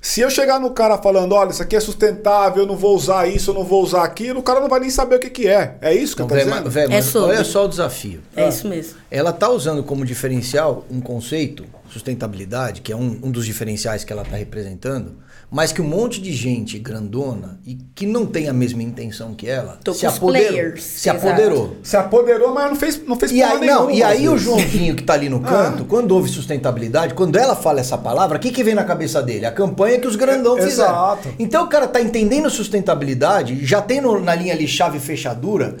Se 0.00 0.22
eu 0.22 0.30
chegar 0.30 0.58
no 0.58 0.70
cara 0.70 0.96
falando, 0.96 1.34
olha, 1.34 1.50
isso 1.50 1.62
aqui 1.62 1.76
é 1.76 1.80
sustentável, 1.80 2.62
eu 2.62 2.66
não 2.66 2.76
vou 2.76 2.96
usar 2.96 3.28
isso, 3.28 3.50
eu 3.50 3.54
não 3.54 3.64
vou 3.64 3.82
usar 3.82 4.02
aquilo, 4.02 4.40
o 4.40 4.42
cara 4.42 4.58
não 4.58 4.68
vai 4.68 4.80
nem 4.80 4.88
saber 4.88 5.16
o 5.16 5.18
que, 5.18 5.28
que 5.28 5.46
é. 5.46 5.76
É 5.82 5.92
isso 5.92 6.16
que 6.16 6.22
Então, 6.22 6.36
eu 6.38 6.44
tô 6.44 6.50
dizendo? 6.68 6.78
É 6.78 6.88
mas 6.88 7.04
sobre. 7.04 7.36
olha 7.36 7.44
só 7.44 7.66
o 7.66 7.68
desafio. 7.68 8.22
É 8.34 8.48
isso 8.48 8.66
mesmo. 8.66 8.94
Ela 9.10 9.30
tá 9.30 9.50
usando 9.50 9.82
como 9.82 10.06
diferencial 10.06 10.86
um 10.90 11.02
conceito, 11.02 11.66
sustentabilidade, 11.90 12.80
que 12.80 12.90
é 12.90 12.96
um, 12.96 13.20
um 13.22 13.30
dos 13.30 13.44
diferenciais 13.44 14.02
que 14.02 14.10
ela 14.12 14.22
está 14.22 14.36
representando, 14.36 15.16
mas 15.50 15.72
que 15.72 15.82
um 15.82 15.86
monte 15.86 16.20
de 16.20 16.32
gente 16.32 16.78
grandona 16.78 17.58
e 17.66 17.74
que 17.94 18.06
não 18.06 18.24
tem 18.24 18.48
a 18.48 18.52
mesma 18.52 18.82
intenção 18.84 19.34
que 19.34 19.48
ela 19.48 19.78
Tô 19.82 19.92
se 19.92 20.06
apoderou. 20.06 20.48
players, 20.48 20.82
Se 20.84 21.08
exato. 21.10 21.26
apoderou. 21.26 21.76
Se 21.82 21.96
apoderou, 21.96 22.54
mas 22.54 22.70
não 22.70 22.76
fez, 22.76 23.00
não 23.04 23.16
fez 23.16 23.32
E 23.32 23.40
porra 23.40 23.54
aí, 23.54 23.66
não, 23.66 23.86
nenhuma, 23.86 23.92
e 23.92 24.02
aí 24.02 24.26
às 24.26 24.32
o. 24.32 24.38
Joãozinho 24.38 24.94
que 24.94 25.02
tá 25.02 25.14
ali 25.14 25.28
no 25.28 25.40
canto, 25.40 25.84
quando 25.84 26.12
ouve 26.12 26.28
sustentabilidade, 26.28 27.14
quando 27.14 27.36
ela 27.36 27.56
fala 27.56 27.80
essa 27.80 27.98
palavra, 27.98 28.36
o 28.38 28.40
que, 28.40 28.50
que 28.52 28.62
vem 28.62 28.74
na 28.74 28.84
cabeça 28.84 29.20
dele? 29.22 29.44
A 29.44 29.50
campanha 29.50 29.98
que 29.98 30.06
os 30.06 30.14
grandão 30.16 30.56
É, 30.56 30.62
fizeram. 30.62 30.90
exato. 30.90 31.28
Então 31.38 31.64
o 31.64 31.68
cara 31.68 31.88
tá 31.88 32.00
entendendo 32.00 32.48
sustentabilidade, 32.48 33.64
já 33.66 33.82
tem 33.82 34.00
no- 34.00 34.20
na 34.20 34.34
linha 34.34 34.54
ali 34.54 34.68
chave 34.68 34.98
e 34.98 35.00
fechadura. 35.00 35.76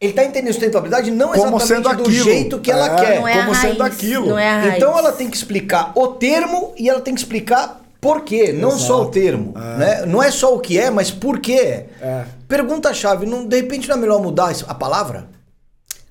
Ele 0.00 0.14
tá 0.14 0.24
entendendo 0.24 0.52
sustentabilidade 0.54 1.10
não 1.10 1.28
Como 1.32 1.58
exatamente 1.58 1.66
sendo 1.68 1.82
do 1.82 1.90
aquilo. 2.08 2.24
jeito 2.24 2.58
que 2.60 2.70
ela 2.70 2.86
É, 2.86 3.04
quer. 3.04 3.20
Não 3.20 3.28
é 3.28 3.32
como 3.36 3.50
a 3.50 3.54
raiz, 3.54 3.58
sendo 3.72 3.82
aquilo. 3.82 4.26
Não 4.30 4.38
é 4.38 4.48
a 4.48 4.58
raiz. 4.60 4.76
Então 4.76 4.98
ela 4.98 5.12
tem 5.12 5.28
que 5.28 5.36
explicar 5.36 5.92
o 5.94 6.08
termo 6.08 6.72
e 6.78 6.88
ela 6.88 7.02
tem 7.02 7.12
que 7.14 7.20
explicar 7.20 7.79
por 8.00 8.22
quê, 8.22 8.52
não 8.52 8.70
Exato. 8.70 8.84
só 8.84 9.02
o 9.02 9.10
termo. 9.10 9.52
Né? 9.52 10.06
Não 10.06 10.22
é 10.22 10.30
só 10.30 10.54
o 10.54 10.58
que 10.58 10.78
é, 10.78 10.90
mas 10.90 11.10
por 11.10 11.38
quê. 11.38 11.84
É. 12.00 12.24
Pergunta-chave, 12.48 13.26
não, 13.26 13.46
de 13.46 13.56
repente 13.56 13.88
não 13.88 13.96
é 13.96 13.98
melhor 13.98 14.22
mudar 14.22 14.52
a 14.66 14.74
palavra? 14.74 15.28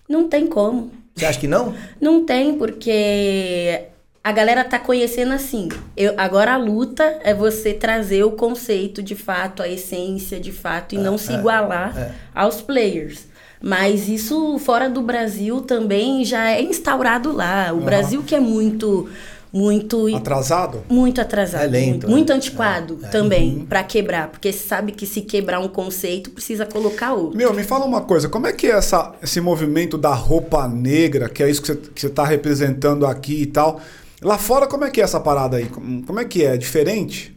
Não 0.08 0.30
tem 0.30 0.48
como. 0.48 0.92
Você 1.16 1.26
acha 1.26 1.40
que 1.40 1.48
não? 1.48 1.74
Não 2.00 2.26
tem, 2.26 2.54
porque 2.54 3.88
a 4.24 4.32
galera 4.32 4.64
tá 4.64 4.78
conhecendo 4.78 5.34
assim. 5.34 5.70
Eu, 5.98 6.14
agora 6.18 6.54
a 6.54 6.58
luta 6.58 7.20
é 7.24 7.34
você 7.34 7.74
trazer 7.74 8.24
o 8.24 8.32
conceito 8.32 9.02
de 9.02 9.16
fato, 9.16 9.62
a 9.62 9.68
essência 9.68 10.40
de 10.40 10.52
fato, 10.52 10.96
e 10.96 10.98
não 10.98 11.18
se 11.18 11.34
igualar 11.34 12.16
aos 12.34 12.62
players. 12.62 13.28
Mas 13.62 14.08
isso 14.08 14.58
fora 14.60 14.90
do 14.90 15.02
Brasil 15.02 15.62
também 15.62 16.24
já 16.24 16.52
é 16.52 16.62
instaurado 16.62 17.34
lá. 17.34 17.74
O 17.74 17.82
Brasil 17.82 18.24
que 18.24 18.34
é 18.34 18.40
muito, 18.40 19.10
muito 19.52 20.16
Atrasado? 20.16 20.84
muito 20.90 21.20
atrasado, 21.20 21.64
É 21.64 21.68
lento, 21.68 21.90
muito, 21.92 22.08
né? 22.08 22.14
muito 22.14 22.30
antiquado 22.34 22.94
Uhum. 22.96 23.10
também 23.10 23.66
pra 23.68 23.84
quebrar, 23.84 24.28
porque 24.30 24.54
sabe 24.54 24.92
que 24.92 25.06
se 25.06 25.22
quebrar 25.22 25.60
um 25.60 25.68
conceito 25.68 26.30
precisa 26.32 26.66
colocar 26.66 27.14
outro. 27.14 27.38
Meu, 27.38 27.54
me 27.54 27.64
fala 27.64 27.86
uma 27.86 28.02
coisa, 28.02 28.30
como 28.30 28.46
é 28.48 28.54
que 28.54 28.68
é 28.68 28.72
essa, 28.72 29.14
esse 29.24 29.42
movimento 29.42 29.98
da 29.98 30.14
roupa 30.14 30.68
negra, 30.68 31.28
que 31.30 31.42
é 31.42 31.50
isso 31.50 31.62
que 31.62 31.68
você, 31.68 31.76
que 31.76 32.02
você 32.02 32.10
tá 32.10 32.24
representando 32.26 33.06
aqui 33.06 33.42
e 33.42 33.46
tal? 33.48 33.82
Lá 34.22 34.38
fora, 34.38 34.68
como 34.68 34.84
é 34.86 34.92
que 34.92 35.02
é 35.02 35.04
essa 35.04 35.20
parada 35.20 35.58
aí? 35.58 35.66
Como, 35.68 36.04
como 36.06 36.20
é 36.20 36.26
que 36.26 36.44
é? 36.46 36.54
É 36.56 36.58
diferente? 36.58 37.36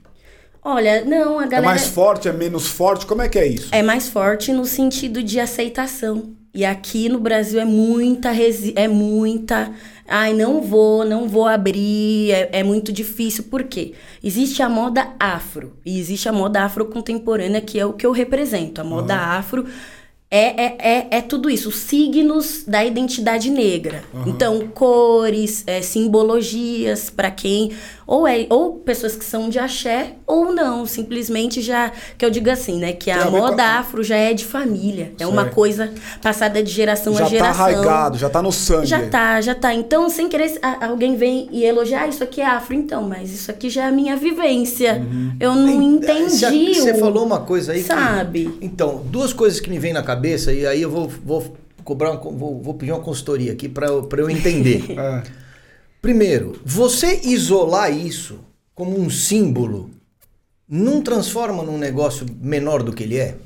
Olha, 0.65 1.05
não, 1.05 1.39
a 1.41 1.45
É 1.45 1.49
galera 1.49 1.67
mais 1.67 1.87
forte, 1.87 2.29
é 2.29 2.33
menos 2.33 2.67
forte? 2.69 3.05
Como 3.07 3.23
é 3.23 3.29
que 3.29 3.39
é 3.39 3.47
isso? 3.47 3.69
é 3.73 3.83
mais 3.83 4.09
forte 4.09 4.53
no 4.53 4.65
sentido 4.65 5.23
de 5.23 5.41
aceitação. 5.41 6.35
E 6.55 6.67
aqui 6.67 7.09
no 7.09 7.19
Brasil 7.19 7.59
é 7.59 7.65
muita 7.65 8.31
resi 8.31 8.75
é 8.77 8.87
muita. 8.87 9.73
Ai, 10.07 10.35
não 10.35 10.61
vou, 10.61 11.05
não 11.05 11.27
vou 11.27 11.47
abrir, 11.47 12.31
é, 12.31 12.51
é 12.53 12.63
muito 12.63 12.93
difícil. 12.93 13.45
Por 13.45 13.65
quê? 13.65 13.95
Existe 14.23 14.63
a 14.63 14.69
moda 14.69 15.15
afro 15.19 15.73
e 15.87 15.99
existe 15.99 16.29
a 16.29 16.33
moda 16.33 16.63
afro 16.63 16.85
contemporânea, 16.87 17.63
que 17.63 17.81
é 17.81 17.87
o 17.87 17.95
que 17.95 18.05
eu 18.05 18.13
represento. 18.13 18.81
A 18.83 18.85
moda 18.85 19.17
afro 19.17 19.65
é, 20.35 20.65
é, 20.65 20.77
é, 20.79 21.07
é 21.19 21.21
tudo 21.21 21.51
isso, 21.51 21.69
os 21.69 21.77
signos 21.77 22.65
da 22.67 22.83
identidade 22.83 23.51
negra. 23.51 24.03
Então, 24.27 24.67
cores, 24.69 25.63
é, 25.67 25.83
simbologias 25.83 27.11
para 27.11 27.31
quem 27.31 27.73
ou 28.07 28.27
é 28.27 28.47
ou 28.51 28.77
pessoas 28.77 29.15
que 29.15 29.25
são 29.25 29.49
de 29.49 29.59
axé 29.59 30.15
ou 30.27 30.53
não, 30.53 30.87
simplesmente 30.87 31.61
já 31.61 31.93
que 32.17 32.25
eu 32.25 32.31
digo 32.31 32.51
assim, 32.51 32.79
né, 32.79 32.93
que 32.93 33.11
a 33.11 33.17
a 33.17 33.25
ver 33.25 33.31
com 33.31 33.37
moda 33.37 33.63
afro 33.79 34.03
já 34.03 34.17
é 34.17 34.33
de 34.33 34.45
família, 34.45 35.13
é 35.21 35.27
uma 35.27 35.45
Sei. 35.45 35.53
coisa 35.53 35.93
passada 36.23 36.63
de 36.63 36.71
geração 36.71 37.13
já 37.13 37.21
a 37.21 37.25
tá 37.25 37.31
geração. 37.31 37.65
arraigado, 37.65 38.19
já 38.19 38.31
tá 38.31 38.43
no 38.43 38.51
sangue. 38.53 38.87
Já 38.87 39.07
tá, 39.09 39.41
já 39.41 39.55
tá. 39.55 39.75
Então, 39.75 40.09
sem 40.09 40.29
querer, 40.29 40.59
alguém 40.81 41.15
vem 41.15 41.49
e 41.53 41.63
elogiar, 41.65 42.05
ah, 42.05 42.09
isso 42.09 42.25
aqui 42.25 42.41
é 42.41 42.47
afro, 42.47 42.75
então, 42.75 43.03
mas 43.03 43.33
isso 43.33 43.51
aqui 43.51 43.69
já 43.69 43.85
é 43.85 43.89
a 43.89 43.93
minha 43.93 44.17
vivência. 44.17 44.95
Uhum. 44.95 45.37
Eu 45.39 45.55
não 45.55 45.83
entendi. 45.83 46.75
Você, 46.75 46.95
falou 46.95 47.25
uma 47.25 47.41
coisa 47.41 47.73
aí 47.73 47.83
que- 47.83 47.87
Sabe? 47.89 48.59
Então, 48.63 49.03
duas 49.05 49.33
coisas 49.33 49.61
que 49.61 49.69
me 49.71 49.79
vêm 49.79 49.93
na 49.93 50.03
cabeça 50.03 50.22
e 50.53 50.67
aí 50.67 50.83
eu 50.83 50.91
vou, 50.91 51.09
vou 51.09 51.57
cobrar 51.85 52.13
um- 52.13 52.37
vou, 52.37 52.61
vou 52.63 52.75
pedir 52.75 52.93
uma 52.93 53.01
consultoria 53.01 53.53
aqui 53.53 53.69
para 53.69 53.87
eu 53.89 54.31
entender. 54.31 54.85
É. 54.99 55.23
Primeiro, 56.01 56.61
você 56.65 57.21
isolar 57.25 57.97
isso 57.97 58.41
como 58.75 58.99
um 58.99 59.09
símbolo 59.09 59.91
não 60.69 61.01
transforma 61.01 61.63
num 61.63 61.79
negócio 61.79 62.27
menor 62.41 62.83
do 62.83 62.93
que 62.93 63.05
ele 63.05 63.19
é? 63.19 63.37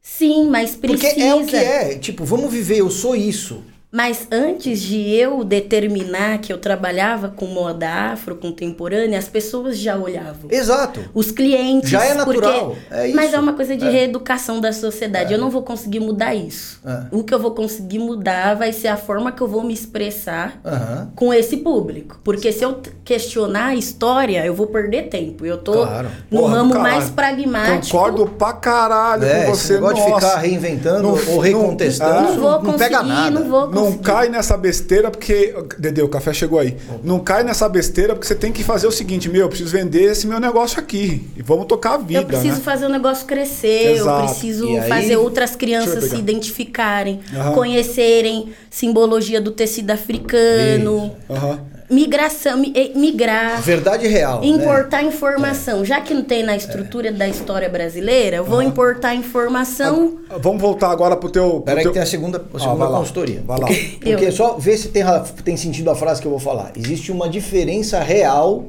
Sim, 0.00 0.48
mas 0.48 0.74
precisa. 0.74 1.08
Porque 1.08 1.20
é 1.20 1.34
o 1.34 1.44
que 1.44 1.56
é. 1.56 1.98
Tipo, 1.98 2.24
vamos 2.24 2.50
viver, 2.52 2.78
eu 2.78 2.90
sou 2.90 3.14
isso. 3.16 3.62
Mas 3.96 4.26
antes 4.32 4.80
de 4.80 5.08
eu 5.14 5.44
determinar 5.44 6.38
que 6.38 6.52
eu 6.52 6.58
trabalhava 6.58 7.28
com 7.28 7.46
moda 7.46 7.88
afro 8.12 8.34
contemporânea, 8.34 9.16
as 9.16 9.28
pessoas 9.28 9.78
já 9.78 9.96
olhavam. 9.96 10.50
Exato. 10.50 10.98
Os 11.14 11.30
clientes. 11.30 11.90
Já 11.90 12.04
é 12.04 12.12
natural, 12.12 12.70
porque- 12.70 12.94
é 12.94 13.06
isso. 13.06 13.14
Mas 13.16 13.32
é 13.32 13.38
uma 13.38 13.52
coisa 13.52 13.76
de 13.76 13.86
É. 13.86 13.90
reeducação 13.90 14.60
da 14.60 14.72
sociedade. 14.72 15.32
Eu 15.32 15.38
não 15.38 15.48
vou 15.48 15.62
conseguir 15.62 16.00
mudar 16.00 16.34
isso. 16.34 16.80
É. 16.84 17.02
O 17.12 17.22
que 17.22 17.32
eu 17.32 17.38
vou 17.38 17.52
conseguir 17.52 18.00
mudar 18.00 18.56
vai 18.56 18.72
ser 18.72 18.88
a 18.88 18.96
forma 18.96 19.30
que 19.30 19.40
eu 19.40 19.46
vou 19.46 19.62
me 19.62 19.72
expressar 19.72 20.60
Aham. 20.64 21.12
com 21.14 21.32
esse 21.32 21.58
público. 21.58 22.18
Porque 22.24 22.50
se 22.50 22.64
eu 22.64 22.80
questionar 23.04 23.66
a 23.66 23.74
história, 23.76 24.44
eu 24.44 24.54
vou 24.54 24.66
perder 24.66 25.02
tempo. 25.08 25.46
Eu 25.46 25.58
tô 25.58 25.72
Claro. 25.72 26.08
no 26.32 26.40
Porra 26.40 26.56
ramo 26.56 26.74
mais 26.80 27.10
pragmático. 27.10 27.92
Concordo 27.96 28.26
pra 28.26 28.54
caralho 28.54 29.24
É, 29.24 29.44
com 29.44 29.52
esse 29.52 29.66
você. 29.68 29.74
negócio 29.74 30.04
de 30.04 30.14
ficar 30.14 30.36
reinventando 30.38 31.02
Não- 31.02 31.10
ou 31.10 31.24
não- 31.24 31.38
recontestando, 31.38 32.10
é. 32.10 32.22
Não 32.22 32.30
isso 32.32 32.40
vou 32.40 32.50
não 32.50 32.60
conseguir, 32.60 32.78
pega 32.78 33.02
nada. 33.04 33.30
não 33.30 33.48
vou 33.48 33.83
Não 33.84 33.98
cai 33.98 34.28
nessa 34.28 34.56
besteira 34.56 35.10
porque. 35.10 35.54
Dedê, 35.78 36.02
o 36.02 36.08
café 36.08 36.32
chegou 36.32 36.58
aí. 36.58 36.76
Não 37.02 37.20
cai 37.20 37.42
nessa 37.44 37.68
besteira 37.68 38.14
porque 38.14 38.26
você 38.26 38.34
tem 38.34 38.52
que 38.52 38.62
fazer 38.64 38.86
o 38.86 38.90
seguinte: 38.92 39.28
meu, 39.28 39.42
eu 39.42 39.48
preciso 39.48 39.70
vender 39.70 40.04
esse 40.10 40.26
meu 40.26 40.40
negócio 40.40 40.78
aqui. 40.78 41.28
E 41.36 41.42
vamos 41.42 41.66
tocar 41.66 41.94
a 41.94 41.98
vida. 41.98 42.20
Eu 42.20 42.26
preciso 42.26 42.56
né? 42.56 42.60
fazer 42.62 42.86
o 42.86 42.88
negócio 42.88 43.26
crescer, 43.26 43.92
Exato. 43.96 44.22
eu 44.22 44.26
preciso 44.28 44.68
aí- 44.68 44.88
fazer 44.88 45.16
outras 45.16 45.54
crianças 45.56 46.04
se 46.04 46.16
identificarem, 46.16 47.20
Aham. 47.34 47.52
conhecerem 47.52 48.52
simbologia 48.70 49.40
do 49.40 49.50
tecido 49.50 49.90
africano, 49.90 51.12
Aham. 51.30 51.60
Migração, 51.94 52.58
mi- 52.58 52.72
eh, 52.74 52.90
migrar. 52.94 53.62
Verdade 53.62 54.06
real. 54.08 54.40
né? 54.40 54.46
Importar 54.48 55.02
informação. 55.02 55.84
Já 55.84 56.00
que 56.00 56.12
não 56.12 56.22
tem 56.22 56.42
na 56.42 56.56
estrutura 56.56 57.12
da 57.12 57.28
história 57.28 57.68
brasileira, 57.68 58.36
eu 58.38 58.44
vou 58.44 58.60
importar 58.60 59.14
informação. 59.14 60.18
Vamos 60.40 60.60
voltar 60.60 60.90
agora 60.90 61.16
pro 61.16 61.30
teu. 61.30 61.60
Peraí 61.60 61.82
teu... 61.84 61.92
que 61.92 61.94
tem 61.94 62.02
a 62.02 62.06
segunda, 62.06 62.38
a 62.38 62.56
Ah, 62.56 62.58
segunda 62.58 62.76
vai 62.78 62.88
lá. 62.88 62.98
consultoria. 62.98 63.42
Vai 63.46 63.60
lá. 63.60 63.66
Porque, 64.02 64.24
Eu. 64.26 64.32
só 64.32 64.54
vê 64.58 64.76
se 64.76 64.88
tem, 64.88 65.02
tem 65.44 65.56
sentido 65.56 65.90
a 65.90 65.94
frase 65.94 66.20
que 66.20 66.26
eu 66.26 66.30
vou 66.30 66.40
falar. 66.40 66.72
Existe 66.76 67.10
uma 67.12 67.28
diferença 67.28 68.00
real 68.00 68.64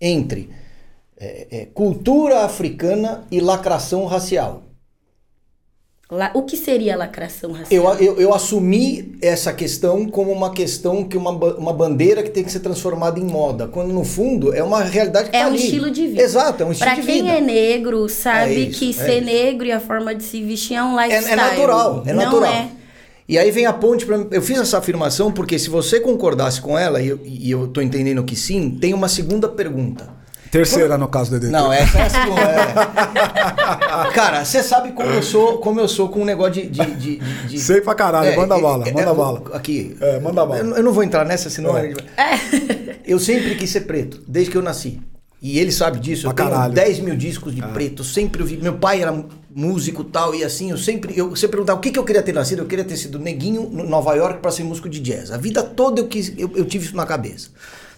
entre 0.00 0.48
é, 1.18 1.46
é, 1.50 1.66
cultura 1.74 2.44
africana 2.44 3.24
e 3.30 3.40
lacração 3.40 4.06
racial. 4.06 4.62
La- 6.10 6.30
o 6.34 6.42
que 6.42 6.56
seria 6.56 6.96
lacração 6.96 7.52
racial? 7.52 7.94
Eu, 7.94 7.98
eu, 8.00 8.20
eu 8.20 8.34
assumi 8.34 9.14
essa 9.22 9.52
questão 9.52 10.06
como 10.08 10.32
uma 10.32 10.50
questão 10.52 11.04
que 11.04 11.16
uma, 11.16 11.30
uma 11.30 11.72
bandeira 11.72 12.22
que 12.22 12.30
tem 12.30 12.42
que 12.42 12.50
ser 12.50 12.60
transformada 12.60 13.20
em 13.20 13.24
moda, 13.24 13.68
quando 13.68 13.92
no 13.92 14.04
fundo 14.04 14.52
é 14.52 14.62
uma 14.62 14.82
realidade 14.82 15.30
que 15.30 15.36
É 15.36 15.40
tá 15.40 15.46
um 15.46 15.50
ali. 15.50 15.62
estilo 15.62 15.90
de 15.90 16.08
vida. 16.08 16.20
Exato, 16.22 16.62
é 16.62 16.66
um 16.66 16.72
estilo 16.72 16.90
Pra 16.90 17.00
de 17.00 17.06
quem 17.06 17.22
vida. 17.22 17.34
é 17.36 17.40
negro, 17.40 18.08
sabe 18.08 18.54
É 18.54 18.58
isso, 18.58 18.78
que 18.80 18.90
é 18.90 18.92
ser 18.92 19.16
isso. 19.22 19.24
negro 19.26 19.66
e 19.66 19.72
a 19.72 19.78
forma 19.78 20.12
de 20.14 20.24
se 20.24 20.42
vestir 20.42 20.74
é 20.76 20.82
um 20.82 20.98
É, 20.98 21.06
lifestyle. 21.06 21.32
é 21.32 21.36
natural, 21.36 22.02
é 22.04 22.12
Não 22.12 22.24
natural. 22.24 22.52
é. 22.52 22.68
E 23.28 23.38
aí 23.38 23.52
vem 23.52 23.64
a 23.64 23.72
ponte 23.72 24.04
para 24.04 24.26
Eu 24.32 24.42
fiz 24.42 24.58
essa 24.58 24.78
afirmação 24.78 25.30
porque 25.30 25.56
se 25.56 25.70
você 25.70 26.00
concordasse 26.00 26.60
com 26.60 26.76
ela, 26.76 27.00
e 27.00 27.06
eu, 27.08 27.20
e 27.24 27.48
eu 27.48 27.68
tô 27.68 27.80
entendendo 27.80 28.24
que 28.24 28.34
sim, 28.34 28.76
tem 28.80 28.92
uma 28.92 29.08
segunda 29.08 29.48
pergunta. 29.48 30.18
Terceira, 30.50 30.98
no 30.98 31.06
caso, 31.08 31.30
Dedê. 31.30 31.48
Não, 31.48 31.72
essa 31.72 31.98
é 31.98 32.02
a 32.02 32.10
segunda. 32.10 32.40
é. 32.40 34.10
Cara, 34.14 34.44
você 34.44 34.62
sabe 34.62 34.92
como 34.92 35.08
eu 35.10 35.22
sou, 35.22 35.58
como 35.58 35.78
eu 35.80 35.86
sou 35.88 36.08
com 36.08 36.22
um 36.22 36.24
negócio 36.24 36.54
de. 36.54 36.68
de, 36.68 36.94
de, 36.96 37.16
de- 37.48 37.58
Sei 37.60 37.80
pra 37.80 37.94
caralho, 37.94 38.34
manda 38.36 38.58
bala, 38.58 38.84
manda 38.86 39.00
é, 39.00 39.14
bala. 39.14 39.42
Aqui. 39.52 39.96
É, 40.00 40.18
manda 40.20 40.44
bala. 40.44 40.58
Eu, 40.60 40.76
eu 40.76 40.82
não 40.82 40.92
vou 40.92 41.04
entrar 41.04 41.24
nessa, 41.24 41.48
senão. 41.48 41.76
É. 41.76 41.80
a 41.80 41.86
gente 41.86 41.94
vai- 42.16 42.96
Eu 43.06 43.18
sempre 43.18 43.54
quis 43.54 43.70
ser 43.70 43.82
preto, 43.82 44.22
desde 44.26 44.50
que 44.50 44.56
eu 44.56 44.62
nasci. 44.62 45.00
E 45.42 45.58
ele 45.58 45.72
sabe 45.72 45.98
disso. 45.98 46.22
Pra 46.22 46.30
eu 46.32 46.34
tenho 46.36 46.50
caralho. 46.50 46.74
10 46.74 46.98
mil 47.00 47.16
discos 47.16 47.54
de 47.54 47.62
preto. 47.62 48.00
Eu 48.00 48.04
sempre 48.04 48.42
ouvi. 48.42 48.56
Meu 48.58 48.74
pai 48.74 49.00
era 49.00 49.24
músico 49.54 50.02
e 50.02 50.04
tal, 50.06 50.34
e 50.34 50.44
assim, 50.44 50.70
eu 50.70 50.76
sempre. 50.76 51.16
Eu 51.16 51.34
sempre 51.36 51.52
perguntava 51.56 51.78
o 51.78 51.82
que, 51.82 51.90
que 51.90 51.98
eu 51.98 52.04
queria 52.04 52.22
ter 52.22 52.34
nascido. 52.34 52.58
Eu 52.58 52.66
queria 52.66 52.84
ter 52.84 52.96
sido 52.96 53.18
neguinho 53.18 53.62
no 53.70 53.88
Nova 53.88 54.14
York 54.14 54.40
pra 54.40 54.50
ser 54.50 54.64
músico 54.64 54.88
de 54.88 55.00
jazz. 55.00 55.30
A 55.30 55.36
vida 55.38 55.62
toda 55.62 56.00
eu, 56.00 56.08
quis, 56.08 56.32
eu, 56.36 56.50
eu 56.56 56.64
tive 56.64 56.84
isso 56.86 56.96
na 56.96 57.06
cabeça. 57.06 57.48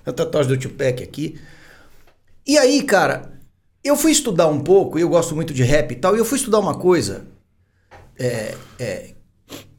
A 0.06 0.12
tatuagem 0.12 0.52
do 0.52 0.58
Tupac 0.58 1.02
aqui. 1.02 1.36
E 2.46 2.58
aí, 2.58 2.82
cara, 2.82 3.40
eu 3.84 3.96
fui 3.96 4.10
estudar 4.10 4.48
um 4.48 4.60
pouco, 4.60 4.98
eu 4.98 5.08
gosto 5.08 5.34
muito 5.34 5.54
de 5.54 5.62
rap 5.62 5.92
e 5.92 5.96
tal, 5.96 6.16
e 6.16 6.18
eu 6.18 6.24
fui 6.24 6.38
estudar 6.38 6.58
uma 6.58 6.74
coisa 6.74 7.26
é, 8.18 8.54
é, 8.78 9.14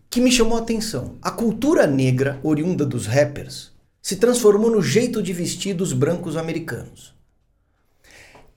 que 0.09 0.21
me 0.21 0.31
chamou 0.31 0.57
a 0.57 0.61
atenção. 0.61 1.17
A 1.21 1.31
cultura 1.31 1.85
negra, 1.87 2.39
oriunda 2.43 2.85
dos 2.85 3.05
rappers, 3.05 3.71
se 4.01 4.17
transformou 4.17 4.69
no 4.69 4.81
jeito 4.81 5.23
de 5.23 5.33
vestir 5.33 5.73
dos 5.73 5.93
brancos 5.93 6.37
americanos. 6.37 7.13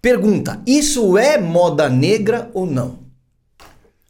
Pergunta: 0.02 0.62
isso 0.66 1.18
é 1.18 1.38
moda 1.38 1.88
negra 1.88 2.50
ou 2.54 2.66
não? 2.66 3.00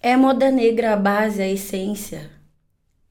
É 0.00 0.16
moda 0.16 0.50
negra 0.50 0.92
a 0.92 0.96
base, 0.96 1.40
a 1.40 1.48
essência. 1.48 2.36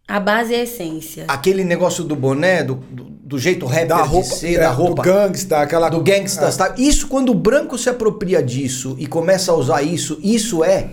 A 0.08 0.20
base 0.20 0.54
é 0.54 0.60
a 0.60 0.64
essência. 0.64 1.26
Aquele 1.28 1.64
negócio 1.64 2.04
do 2.04 2.16
boné, 2.16 2.64
do, 2.64 2.76
do, 2.76 3.04
do 3.06 3.40
jeito 3.40 3.66
rapper 3.66 3.88
Da 3.88 4.04
roupa, 4.04 4.30
de 4.30 4.36
ser, 4.36 4.54
é, 4.56 4.60
da 4.60 4.70
roupa. 4.72 5.02
do 5.02 5.02
gangsta, 5.02 5.58
aquela 5.58 5.90
do 5.90 6.02
gangsta, 6.02 6.52
tá? 6.52 6.76
Isso 6.78 7.08
quando 7.08 7.30
o 7.30 7.34
branco 7.36 7.76
se 7.78 7.90
apropria 7.90 8.42
disso 8.44 8.96
e 9.00 9.08
começa 9.08 9.52
a 9.52 9.56
usar 9.56 9.82
isso, 9.82 10.20
isso 10.22 10.64
é 10.64 10.90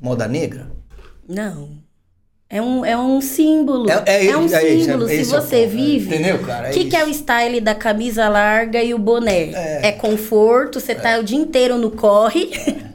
moda 0.00 0.28
negra? 0.28 0.70
Não. 1.28 1.70
É 2.48 2.60
um, 2.60 2.84
é 2.84 2.96
um 2.96 3.20
símbolo. 3.20 3.88
É- 3.90 4.26
é- 4.26 4.36
um 4.36 4.44
é 4.54 4.68
isso, 4.68 4.84
símbolo. 4.84 5.04
é- 5.08 5.08
Se 5.08 5.20
é 5.34 5.40
você 5.40 5.56
é. 5.62 5.66
vive. 5.66 6.14
Entendeu, 6.14 6.38
cara? 6.40 6.66
O 6.68 6.70
É 6.70 6.72
que, 6.72 6.84
que 6.84 6.94
é 6.94 7.04
o 7.04 7.08
style 7.12 7.60
da 7.62 7.74
camisa 7.74 8.28
larga 8.28 8.82
e 8.82 8.92
o 8.92 8.98
boné? 8.98 9.50
É, 9.82 9.90
conforto, 9.92 10.78
você 10.78 10.94
tá 10.94 11.18
o 11.18 11.24
dia 11.24 11.38
inteiro 11.38 11.78
no 11.78 11.90
corre. 11.90 12.50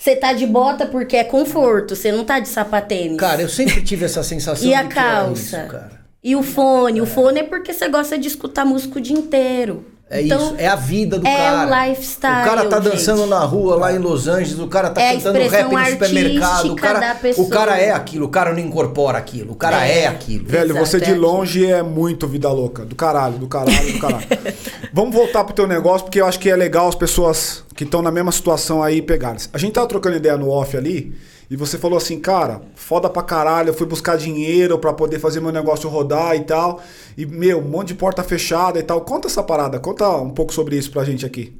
Você 0.00 0.16
tá 0.16 0.32
de 0.32 0.46
bota 0.46 0.86
porque 0.86 1.14
é 1.14 1.24
conforto, 1.24 1.94
você 1.94 2.10
não 2.10 2.24
tá 2.24 2.40
de 2.40 2.48
sapatênis. 2.48 3.18
Cara, 3.18 3.42
eu 3.42 3.50
sempre 3.50 3.82
tive 3.84 4.06
essa 4.06 4.22
sensação 4.22 4.66
E 4.66 4.72
a 4.72 4.88
calça? 4.88 5.68
isso. 5.70 6.00
E 6.24 6.34
o 6.34 6.42
fone? 6.42 7.02
O 7.02 7.06
fone 7.06 7.40
é 7.40 7.42
porque 7.42 7.74
você 7.74 7.86
gosta 7.86 8.16
de 8.16 8.26
escutar 8.26 8.64
música 8.64 8.98
o 8.98 9.02
dia 9.02 9.14
inteiro. 9.14 9.84
É 10.12 10.22
então, 10.22 10.44
isso, 10.44 10.54
é 10.58 10.66
a 10.66 10.74
vida 10.74 11.20
do 11.20 11.26
é 11.26 11.36
cara. 11.36 11.66
o 11.70 11.88
lifestyle, 11.90 12.40
O 12.42 12.44
cara 12.44 12.64
tá 12.64 12.80
gente. 12.80 12.90
dançando 12.92 13.26
na 13.26 13.38
rua 13.44 13.76
lá 13.76 13.92
em 13.92 13.98
Los 13.98 14.26
Angeles, 14.26 14.58
o 14.58 14.66
cara 14.66 14.90
tá 14.90 15.00
É 15.00 15.12
cantando 15.14 15.38
rap 15.38 15.72
no 15.72 15.86
supermercado, 15.86 16.72
o 16.72 16.74
cara, 16.74 17.16
o 17.36 17.48
cara 17.48 17.78
é 17.78 17.92
aquilo, 17.92 18.26
o 18.26 18.28
cara 18.28 18.52
não 18.52 18.58
incorpora 18.58 19.16
aquilo, 19.16 19.52
o 19.52 19.54
cara 19.54 19.86
é, 19.86 20.00
É. 20.00 20.06
aquilo. 20.08 20.44
Velho, 20.48 20.72
Exato, 20.72 20.86
você 20.86 20.98
de 20.98 21.04
é 21.04 21.08
aquilo. 21.10 21.20
longe 21.28 21.64
é 21.64 21.80
muito 21.80 22.26
vida 22.26 22.50
louca. 22.50 22.84
Do 22.84 22.96
caralho, 22.96 23.38
do 23.38 23.46
caralho, 23.46 23.92
do 23.92 23.98
caralho. 24.00 24.26
Vamos 24.92 25.14
voltar 25.14 25.44
pro 25.44 25.54
teu 25.54 25.68
negócio, 25.68 26.04
porque 26.06 26.20
eu 26.20 26.26
acho 26.26 26.40
que 26.40 26.50
é 26.50 26.56
legal 26.56 26.88
as 26.88 26.96
pessoas 26.96 27.62
que 27.76 27.84
estão 27.84 28.02
na 28.02 28.10
mesma 28.10 28.32
situação 28.32 28.82
aí 28.82 29.00
pegarem. 29.00 29.38
A 29.52 29.58
gente 29.58 29.72
tava 29.74 29.86
trocando 29.86 30.16
ideia 30.16 30.36
no 30.36 30.50
off 30.50 30.76
ali, 30.76 31.14
e 31.50 31.56
você 31.56 31.76
falou 31.76 31.96
assim, 31.96 32.20
cara, 32.20 32.62
foda 32.76 33.10
pra 33.10 33.24
caralho, 33.24 33.70
eu 33.70 33.74
fui 33.74 33.86
buscar 33.86 34.16
dinheiro 34.16 34.78
pra 34.78 34.92
poder 34.92 35.18
fazer 35.18 35.40
meu 35.40 35.50
negócio 35.50 35.90
rodar 35.90 36.36
e 36.36 36.44
tal. 36.44 36.80
E, 37.18 37.26
meu, 37.26 37.58
um 37.58 37.68
monte 37.68 37.88
de 37.88 37.94
porta 37.94 38.22
fechada 38.22 38.78
e 38.78 38.84
tal. 38.84 39.00
Conta 39.00 39.26
essa 39.26 39.42
parada, 39.42 39.80
conta 39.80 40.08
um 40.08 40.30
pouco 40.30 40.54
sobre 40.54 40.76
isso 40.76 40.92
pra 40.92 41.02
gente 41.02 41.26
aqui. 41.26 41.52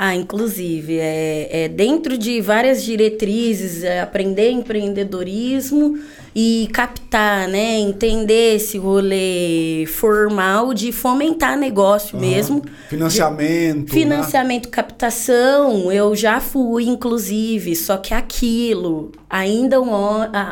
Ah, 0.00 0.14
inclusive, 0.14 0.96
é, 0.96 1.64
é 1.64 1.68
dentro 1.68 2.16
de 2.16 2.40
várias 2.40 2.84
diretrizes, 2.84 3.82
é 3.82 4.00
aprender 4.00 4.48
empreendedorismo 4.48 5.98
e 6.32 6.68
captar, 6.72 7.48
né? 7.48 7.80
Entender 7.80 8.54
esse 8.54 8.78
rolê 8.78 9.86
formal 9.88 10.72
de 10.72 10.92
fomentar 10.92 11.58
negócio 11.58 12.16
mesmo. 12.16 12.62
Financiamento. 12.88 13.88
né? 13.88 13.92
Financiamento, 13.92 14.68
captação, 14.68 15.90
eu 15.90 16.14
já 16.14 16.38
fui, 16.38 16.84
inclusive, 16.84 17.74
só 17.74 17.96
que 17.96 18.14
aquilo, 18.14 19.10
ainda, 19.28 19.80
um, 19.80 19.90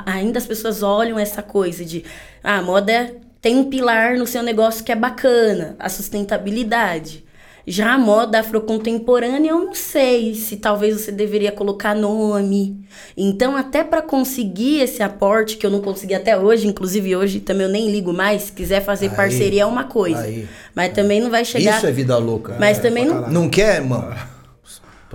ainda 0.04 0.40
as 0.40 0.46
pessoas 0.46 0.82
olham 0.82 1.20
essa 1.20 1.40
coisa 1.40 1.84
de, 1.84 2.02
ah, 2.42 2.60
moda 2.62 3.14
tem 3.40 3.54
um 3.54 3.70
pilar 3.70 4.16
no 4.16 4.26
seu 4.26 4.42
negócio 4.42 4.82
que 4.82 4.90
é 4.90 4.96
bacana, 4.96 5.76
a 5.78 5.88
sustentabilidade. 5.88 7.24
Já 7.66 7.94
a 7.94 7.98
moda 7.98 8.38
afrocontemporânea, 8.38 9.50
eu 9.50 9.58
não 9.58 9.74
sei 9.74 10.34
se 10.34 10.56
talvez 10.56 11.00
você 11.00 11.10
deveria 11.10 11.50
colocar 11.50 11.96
nome. 11.96 12.80
Então, 13.16 13.56
até 13.56 13.82
para 13.82 14.00
conseguir 14.00 14.80
esse 14.80 15.02
aporte, 15.02 15.56
que 15.56 15.66
eu 15.66 15.70
não 15.70 15.80
consegui 15.80 16.14
até 16.14 16.38
hoje, 16.38 16.68
inclusive 16.68 17.16
hoje 17.16 17.40
também 17.40 17.66
eu 17.66 17.72
nem 17.72 17.90
ligo 17.90 18.12
mais, 18.12 18.42
se 18.42 18.52
quiser 18.52 18.84
fazer 18.84 19.10
Aí, 19.10 19.16
parceria 19.16 19.62
é 19.62 19.66
uma 19.66 19.84
coisa. 19.84 20.20
aí. 20.20 20.48
Mas 20.74 20.92
também 20.92 21.20
não 21.20 21.30
vai 21.30 21.44
chegar. 21.44 21.76
Isso 21.76 21.86
é 21.86 21.92
vida 21.92 22.16
louca. 22.16 22.56
Mas 22.60 22.78
também 22.78 23.04
não, 23.04 23.28
Não 23.28 23.48
quer, 23.48 23.76
irmão? 23.76 24.08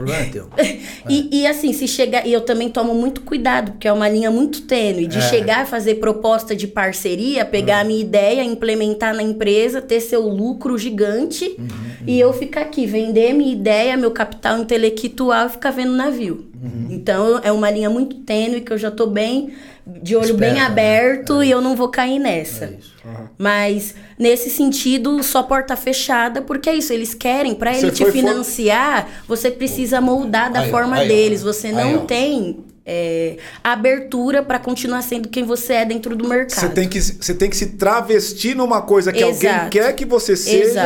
Problema 0.01 0.23
é 0.23 0.29
teu. 0.29 0.47
E, 1.09 1.41
e 1.41 1.47
assim, 1.47 1.73
se 1.73 1.87
chegar. 1.87 2.25
E 2.27 2.31
eu 2.31 2.41
também 2.41 2.69
tomo 2.69 2.93
muito 2.93 3.21
cuidado, 3.21 3.71
porque 3.71 3.87
é 3.87 3.91
uma 3.91 4.07
linha 4.07 4.29
muito 4.29 4.61
tênue. 4.61 5.07
De 5.07 5.21
chegar 5.21 5.61
a 5.61 5.65
fazer 5.65 5.95
proposta 5.95 6.55
de 6.55 6.67
parceria, 6.67 7.43
pegar 7.43 7.79
a 7.79 7.83
minha 7.83 7.99
ideia, 7.99 8.43
implementar 8.43 9.13
na 9.15 9.23
empresa, 9.23 9.81
ter 9.81 9.99
seu 9.99 10.21
lucro 10.21 10.77
gigante 10.77 11.57
e 12.05 12.19
eu 12.19 12.31
ficar 12.33 12.61
aqui, 12.61 12.85
vender 12.85 13.33
minha 13.33 13.51
ideia, 13.51 13.97
meu 13.97 14.11
capital 14.11 14.59
intelectual 14.59 15.47
e 15.47 15.49
ficar 15.49 15.71
vendo 15.71 15.93
navio. 15.93 16.50
Então 16.89 17.39
é 17.43 17.51
uma 17.51 17.69
linha 17.71 17.89
muito 17.89 18.17
tênue 18.17 18.61
que 18.61 18.71
eu 18.71 18.77
já 18.77 18.91
tô 18.91 19.07
bem. 19.07 19.53
De 19.83 20.15
olho 20.15 20.35
bem 20.35 20.53
né? 20.53 20.59
aberto 20.59 21.41
e 21.43 21.49
eu 21.49 21.59
não 21.59 21.75
vou 21.75 21.89
cair 21.89 22.19
nessa. 22.19 22.65
É 22.65 22.77
isso. 22.79 22.93
Mas 23.35 23.95
nesse 24.17 24.47
sentido, 24.51 25.23
só 25.23 25.41
porta 25.41 25.75
fechada, 25.75 26.39
porque 26.43 26.69
é 26.69 26.75
isso, 26.75 26.93
eles 26.93 27.15
querem, 27.15 27.55
para 27.55 27.75
ele 27.75 27.89
te 27.89 28.03
foi 28.03 28.11
for- 28.11 28.19
financiar, 28.19 29.09
você 29.27 29.49
precisa 29.49 29.99
moldar 29.99 30.51
da 30.53 30.59
Aí, 30.61 30.69
forma 30.69 30.97
aí, 30.97 31.07
deles. 31.07 31.41
Você 31.41 31.67
Aí, 31.67 31.73
não 31.73 32.05
tem 32.05 32.57
é, 32.85 33.37
abertura 33.63 34.41
para 34.43 34.59
continuar 34.59 35.01
sendo 35.01 35.29
quem 35.29 35.43
você 35.43 35.73
é 35.73 35.85
dentro 35.85 36.15
do 36.15 36.27
mercado. 36.27 36.59
Você 36.59 36.69
tem, 36.69 36.87
que, 36.89 36.99
você 36.99 37.33
tem 37.33 37.49
que 37.49 37.55
se 37.55 37.67
travestir 37.77 38.55
numa 38.55 38.81
coisa 38.81 39.11
que 39.11 39.23
alguém 39.23 39.49
Exato. 39.49 39.69
quer 39.69 39.93
que 39.93 40.05
você 40.05 40.35
seja 40.35 40.81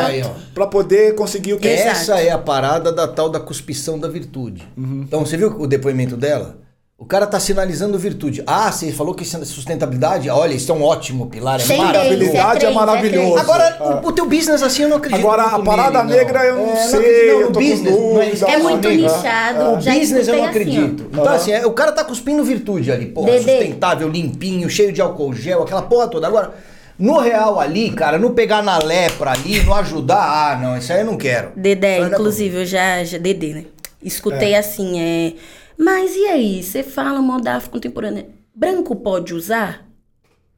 pra 0.54 0.68
poder 0.68 1.16
conseguir 1.16 1.54
o 1.54 1.60
que 1.60 1.68
Exato. 1.68 1.90
Essa 1.90 2.20
é 2.20 2.32
a 2.32 2.38
parada 2.38 2.92
da 2.92 3.08
tal 3.08 3.30
da 3.30 3.40
cuspição 3.40 3.98
da 3.98 4.08
virtude. 4.08 4.68
Uhum. 4.78 5.04
Então, 5.08 5.26
você 5.26 5.38
viu 5.38 5.50
o 5.60 5.68
depoimento 5.68 6.18
dela? 6.18 6.65
O 6.98 7.06
cara 7.06 7.28
tá 7.28 7.42
sinalizando 7.42 8.00
virtude. 8.00 8.42
Ah, 8.48 8.72
você 8.72 8.90
falou 8.90 9.14
que 9.14 9.24
é 9.24 9.28
sustentabilidade? 9.44 10.30
Olha, 10.30 10.54
isso 10.54 10.72
é 10.72 10.76
um 10.76 10.82
ótimo 10.82 11.26
pilar, 11.28 11.60
é 11.60 11.64
três, 11.64 11.78
Habilidade 11.82 12.56
é 12.58 12.60
três, 12.62 12.74
maravilhoso. 12.74 13.32
três. 13.34 13.42
Agora, 13.42 13.78
Ah. 13.82 14.02
o, 14.02 14.08
o 14.08 14.12
teu 14.14 14.26
business 14.26 14.64
assim 14.64 14.84
eu 14.84 14.90
não 14.90 14.98
acredito. 14.98 15.20
Agora, 15.20 15.44
a 15.44 15.60
parada 15.62 16.04
nele, 16.06 16.20
negra 16.20 16.46
eu 16.46 16.56
não 16.56 16.72
É, 16.72 16.76
sei, 16.78 17.00
acredito, 17.00 17.42
eu 17.42 17.52
tô 17.52 17.60
business, 17.60 17.96
não 17.98 18.22
é, 18.22 18.26
dúvida. 18.30 18.48
É 18.50 18.58
muito 18.60 18.88
amigo. 18.88 19.04
nichado. 19.04 19.60
O 19.78 19.82
já 19.82 19.94
business 19.94 20.28
eu 20.30 20.36
não 20.38 20.44
escutei 20.46 20.62
assim, 20.64 20.78
acredito. 20.80 21.10
então, 21.12 21.28
assim, 21.34 21.52
é, 21.52 21.66
o 21.66 21.72
cara 21.74 21.92
tá 21.92 22.04
cuspindo 22.06 22.44
virtude 22.46 22.90
ali, 22.90 23.08
porra, 23.08 23.32
Dedê. 23.32 23.40
sustentável, 23.58 24.08
limpinho, 24.08 24.70
cheio 24.70 24.94
de 24.94 25.02
álcool 25.02 25.34
gel, 25.34 25.64
aquela 25.64 25.82
porra 25.82 26.08
toda. 26.08 26.26
Agora, 26.28 26.54
no 26.98 27.20
real 27.20 27.60
ali, 27.60 27.90
cara, 27.92 28.18
não 28.18 28.34
pegar 28.34 28.64
na 28.64 28.78
lepra 28.78 29.32
ali, 29.32 29.62
não 29.66 29.74
ajudar, 29.76 30.24
ah, 30.54 30.56
não, 30.62 30.78
isso 30.78 30.94
aí 30.94 31.02
eu 31.02 31.06
não 31.06 31.18
quero. 31.18 31.52
Dedé, 31.58 32.00
não 32.00 32.06
é 32.06 32.10
inclusive, 32.12 32.56
eu 32.62 32.66
já, 32.66 33.04
já. 33.04 33.18
Dedé, 33.18 33.48
né? 33.48 33.66
Escutei 34.02 34.56
assim, 34.56 34.98
é. 34.98 35.34
Mas 35.78 36.16
e 36.16 36.26
aí? 36.26 36.64
Você 36.64 36.84
fala 36.84 37.22
moda 37.22 37.56
afro-contemporânea. 37.56 38.28
Branco 38.54 38.96
pode 38.96 39.34
usar? 39.34 39.88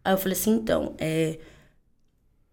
Aí 0.03 0.13
eu 0.13 0.17
falei 0.17 0.37
assim, 0.37 0.51
então, 0.51 0.93
é. 0.97 1.37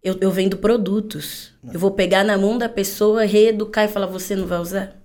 Eu, 0.02 0.18
eu 0.20 0.30
vendo 0.30 0.58
produtos. 0.58 1.52
Eu 1.72 1.80
vou 1.80 1.90
pegar 1.90 2.24
na 2.24 2.36
mão 2.36 2.58
da 2.58 2.68
pessoa, 2.68 3.24
reeducar 3.24 3.86
e 3.86 3.88
falar, 3.88 4.06
você 4.06 4.36
não 4.36 4.46
vai 4.46 4.58
usar? 4.58 4.96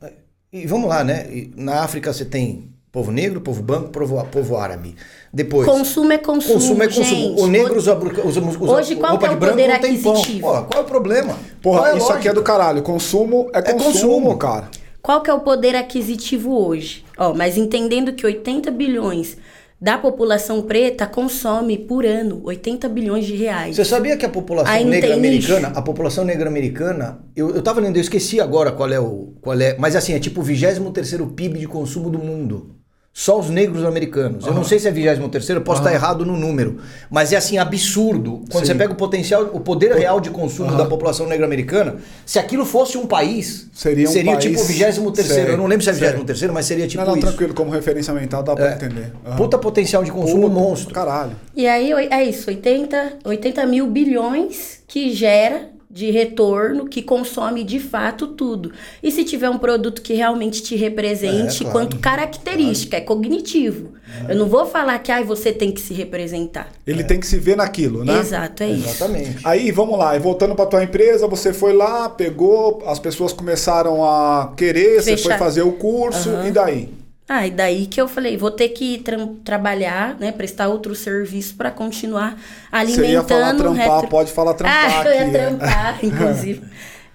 E 0.51 0.65
vamos 0.65 0.89
lá, 0.89 1.03
né? 1.03 1.25
Na 1.55 1.83
África 1.83 2.11
você 2.11 2.25
tem 2.25 2.73
povo 2.91 3.11
negro, 3.11 3.39
povo 3.39 3.61
branco, 3.61 3.89
povo, 3.89 4.21
povo 4.25 4.57
árabe. 4.57 4.95
Depois. 5.31 5.67
Consumo 5.67 6.11
é 6.11 6.17
consumo. 6.17 6.55
Consumo 6.55 6.83
é 6.83 6.87
consumo. 6.87 7.05
gente. 7.05 7.41
o 7.41 7.47
negro 7.47 7.77
usa, 7.77 7.95
usa, 7.95 8.41
usa 8.41 8.71
Hoje, 8.73 8.95
qual 8.95 9.11
roupa 9.11 9.27
é 9.27 9.29
de 9.29 9.35
o 9.35 9.39
branco 9.39 9.55
poder 9.55 9.67
não 9.67 9.79
tem 9.79 10.01
pão. 10.01 10.21
qual 10.41 10.67
é 10.73 10.79
o 10.79 10.83
problema? 10.83 11.37
Porra, 11.61 11.91
é 11.91 11.97
isso 11.97 12.11
aqui 12.11 12.27
é 12.27 12.33
do 12.33 12.41
caralho. 12.41 12.81
Consumo 12.81 13.49
é 13.53 13.61
consumo, 13.61 13.83
consumo. 13.83 14.37
cara. 14.37 14.69
Qual 15.01 15.21
que 15.21 15.29
é 15.29 15.33
o 15.33 15.39
poder 15.39 15.75
aquisitivo 15.75 16.55
hoje? 16.55 17.05
Ó, 17.17 17.33
mas 17.33 17.57
entendendo 17.57 18.13
que 18.13 18.25
80 18.25 18.69
bilhões 18.71 19.37
da 19.81 19.97
população 19.97 20.61
preta 20.61 21.07
consome 21.07 21.77
por 21.77 22.05
ano 22.05 22.41
80 22.43 22.89
bilhões 22.89 23.25
de 23.25 23.35
reais. 23.35 23.75
Você 23.77 23.85
sabia 23.85 24.17
que 24.17 24.25
a 24.25 24.29
população 24.29 24.73
Aí 24.73 24.83
negra 24.83 25.15
nicho. 25.15 25.53
americana, 25.53 25.67
a 25.69 25.81
população 25.81 26.25
negra 26.25 26.49
americana, 26.49 27.19
eu, 27.35 27.55
eu 27.55 27.61
tava 27.61 27.79
lendo, 27.79 27.95
eu 27.95 28.01
esqueci 28.01 28.41
agora 28.41 28.71
qual 28.73 28.91
é 28.91 28.99
o. 28.99 29.33
Qual 29.41 29.59
é, 29.59 29.77
mas 29.77 29.95
assim, 29.95 30.13
é 30.13 30.19
tipo 30.19 30.41
o 30.41 30.43
23 30.43 31.21
PIB 31.33 31.59
de 31.59 31.67
consumo 31.67 32.09
do 32.09 32.19
mundo. 32.19 32.78
Só 33.19 33.37
os 33.37 33.49
negros 33.49 33.83
americanos. 33.83 34.45
Eu 34.47 34.53
não 34.53 34.63
sei 34.63 34.79
se 34.79 34.87
é 34.87 34.91
23, 34.91 35.49
eu 35.49 35.59
posso 35.59 35.81
estar 35.81 35.93
errado 35.93 36.25
no 36.25 36.37
número. 36.37 36.77
Mas 37.11 37.33
é 37.33 37.35
assim, 37.35 37.57
absurdo. 37.57 38.45
Quando 38.49 38.63
Sim. 38.65 38.71
você 38.71 38.75
pega 38.75 38.93
o 38.93 38.95
potencial, 38.95 39.49
o 39.51 39.59
poder 39.59 39.93
real 39.93 40.21
de 40.21 40.29
consumo 40.29 40.73
da 40.77 40.85
população 40.85 41.27
negra 41.27 41.45
americana, 41.45 41.97
se 42.25 42.39
aquilo 42.39 42.63
fosse 42.65 42.97
um 42.97 43.05
país, 43.05 43.67
Seria 43.73 44.09
um 44.09 44.13
país- 44.13 44.37
tipo 44.41 44.61
o 44.61 44.63
23. 44.63 45.27
Sei, 45.27 45.49
Eu 45.49 45.57
não 45.57 45.67
lembro 45.67 45.83
se 45.83 45.89
é 45.89 45.93
sei. 45.95 46.13
23, 46.13 46.49
mas 46.53 46.65
seria 46.65 46.87
tipo 46.87 47.03
não, 47.03 47.09
não, 47.11 47.17
isso. 47.17 47.27
tranquilo, 47.27 47.53
como 47.53 47.71
referência 47.71 48.13
mental 48.13 48.41
dá 48.41 48.55
pra 48.55 48.71
entender. 48.71 49.11
Aham. 49.27 49.35
Puta 49.35 49.57
potencial 49.57 50.01
de 50.01 50.13
consumo 50.13 50.49
Puta, 50.49 50.53
monstro. 50.61 50.93
Caralho. 50.93 51.35
E 51.53 51.67
aí 51.67 51.91
é 51.91 52.23
isso, 52.23 52.49
80, 52.49 53.17
80 53.25 53.65
mil 53.65 53.85
bilhões 53.87 54.81
que 54.87 55.11
gera 55.13 55.67
de 55.89 56.11
retorno 56.11 56.87
que 56.87 57.01
consome 57.01 57.63
de 57.63 57.79
fato 57.79 58.27
tudo. 58.27 58.71
E 59.01 59.11
se 59.11 59.23
tiver 59.23 59.49
um 59.49 59.57
produto 59.57 60.01
que 60.03 60.13
realmente 60.13 60.61
te 60.61 60.75
represente 60.75 61.57
É, 61.57 61.59
claro. 61.59 61.71
quanto 61.71 61.97
característica, 61.97 62.97
é 62.97 63.01
cognitivo. 63.01 63.93
Eu 64.27 64.35
não 64.35 64.47
vou 64.47 64.65
falar 64.65 64.99
que 64.99 65.11
ai, 65.11 65.23
você 65.23 65.51
tem 65.51 65.71
que 65.71 65.81
se 65.81 65.93
representar. 65.93 66.69
Ele 66.85 67.03
tem 67.03 67.19
que 67.19 67.25
se 67.25 67.37
ver 67.37 67.55
naquilo, 67.57 68.03
né? 68.03 68.19
Exato, 68.19 68.63
é 68.63 68.69
isso. 68.69 68.89
Exatamente. 68.89 69.37
Aí, 69.43 69.71
vamos 69.71 69.97
lá, 69.97 70.15
e 70.15 70.19
voltando 70.19 70.55
para 70.55 70.65
tua 70.65 70.83
empresa, 70.83 71.27
você 71.27 71.53
foi 71.53 71.73
lá, 71.73 72.09
pegou, 72.09 72.83
as 72.85 72.99
pessoas 72.99 73.33
começaram 73.33 74.03
a 74.03 74.53
querer, 74.55 75.01
você 75.01 75.15
foi 75.17 75.23
Fechar. 75.23 75.39
fazer 75.39 75.61
o 75.61 75.71
curso, 75.73 76.29
e 76.47 76.51
daí? 76.51 76.98
Ah, 77.31 77.45
e 77.45 77.51
daí 77.51 77.85
que 77.85 78.01
eu 78.01 78.07
falei, 78.07 78.35
vou 78.35 78.49
ter 78.49 78.69
que 78.69 78.97
tram- 78.97 79.35
trabalhar, 79.45 80.17
né, 80.19 80.31
prestar 80.31 80.67
outro 80.67 80.95
serviço 80.95 81.53
para 81.55 81.69
continuar 81.69 82.35
alimentando. 82.71 83.05
Você 83.05 83.11
ia 83.11 83.23
falar 83.23 83.53
trampar, 83.55 83.87
retro- 83.93 84.07
pode 84.09 84.31
falar 84.31 84.53
trampar 84.55 84.75
Ah, 85.05 85.05
eu 85.05 85.13
ia 85.13 85.21
aqui, 85.27 85.35
é. 85.37 85.39
trampar, 85.39 85.99
inclusive. 86.03 86.61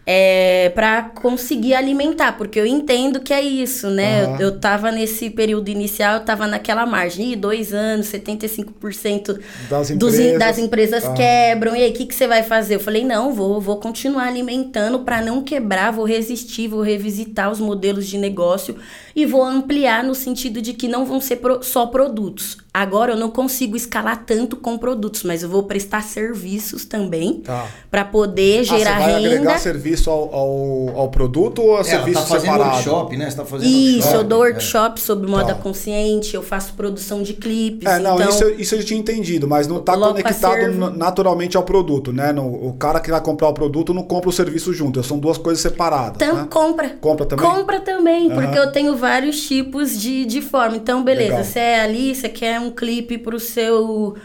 É, 0.07 0.71
para 0.75 1.01
conseguir 1.15 1.73
alimentar, 1.75 2.33
porque 2.37 2.61
eu 2.61 2.67
entendo 2.67 3.21
que 3.21 3.33
é 3.33 3.41
isso, 3.41 3.89
né? 3.89 4.25
Aham. 4.25 4.35
Eu, 4.35 4.41
eu 4.49 4.61
tava 4.61 4.93
nesse 4.93 5.31
período 5.31 5.71
inicial, 5.71 6.17
eu 6.17 6.21
tava 6.21 6.47
naquela 6.47 6.85
margem, 6.85 7.33
Ih, 7.33 7.37
dois 7.37 7.73
anos, 7.73 8.07
75% 8.09 9.41
Das 9.71 9.89
dos 9.91 10.15
empresas. 10.15 10.39
das 10.39 10.59
empresas 10.59 11.05
Ah. 11.07 11.13
quebram. 11.15 11.75
E 11.75 11.83
aí, 11.83 11.91
o 11.91 11.95
que, 11.95 12.05
que 12.05 12.15
você 12.15 12.27
vai 12.27 12.43
fazer? 12.43 12.75
Eu 12.75 12.81
falei, 12.81 13.03
não, 13.03 13.33
vou, 13.33 13.61
vou 13.63 13.79
continuar 13.79 14.25
alimentando 14.29 14.99
para 15.01 15.23
não 15.23 15.43
quebrar, 15.43 15.91
vou 15.91 16.05
resistir, 16.05 16.69
vou 16.69 16.83
revisitar 16.83 17.51
os 17.51 17.59
modelos 17.59 18.07
de 18.07 18.19
negócio 18.19 18.77
e 19.15 19.25
vou 19.27 19.43
ampliar 19.45 20.03
no 20.03 20.15
sentido 20.15 20.61
de 20.61 20.73
que 20.73 20.89
não 20.89 21.05
vão 21.05 21.21
ser 21.21 21.37
pro- 21.37 21.63
só 21.63 21.87
produtos. 21.87 22.57
Agora 22.73 23.13
eu 23.13 23.17
não 23.17 23.31
consigo 23.31 23.77
escalar 23.77 24.25
tanto 24.27 24.57
com 24.57 24.77
produtos, 24.77 25.23
mas 25.23 25.45
eu 25.45 25.49
vou 25.49 25.63
prestar 25.63 26.03
serviços 26.03 26.85
também 26.85 27.35
Tá. 27.45 27.67
para 27.89 28.05
poder 28.05 28.61
Ah, 28.61 28.63
gerar 28.65 28.97
você 28.97 29.03
vai 29.05 29.13
renda. 29.15 29.29
agregar 29.29 29.59
serviço 29.59 30.11
ao, 30.11 30.35
ao, 30.35 30.99
ao 30.99 31.09
produto 31.11 31.63
ou 31.63 31.77
é 31.79 31.81
É, 31.81 31.85
serviço 31.85 32.21
tá 32.23 32.27
fazendo 32.27 32.51
separado? 32.53 32.71
workshop, 32.75 33.17
né? 33.17 33.31
Você 33.31 33.37
tá 33.37 33.45
fazendo 33.45 33.69
Isso, 33.71 33.95
workshop. 33.99 34.17
eu 34.17 34.25
dou 34.25 34.39
workshop 34.41 35.01
sobre 35.01 35.31
moda 35.31 35.55
Tá. 35.55 35.61
consciente, 35.61 36.35
eu 36.35 36.43
faço 36.43 36.73
produção 36.75 37.23
de 37.23 37.35
clipes. 37.35 37.89
É, 37.89 38.01
não, 38.01 38.17
então... 38.17 38.29
isso, 38.29 38.43
eu- 38.43 38.59
isso 38.59 38.75
eu 38.75 38.81
já 38.81 38.87
tinha 38.89 38.99
entendido, 38.99 39.47
mas 39.47 39.69
não 39.69 39.79
está 39.79 39.95
a 39.95 39.99
conectado 39.99 40.73
naturalmente 40.97 41.57
ao 41.57 41.63
produto, 41.63 42.13
né? 42.13 42.33
No, 42.33 42.45
o 42.69 42.73
cara 42.73 42.99
que 42.99 43.11
vai 43.11 43.21
comprar 43.21 43.49
o 43.49 43.55
produto 43.55 43.95
não 43.95 44.03
compra 44.03 44.29
o 44.31 44.33
serviço 44.33 44.73
junto, 44.73 45.01
são 45.05 45.19
duas 45.21 45.39
coisas 45.39 45.63
separadas. 45.63 46.17
Então, 46.17 46.35
né? 46.35 46.47
compra. 46.51 46.89
Compra 47.01 47.25
também? 47.25 47.47
Compra 47.49 47.81
também, 47.81 48.33
Aham. 48.33 48.43
porque 48.43 48.59
eu 48.59 48.73
tenho 48.73 48.97
vários 49.05 49.47
tipos 49.47 50.01
de, 50.01 50.25
de 50.25 50.41
forma. 50.41 50.77
Então, 50.77 51.05
beleza, 51.05 51.29
Legal. 51.31 51.45
você 51.45 51.59
é 51.59 51.81
ali, 51.81 52.15
você 52.15 52.29
quer 52.29 52.59
um 52.59 52.71
clipe 52.71 53.19
pro 53.19 53.39
seu. 53.39 54.17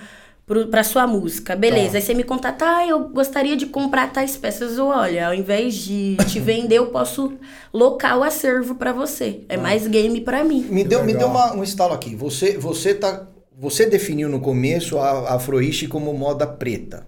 Pro, 0.46 0.68
pra 0.68 0.84
sua 0.84 1.06
música, 1.06 1.56
beleza. 1.56 1.92
Tá. 1.92 1.98
Aí 1.98 2.02
você 2.02 2.13
me 2.15 2.24
contata, 2.24 2.65
ah, 2.65 2.88
eu 2.88 3.08
gostaria 3.10 3.56
de 3.56 3.68
comprar 3.68 4.12
tais 4.12 4.36
peças. 4.36 4.80
Eu, 4.80 4.88
olha, 4.88 5.28
ao 5.28 5.34
invés 5.34 5.76
de 5.76 6.18
te 6.28 6.39
vender, 6.42 6.78
eu 6.78 6.88
posso 6.88 7.34
locar 7.72 8.18
o 8.18 8.24
acervo 8.24 8.74
pra 8.74 8.92
você. 8.92 9.42
É 9.48 9.58
mais 9.58 9.86
game 9.86 10.22
pra 10.22 10.44
mim. 10.44 10.65
Me 10.70 10.84
deu, 10.84 11.04
me 11.04 11.13
deu 11.13 11.28
uma- 11.28 11.54
um 11.54 11.62
estalo 11.63 11.94
aqui. 11.94 12.15
Você, 12.15 12.58
você, 12.58 12.96
tá, 12.96 13.28
você 13.60 13.86
definiu 13.86 14.28
no 14.28 14.39
começo 14.39 14.98
a, 14.98 15.10
a 15.30 15.36
Afroishi 15.36 15.88
como 15.88 16.12
moda 16.13 16.48
preta. 16.48 17.06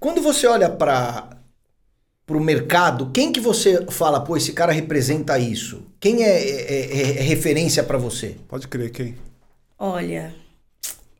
Quando 0.00 0.20
você 0.20 0.48
olha 0.48 0.68
para 0.68 1.28
o 2.30 2.40
mercado, 2.40 3.10
quem 3.12 3.32
que 3.32 3.40
você 3.40 3.84
fala, 3.90 4.20
pô, 4.20 4.36
esse 4.36 4.52
cara 4.52 4.72
representa 4.72 5.38
isso? 5.38 5.82
Quem 6.00 6.22
é, 6.24 6.28
é- 6.28 6.88
é- 6.92 7.18
é 7.18 7.22
referência 7.22 7.82
para 7.82 7.98
você? 7.98 8.36
Pode 8.48 8.68
crer, 8.68 8.90
quem? 8.90 9.14
Olha, 9.78 10.32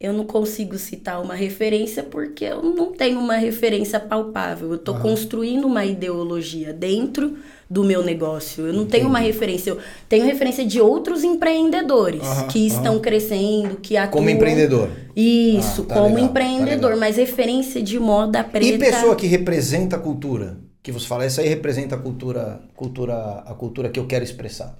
eu 0.01 0.13
não 0.13 0.25
consigo 0.25 0.79
citar 0.79 1.21
uma 1.23 1.35
referência 1.35 2.03
porque 2.03 2.45
eu 2.45 2.63
não 2.63 2.93
tenho 2.93 3.19
uma 3.21 3.37
referência 3.37 4.01
palpável. 4.01 4.71
Eu 4.71 4.77
estou 4.77 4.95
construindo 5.01 5.65
uma 5.67 5.85
ideologia 5.85 6.73
dentro 6.73 7.37
do 7.69 7.85
meu 7.85 8.03
negócio. 8.05 8.67
Eu 8.67 8.73
não 8.73 8.87
tenho 8.87 9.07
uma 9.09 9.19
referência. 9.19 9.71
Eu 9.71 9.79
tenho 10.09 10.25
referência 10.25 10.65
de 10.65 10.81
outros 10.81 11.25
empreendedores 11.25 12.23
Aham, 12.23 12.49
que 12.49 12.67
estão 12.67 13.01
crescendo, 13.01 13.77
que 13.77 13.97
atuam. 13.97 14.13
Como 14.23 14.31
empreendedor. 14.31 14.89
Isso, 15.17 15.83
Ah, 15.83 15.87
tá 15.87 15.95
como 15.95 16.07
legal, 16.15 16.21
tá 16.21 16.31
empreendedor, 16.31 16.91
legal. 16.93 16.99
mas 17.01 17.17
referência 17.17 17.83
de 17.83 17.99
moda 17.99 18.43
preta. 18.45 18.67
E 18.67 18.79
pessoa 18.79 19.17
que 19.17 19.27
representa 19.27 19.97
a 19.97 19.99
cultura? 19.99 20.59
Que 20.83 20.91
você 20.91 21.07
fala, 21.07 21.25
essa 21.25 21.41
aí 21.41 21.49
representa 21.49 21.95
a 21.95 21.99
cultura, 21.99 22.61
cultura, 22.75 23.43
a 23.47 23.55
cultura 23.55 23.89
que 23.89 24.01
eu 24.01 24.07
quero 24.07 24.25
expressar. 24.25 24.79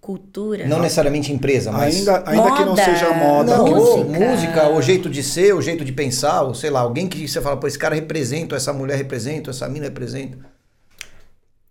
Cultura. 0.00 0.66
Não 0.66 0.80
necessariamente 0.80 1.32
empresa, 1.32 1.72
mas. 1.72 1.96
Ainda, 1.96 2.24
ainda 2.26 2.52
que 2.52 2.60
não 2.60 2.70
Moda. 2.70 2.84
seja 2.84 3.10
moda. 3.14 3.56
Não, 3.56 3.64
ou 3.64 4.04
música. 4.04 4.20
música, 4.20 4.68
o 4.68 4.82
jeito 4.82 5.08
de 5.08 5.22
ser, 5.22 5.54
o 5.54 5.62
jeito 5.62 5.84
de 5.84 5.92
pensar, 5.92 6.42
ou 6.42 6.54
sei 6.54 6.68
lá, 6.70 6.80
alguém 6.80 7.08
que 7.08 7.26
você 7.26 7.40
fala, 7.40 7.56
pô, 7.56 7.66
esse 7.66 7.78
cara 7.78 7.94
representa, 7.94 8.54
essa 8.54 8.72
mulher 8.72 8.96
representa, 8.96 9.50
essa 9.50 9.68
mina 9.68 9.86
representa. 9.86 10.38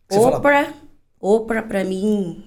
Você 0.10 0.19
fala, 0.19 0.38
Oprah, 0.38 0.74
Oprah 1.19 1.62
para 1.63 1.84
mim, 1.84 2.43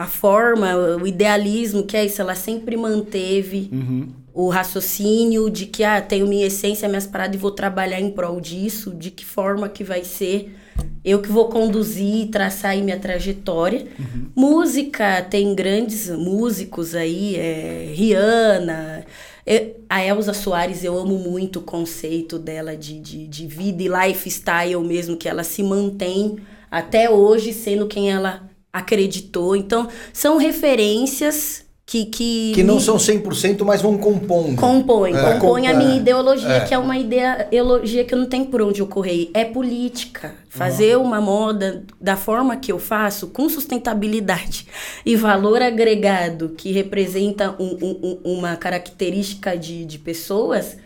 a 0.00 0.06
forma, 0.06 0.74
o 1.02 1.06
idealismo 1.06 1.82
que 1.82 1.94
é 1.94 2.06
isso, 2.06 2.22
ela 2.22 2.34
sempre 2.34 2.74
manteve 2.74 3.68
Uhum. 3.70 4.08
o 4.32 4.48
raciocínio 4.48 5.50
de 5.50 5.66
que 5.66 5.84
ah, 5.84 6.00
tenho 6.00 6.26
minha 6.26 6.46
essência, 6.46 6.88
minhas 6.88 7.06
paradas 7.06 7.36
e 7.36 7.38
vou 7.38 7.50
trabalhar 7.50 8.00
em 8.00 8.10
prol 8.10 8.40
disso, 8.40 8.94
de 8.94 9.10
que 9.10 9.26
forma 9.26 9.68
que 9.68 9.84
vai 9.84 10.02
ser, 10.02 10.56
eu 11.04 11.20
que 11.20 11.28
vou 11.28 11.50
conduzir, 11.50 12.30
traçar 12.30 12.70
aí 12.70 12.82
minha 12.82 12.98
trajetória. 12.98 13.86
Música, 14.34 15.20
tem 15.20 15.54
grandes 15.54 16.08
músicos 16.08 16.94
aí, 16.94 17.36
é, 17.36 17.92
Rihanna, 17.94 19.04
é, 19.46 19.72
a 19.86 20.02
Elza 20.02 20.32
Soares, 20.32 20.82
eu 20.82 20.96
amo 20.98 21.18
muito 21.18 21.58
o 21.58 21.62
conceito 21.62 22.38
dela 22.38 22.74
de, 22.74 22.98
de, 22.98 23.26
de 23.26 23.46
vida 23.46 23.82
e 23.82 23.88
lifestyle 23.88 24.82
mesmo, 24.82 25.16
que 25.18 25.28
ela 25.28 25.44
se 25.44 25.62
mantém 25.62 26.38
até 26.70 27.10
hoje 27.10 27.52
sendo 27.52 27.86
quem 27.86 28.10
ela 28.10 28.48
acreditou. 28.72 29.54
Então, 29.56 29.88
são 30.12 30.36
referências 30.36 31.64
que... 31.86 32.04
Que, 32.04 32.52
que 32.54 32.62
não 32.62 32.76
me- 32.76 32.80
são 32.80 32.96
100%, 32.96 33.64
mas 33.64 33.82
vão 33.82 33.98
compondo. 33.98 34.54
Compõe, 34.54 35.12
É. 35.12 35.34
compõe 35.34 35.66
a 35.66 35.72
É. 35.72 35.74
minha 35.76 35.96
ideologia, 35.96 36.48
É. 36.48 36.60
que 36.60 36.72
é 36.72 36.78
uma 36.78 36.96
ideologia 36.96 38.04
que 38.04 38.14
eu 38.14 38.18
não 38.18 38.26
tenho 38.26 38.46
por 38.46 38.62
onde 38.62 38.80
eu 38.80 38.86
correr. 38.86 39.28
É 39.34 39.44
política. 39.44 40.34
Fazer 40.48 40.96
uma 40.96 41.20
moda 41.20 41.84
da 42.00 42.16
forma 42.16 42.56
que 42.56 42.70
eu 42.70 42.78
faço, 42.78 43.26
com 43.28 43.48
sustentabilidade 43.48 44.66
e 45.04 45.16
valor 45.16 45.60
agregado, 45.62 46.50
que 46.56 46.70
representa 46.70 47.56
um- 47.58 47.76
um- 47.82 48.18
uma 48.38 48.54
característica 48.56 49.56
de, 49.58 49.84
de 49.84 49.98
pessoas, 49.98 50.76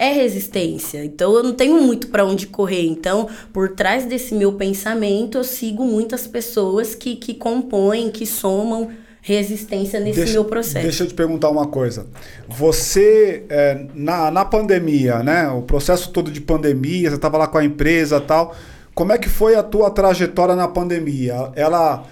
é 0.00 0.12
resistência. 0.14 1.04
Então 1.04 1.34
eu 1.34 1.42
não 1.42 1.52
tenho 1.52 1.80
muito 1.82 2.08
para 2.08 2.24
onde 2.24 2.46
correr. 2.46 2.86
Então, 2.86 3.28
por 3.52 3.68
trás 3.74 4.06
desse 4.06 4.34
meu 4.34 4.54
pensamento, 4.54 5.36
eu 5.36 5.44
sigo 5.44 5.84
muitas 5.84 6.26
pessoas 6.26 6.94
que, 6.94 7.16
que 7.16 7.34
compõem, 7.34 8.10
que 8.10 8.24
somam 8.24 8.90
resistência 9.20 10.00
nesse 10.00 10.20
Deixa- 10.20 10.32
meu 10.32 10.46
processo. 10.46 10.82
Deixa 10.86 11.04
eu 11.04 11.08
te 11.08 11.12
perguntar 11.12 11.50
uma 11.50 11.66
coisa. 11.66 12.06
Você, 12.48 13.44
é, 13.50 13.84
na, 13.94 14.30
na 14.30 14.42
pandemia, 14.42 15.22
né? 15.22 15.46
O 15.50 15.60
processo 15.60 16.10
todo 16.10 16.30
de 16.30 16.40
pandemia, 16.40 17.10
você 17.10 17.16
estava 17.16 17.36
lá 17.36 17.46
com 17.46 17.58
a 17.58 17.64
empresa 17.64 18.16
e 18.16 18.20
tal. 18.22 18.56
Como 18.94 19.12
é 19.12 19.18
que 19.18 19.28
foi 19.28 19.54
a 19.54 19.62
tua 19.62 19.90
trajetória 19.90 20.56
na 20.56 20.66
pandemia? 20.66 21.52
Ela 21.54 22.04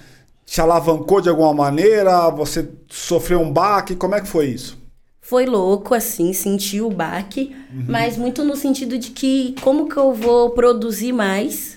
te 0.45 0.61
alavancou 0.61 1.23
de 1.23 1.31
alguma 1.31 1.55
maneira? 1.55 2.29
Você 2.29 2.69
sofreu 2.87 3.41
um 3.41 3.51
baque? 3.51 3.97
Como 3.97 4.15
é 4.15 4.21
que 4.21 4.29
foi 4.29 4.49
isso? 4.49 4.78
Foi 5.29 5.45
louco, 5.45 5.95
assim, 5.95 6.33
senti 6.33 6.81
o 6.81 6.89
baque, 6.89 7.55
mas 7.87 8.17
muito 8.17 8.43
no 8.43 8.57
sentido 8.57 8.97
de 8.97 9.11
que 9.11 9.55
como 9.61 9.87
que 9.87 9.97
eu 9.99 10.11
vou 10.15 10.51
produzir 10.51 11.13
mais? 11.13 11.77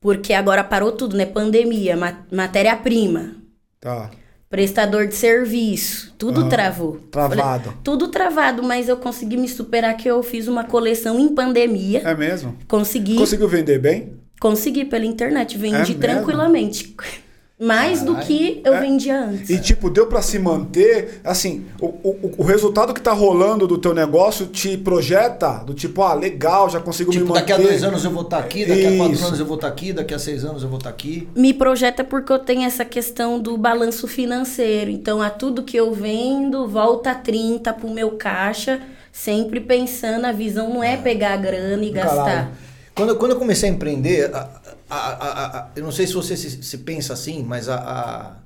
Porque 0.00 0.32
agora 0.32 0.64
parou 0.64 0.90
tudo, 0.90 1.14
né? 1.14 1.26
Pandemia, 1.26 1.98
ma- 1.98 2.24
matéria-prima, 2.32 3.36
Tá. 3.78 4.10
prestador 4.48 5.06
de 5.06 5.14
serviço, 5.14 6.14
tudo 6.16 6.40
Aham. 6.40 6.48
travou. 6.48 6.96
Travado. 7.10 7.64
Falei, 7.64 7.78
tudo 7.84 8.08
travado, 8.08 8.62
mas 8.62 8.88
eu 8.88 8.96
consegui 8.96 9.36
me 9.36 9.50
superar 9.50 9.94
que 9.94 10.08
eu 10.10 10.22
fiz 10.22 10.48
uma 10.48 10.64
coleção 10.64 11.20
em 11.20 11.28
pandemia. 11.34 12.00
É 12.02 12.14
mesmo? 12.14 12.56
Consegui, 12.66 13.16
Conseguiu 13.18 13.48
vender 13.48 13.78
bem? 13.80 14.14
consegui 14.40 14.86
pela 14.86 15.04
internet, 15.04 15.58
vendi 15.58 15.92
É 15.92 15.94
tranquilamente. 15.94 16.96
Mais 17.64 18.02
do 18.02 18.16
que 18.16 18.60
eu 18.64 18.74
É. 18.74 18.80
vendia 18.80 19.20
antes. 19.20 19.48
E 19.50 19.58
tipo, 19.60 19.88
deu 19.88 20.06
pra 20.06 20.20
se 20.20 20.38
manter, 20.38 21.20
assim, 21.22 21.64
o, 21.80 21.86
o, 21.86 22.30
o 22.38 22.42
resultado 22.42 22.92
que 22.92 23.00
tá 23.00 23.12
rolando 23.12 23.66
do 23.68 23.78
teu 23.78 23.94
negócio 23.94 24.46
te 24.46 24.76
projeta, 24.76 25.62
do 25.64 25.72
tipo, 25.72 26.02
ah, 26.02 26.14
legal, 26.14 26.68
já 26.68 26.80
consigo 26.80 27.10
Tipo, 27.10 27.24
me 27.24 27.28
manter. 27.30 27.40
daqui 27.40 27.52
a 27.52 27.56
dois 27.58 27.84
anos 27.84 28.04
eu 28.04 28.10
vou 28.10 28.22
estar 28.22 28.38
aqui, 28.38 28.64
daqui 28.66 28.86
a 28.86 28.96
quatro 28.96 29.12
Isso. 29.14 29.26
anos 29.26 29.38
eu 29.40 29.46
vou 29.46 29.54
estar 29.56 29.68
aqui, 29.68 29.92
daqui 29.92 30.14
a 30.14 30.18
seis 30.18 30.44
anos 30.44 30.62
eu 30.62 30.68
vou 30.68 30.78
estar 30.78 30.90
aqui. 30.90 31.28
me 31.36 31.54
projeta 31.54 32.02
porque 32.02 32.32
eu 32.32 32.38
tenho 32.38 32.62
essa 32.64 32.84
questão 32.84 33.38
do 33.38 33.56
balanço 33.56 34.08
financeiro. 34.08 34.90
Então, 34.90 35.22
a 35.22 35.30
tudo 35.30 35.62
que 35.62 35.76
eu 35.76 35.92
vendo, 35.92 36.66
volta 36.66 37.14
30 37.14 37.72
pro 37.74 37.88
meu 37.90 38.12
caixa, 38.12 38.80
sempre 39.12 39.60
pensando, 39.60 40.24
a 40.24 40.32
visão 40.32 40.68
não 40.72 40.82
é 40.82 40.96
pegar 40.96 41.34
a 41.34 41.36
grana 41.36 41.84
e 41.84 41.90
gastar. 41.90 42.24
Caralho. 42.24 42.48
Quando, 42.94 43.16
quando 43.16 43.32
eu 43.32 43.38
comecei 43.38 43.70
a 43.70 43.72
empreender, 43.72 44.34
a- 44.34 44.60
a- 44.90 45.58
a- 45.58 45.70
eu 45.74 45.82
não 45.82 45.92
sei 45.92 46.06
se 46.06 46.12
você 46.12 46.36
se, 46.36 46.62
se 46.62 46.78
pensa 46.78 47.12
assim, 47.14 47.42
mas 47.42 47.68
a, 47.68 48.36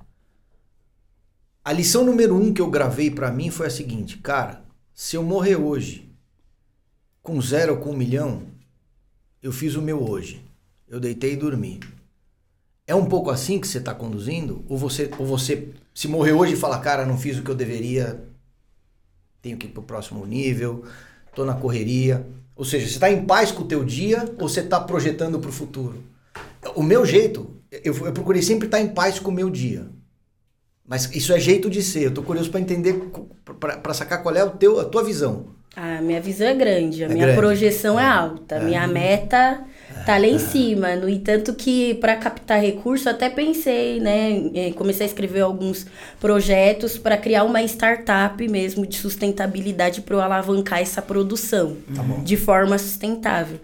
a, 1.64 1.72
lição 1.72 2.05
número 2.05 2.34
um 2.36 2.53
que 2.53 2.61
eu 2.61 2.70
gravei 2.70 3.11
pra 3.11 3.30
mim 3.32 3.51
foi 3.51 3.66
a 3.66 3.70
seguinte, 3.70 4.18
cara, 4.18 4.62
se 4.94 5.16
eu 5.16 5.22
morrer 5.22 5.57
hoje 5.57 6.09
com 7.22 7.40
zero 7.40 7.74
ou 7.74 7.80
com 7.80 7.90
um 7.90 7.97
milhão, 7.97 8.42
eu 9.42 9.53
fiz 9.53 9.74
o 9.74 9.82
meu 9.82 10.09
hoje. 10.09 10.40
Eu 10.88 11.01
deitei 11.01 11.32
e 11.32 11.36
dormi. 11.36 11.80
É 12.86 12.94
um 12.94 13.07
pouco 13.07 13.30
assim 13.30 13.61
que 13.61 13.66
você 13.66 13.78
está 13.78 13.92
conduzindo? 13.92 14.64
Ou 14.68 14.78
você, 14.78 15.11
ou 15.18 15.26
você 15.26 15.74
se 15.92 16.07
morrer 16.07 16.32
hoje 16.32 16.53
e 16.53 16.57
fala, 16.57 16.78
cara, 16.78 17.05
não 17.05 17.18
fiz 17.18 17.36
o 17.36 17.42
que 17.42 17.51
eu 17.51 17.55
deveria, 17.55 18.24
tenho 19.42 19.57
que 19.57 19.66
ir 19.66 19.70
pro 19.70 19.82
próximo 19.82 20.24
nível, 20.24 20.84
tô 21.34 21.44
na 21.44 21.55
correria. 21.55 22.24
Ou 22.57 22.65
seja, 22.65 22.87
você 22.87 22.95
está 22.95 23.11
em 23.11 23.25
paz 23.25 23.53
com 23.53 23.63
o 23.63 23.67
teu 23.67 23.85
dia 23.85 24.25
ou 24.41 24.49
você 24.49 24.61
está 24.61 24.81
projetando 24.81 25.39
para 25.39 25.51
o 25.51 25.53
futuro? 25.53 26.03
O 26.75 26.83
meu 26.83 27.05
jeito, 27.05 27.51
eu, 27.71 27.95
eu 28.07 28.13
procurei 28.13 28.43
sempre 28.43 28.67
estar 28.67 28.81
em 28.81 28.89
paz 28.89 29.19
com 29.19 29.31
o 29.31 29.35
meu 29.35 29.51
dia. 29.51 29.87
Mas 30.89 31.15
isso 31.15 31.33
é 31.33 31.39
jeito 31.41 31.69
de 31.69 31.83
ser. 31.83 32.05
Eu 32.05 32.15
tô 32.15 32.23
curioso 32.23 32.51
para 32.51 32.61
entender, 32.61 32.95
para 33.61 33.93
sacar 33.95 34.23
qual 34.23 34.35
é 34.35 34.45
o 34.45 34.51
teu, 34.51 34.81
a 34.81 34.85
tua 34.85 35.03
visão. 35.05 35.55
A 35.75 36.01
minha 36.01 36.21
visão 36.21 36.47
é 36.47 36.55
grande, 36.55 37.05
a 37.05 37.07
É 37.07 37.13
minha 37.13 37.27
grande. 37.27 37.39
projeção 37.41 38.01
é, 38.01 38.07
alta, 38.07 38.57
a 38.57 38.61
minha 38.61 38.87
meta 38.87 39.63
tá 40.05 40.18
lá 40.18 40.26
em 40.26 40.38
cima. 40.38 40.97
No 40.97 41.09
entanto 41.09 41.55
que 41.55 41.94
para 41.94 42.16
captar 42.16 42.61
recurso, 42.61 43.09
até 43.09 43.28
pensei, 43.30 44.01
né, 44.01 44.72
comecei 44.74 45.07
a 45.07 45.09
escrever 45.09 45.40
alguns 45.40 45.86
projetos 46.20 46.99
para 46.99 47.16
criar 47.16 47.44
uma 47.44 47.62
startup 47.62 48.47
mesmo 48.49 48.86
de 48.86 48.97
sustentabilidade 48.97 50.01
para 50.01 50.16
eu 50.16 50.20
alavancar 50.20 50.80
essa 50.80 51.01
produção 51.01 51.76
de 52.24 52.36
forma 52.36 52.76
sustentável. 52.78 53.59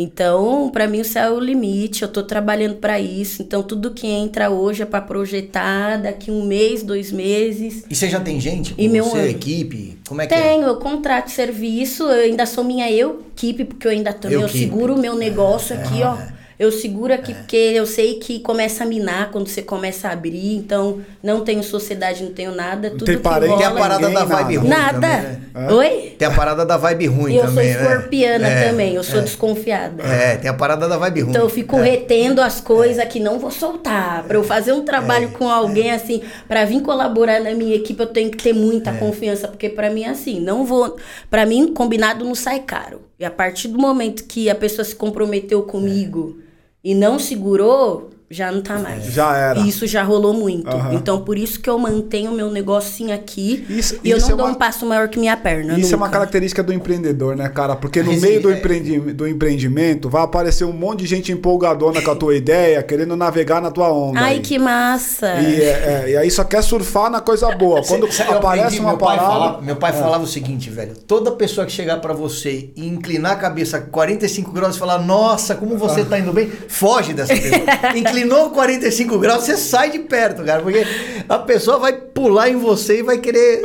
Então, 0.00 0.70
para 0.70 0.86
mim 0.86 1.00
o 1.00 1.04
céu 1.04 1.34
é 1.34 1.36
o 1.36 1.40
limite, 1.40 2.02
eu 2.02 2.08
tô 2.08 2.22
trabalhando 2.22 2.76
para 2.76 3.00
isso. 3.00 3.42
Então, 3.42 3.64
tudo 3.64 3.90
que 3.90 4.06
entra 4.06 4.48
hoje 4.48 4.82
é 4.82 4.86
para 4.86 5.00
projetar 5.00 5.96
daqui 5.96 6.30
um 6.30 6.44
mês, 6.46 6.84
dois 6.84 7.10
meses. 7.10 7.84
E 7.90 7.96
você 7.96 8.08
já 8.08 8.20
tem 8.20 8.40
gente? 8.40 8.74
Com 8.74 8.80
E 8.80 8.88
meu 8.88 9.04
você, 9.04 9.30
equipe? 9.30 9.98
Como 10.08 10.22
é 10.22 10.26
que 10.28 10.34
é? 10.34 10.40
Tenho, 10.40 10.68
eu 10.68 10.76
contrato 10.76 11.30
serviço, 11.30 12.04
eu 12.04 12.22
ainda 12.30 12.46
sou 12.46 12.62
minha 12.62 12.88
eu 12.90 13.24
equipe, 13.36 13.64
porque 13.64 13.88
eu 13.88 13.90
ainda 13.90 14.12
também 14.12 14.36
eu 14.36 14.42
Eu-keep. 14.42 14.64
seguro 14.64 14.94
o 14.94 14.98
meu 15.00 15.16
negócio 15.16 15.74
aqui, 15.76 16.02
ó. 16.02 16.16
É. 16.58 16.64
Eu 16.64 16.72
seguro 16.72 17.12
aqui 17.14 17.32
porque 17.34 17.56
eu 17.56 17.86
sei 17.86 18.14
que 18.14 18.40
começa 18.40 18.84
a 18.84 18.86
minar 18.86 19.30
quando 19.30 19.48
você 19.48 19.62
começa 19.62 20.08
a 20.08 20.12
abrir, 20.12 20.56
então 20.56 21.00
não 21.22 21.40
tenho 21.44 21.62
sociedade, 21.62 22.22
não 22.24 22.32
tenho 22.32 22.52
nada, 22.54 22.90
tudo 22.90 23.04
tem 23.04 23.18
parente, 23.18 23.56
Tem 23.56 23.66
a 23.66 23.70
parada 23.70 24.10
da 24.10 24.24
vibe 24.24 24.56
nada. 24.56 24.60
ruim 24.60 24.68
Nada. 24.68 24.92
também, 24.92 25.38
né? 25.54 25.72
Oi? 25.72 26.14
Tem 26.18 26.26
a 26.28 26.30
parada 26.32 26.66
da 26.66 26.76
vibe 26.76 27.06
ruim 27.06 27.34
eu 27.36 27.44
também, 27.46 27.72
sou 27.72 27.82
né? 27.82 27.88
escorpiana 27.92 28.48
É, 28.48 28.68
também, 28.70 28.94
eu 28.94 29.02
sou 29.04 29.20
é. 29.20 29.22
desconfiada. 29.22 30.02
É, 30.02 30.36
tem 30.36 30.50
a 30.50 30.54
parada 30.54 30.88
da 30.88 30.96
vibe 30.96 31.20
ruim. 31.20 31.30
Então 31.30 31.42
eu 31.42 31.48
fico 31.48 31.76
É. 31.78 31.82
retendo 31.90 32.40
as 32.42 32.60
coisas 32.60 33.04
que 33.06 33.20
não 33.20 33.38
vou 33.38 33.50
soltar. 33.50 34.24
Pra 34.24 34.36
eu 34.36 34.42
fazer 34.44 34.72
um 34.72 34.80
É. 34.80 34.84
trabalho 34.84 35.28
com 35.30 35.48
alguém 35.48 35.90
assim, 35.92 36.22
pra 36.48 36.64
vir 36.64 36.82
colaborar 36.82 37.40
na 37.40 37.52
minha 37.52 37.76
equipe, 37.76 38.00
eu 38.00 38.06
tenho 38.06 38.30
que 38.30 38.42
ter 38.42 38.52
muita 38.52 38.90
É. 38.90 38.94
confiança, 38.94 39.46
porque 39.48 39.68
pra 39.68 39.90
mim 39.90 40.02
é 40.02 40.08
assim, 40.10 40.40
não 40.40 40.64
vou, 40.64 40.96
Pra 41.30 41.46
mim 41.46 41.72
combinado 41.72 42.24
não 42.24 42.34
sai 42.34 42.60
caro. 42.60 43.02
E 43.18 43.24
a 43.24 43.30
partir 43.30 43.68
do 43.68 43.78
momento 43.78 44.24
que 44.24 44.48
a 44.50 44.54
pessoa 44.54 44.84
se 44.84 44.94
comprometeu 44.94 45.62
comigo 45.62 46.38
e 46.82 46.94
não 46.94 47.18
segurou, 47.18 48.10
já 48.30 48.52
não 48.52 48.60
tá 48.60 48.78
mais. 48.78 49.04
Já 49.06 49.36
era. 49.36 49.60
E 49.60 49.68
isso 49.68 49.86
já 49.86 50.02
rolou 50.02 50.34
muito. 50.34 50.68
Aham. 50.68 50.94
Então 50.94 51.20
por 51.22 51.38
isso 51.38 51.60
que 51.60 51.68
eu 51.70 51.78
mantenho 51.78 52.30
meu 52.32 52.50
negocinho 52.50 53.14
aqui 53.14 53.64
Isso- 53.68 53.98
e 54.04 54.10
eu 54.10 54.18
isso 54.18 54.26
não 54.28 54.34
é 54.34 54.36
dou 54.36 54.46
uma- 54.46 54.52
um 54.52 54.54
passo 54.54 54.84
maior 54.84 55.08
que 55.08 55.18
minha 55.18 55.36
perna. 55.36 55.78
Isso 55.78 55.94
é 55.94 55.96
uma 55.96 56.06
nunca. 56.06 56.18
característica 56.18 56.62
do 56.62 56.72
empreendedor, 56.72 57.34
né, 57.36 57.48
cara? 57.48 57.74
Porque 57.74 58.02
no 58.02 58.12
meio 58.20 58.42
do, 58.42 58.50
é. 58.50 58.58
empreendi- 58.58 59.00
do 59.12 59.26
empreendimento 59.26 60.08
vai 60.10 60.22
aparecer 60.22 60.64
um 60.64 60.72
monte 60.72 61.00
de 61.00 61.06
gente 61.06 61.32
empolgadona 61.32 62.02
com 62.02 62.10
a 62.10 62.14
tua 62.16 62.36
ideia, 62.36 62.82
querendo 62.82 63.16
navegar 63.16 63.62
na 63.62 63.70
tua 63.70 63.90
onda. 63.92 64.20
Ai, 64.20 64.34
aí. 64.34 64.40
que 64.40 64.58
massa! 64.58 65.34
E, 65.40 65.60
é- 65.62 66.04
é, 66.06 66.10
e 66.10 66.16
aí 66.16 66.30
só 66.30 66.44
quer 66.44 66.62
surfar 66.62 67.10
na 67.10 67.20
coisa 67.20 67.50
boa. 67.56 67.82
Quando 67.82 68.06
eu 68.06 68.32
aparece 68.36 68.78
uma 68.78 68.90
meu 68.90 68.98
pai 68.98 69.16
parada. 69.16 69.32
falava, 69.34 69.62
meu 69.62 69.76
pai 69.76 69.92
falava 69.92 70.24
o 70.24 70.26
seguinte, 70.26 70.68
velho. 70.70 70.92
Toda 71.06 71.30
pessoa 71.32 71.66
que 71.66 71.72
chegar 71.72 71.96
pra 72.00 72.12
você 72.12 72.70
e 72.76 72.86
inclinar 72.86 73.32
a 73.32 73.36
cabeça 73.36 73.80
45 73.80 74.52
graus 74.52 74.76
e 74.76 74.78
falar, 74.78 74.98
nossa, 74.98 75.54
como 75.54 75.78
você 75.78 76.04
tá 76.04 76.18
indo 76.18 76.32
bem, 76.32 76.50
foge 76.68 77.12
dessa 77.14 77.34
pessoa. 77.34 77.62
Inclinou 78.18 78.50
45 78.50 79.18
graus, 79.18 79.44
você 79.44 79.56
sai 79.56 79.90
de 79.90 79.98
perto, 80.00 80.44
cara. 80.44 80.62
Porque 80.62 80.84
a 81.28 81.38
pessoa 81.38 81.78
vai 81.78 81.92
pular 81.92 82.48
em 82.48 82.56
você 82.56 82.98
e 83.00 83.02
vai 83.02 83.18
querer 83.18 83.62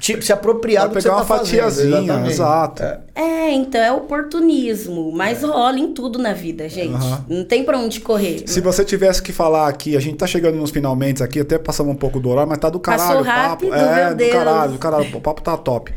tipo, 0.00 0.22
se 0.22 0.32
apropriar 0.32 0.82
Vai 0.84 0.88
do 0.90 0.96
que 0.96 1.02
você 1.02 1.08
pegar 1.08 1.16
tá 1.16 1.22
uma 1.22 1.26
fazendo. 1.38 1.46
fatiazinha, 1.62 1.98
exatamente. 1.98 2.30
exato. 2.32 2.82
É, 3.14 3.52
então 3.52 3.80
é 3.80 3.92
oportunismo, 3.92 5.10
mas 5.12 5.42
rola 5.42 5.78
em 5.78 5.92
tudo 5.94 6.18
na 6.18 6.32
vida, 6.32 6.68
gente. 6.68 6.94
Aham. 6.94 7.24
Não 7.28 7.44
tem 7.44 7.64
pra 7.64 7.78
onde 7.78 8.00
correr. 8.00 8.42
Se 8.46 8.60
você 8.60 8.84
tivesse 8.84 9.22
que 9.22 9.32
falar 9.32 9.68
aqui, 9.68 9.96
a 9.96 10.00
gente 10.00 10.16
tá 10.16 10.26
chegando 10.26 10.56
nos 10.56 10.70
finalmente 10.70 11.22
aqui, 11.22 11.40
até 11.40 11.58
passamos 11.58 11.94
um 11.94 11.96
pouco 11.96 12.20
do 12.20 12.28
horário, 12.28 12.48
mas 12.50 12.58
tá 12.58 12.68
do 12.68 12.78
caralho 12.80 13.08
Passou 13.08 13.22
o 13.22 13.24
papo. 13.24 13.68
rápido, 13.70 13.74
é, 13.74 14.04
meu 14.04 14.10
do 14.10 14.16
Deus. 14.16 14.32
caralho, 14.32 14.72
do 14.72 14.78
caralho, 14.78 15.16
o 15.16 15.20
papo 15.20 15.42
tá 15.42 15.56
top. 15.56 15.92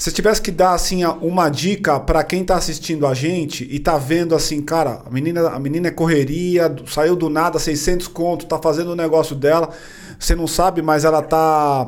Se 0.00 0.10
tivesse 0.10 0.40
que 0.40 0.50
dar 0.50 0.72
assim 0.72 1.04
uma 1.04 1.50
dica 1.50 2.00
pra 2.00 2.24
quem 2.24 2.42
tá 2.42 2.56
assistindo 2.56 3.06
a 3.06 3.12
gente 3.12 3.68
e 3.70 3.78
tá 3.78 3.98
vendo 3.98 4.34
assim, 4.34 4.62
cara, 4.62 5.02
a 5.04 5.10
menina, 5.10 5.50
a 5.50 5.58
menina 5.60 5.88
é 5.88 5.90
correria, 5.90 6.74
saiu 6.86 7.14
do 7.14 7.28
nada, 7.28 7.58
600 7.58 8.08
conto, 8.08 8.46
tá 8.46 8.58
fazendo 8.58 8.92
o 8.92 8.96
negócio 8.96 9.36
dela, 9.36 9.68
você 10.18 10.34
não 10.34 10.46
sabe, 10.46 10.80
mas 10.80 11.04
ela 11.04 11.20
tá 11.20 11.86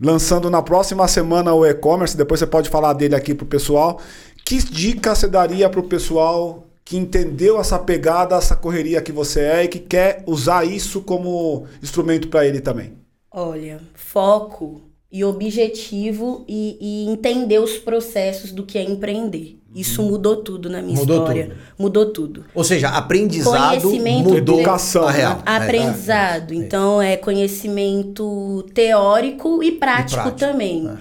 lançando 0.00 0.50
na 0.50 0.60
próxima 0.60 1.06
semana 1.06 1.54
o 1.54 1.64
e-commerce, 1.64 2.16
depois 2.16 2.40
você 2.40 2.48
pode 2.48 2.68
falar 2.68 2.94
dele 2.94 3.14
aqui 3.14 3.32
pro 3.32 3.46
pessoal. 3.46 4.00
Que 4.44 4.58
dica 4.58 5.14
você 5.14 5.28
daria 5.28 5.70
pro 5.70 5.84
pessoal 5.84 6.66
que 6.84 6.96
entendeu 6.96 7.60
essa 7.60 7.78
pegada, 7.78 8.34
essa 8.34 8.56
correria 8.56 9.00
que 9.00 9.12
você 9.12 9.38
é 9.38 9.64
e 9.64 9.68
que 9.68 9.78
quer 9.78 10.24
usar 10.26 10.66
isso 10.66 11.00
como 11.00 11.68
instrumento 11.80 12.26
pra 12.26 12.44
ele 12.44 12.60
também? 12.60 12.94
Olha, 13.30 13.80
foco 13.94 14.91
e 15.12 15.22
objetivo 15.24 16.44
e, 16.48 16.78
e 16.80 17.10
entender 17.12 17.58
os 17.58 17.76
processos 17.76 18.50
do 18.50 18.62
que 18.64 18.78
é 18.78 18.82
empreender. 18.82 19.58
Isso 19.74 20.02
mudou 20.02 20.36
tudo 20.36 20.68
na 20.68 20.82
minha 20.82 20.98
Mudou 20.98 21.18
história. 21.18 21.44
tudo. 21.48 21.56
Mudou 21.78 22.06
tudo. 22.12 22.44
Ou 22.54 22.64
seja, 22.64 22.88
aprendizado 22.88 23.80
Conhecimento 23.82 24.28
mudou 24.30 24.56
Educação, 24.58 25.06
a 25.06 25.10
real. 25.10 25.36
né? 25.36 25.42
Aprendizado. 25.46 26.52
Então, 26.54 27.00
é 27.00 27.16
conhecimento 27.16 28.64
teórico 28.74 29.62
e 29.62 29.72
prático, 29.72 30.22
prático, 30.22 30.38
também. 30.38 30.88
é. 30.88 30.96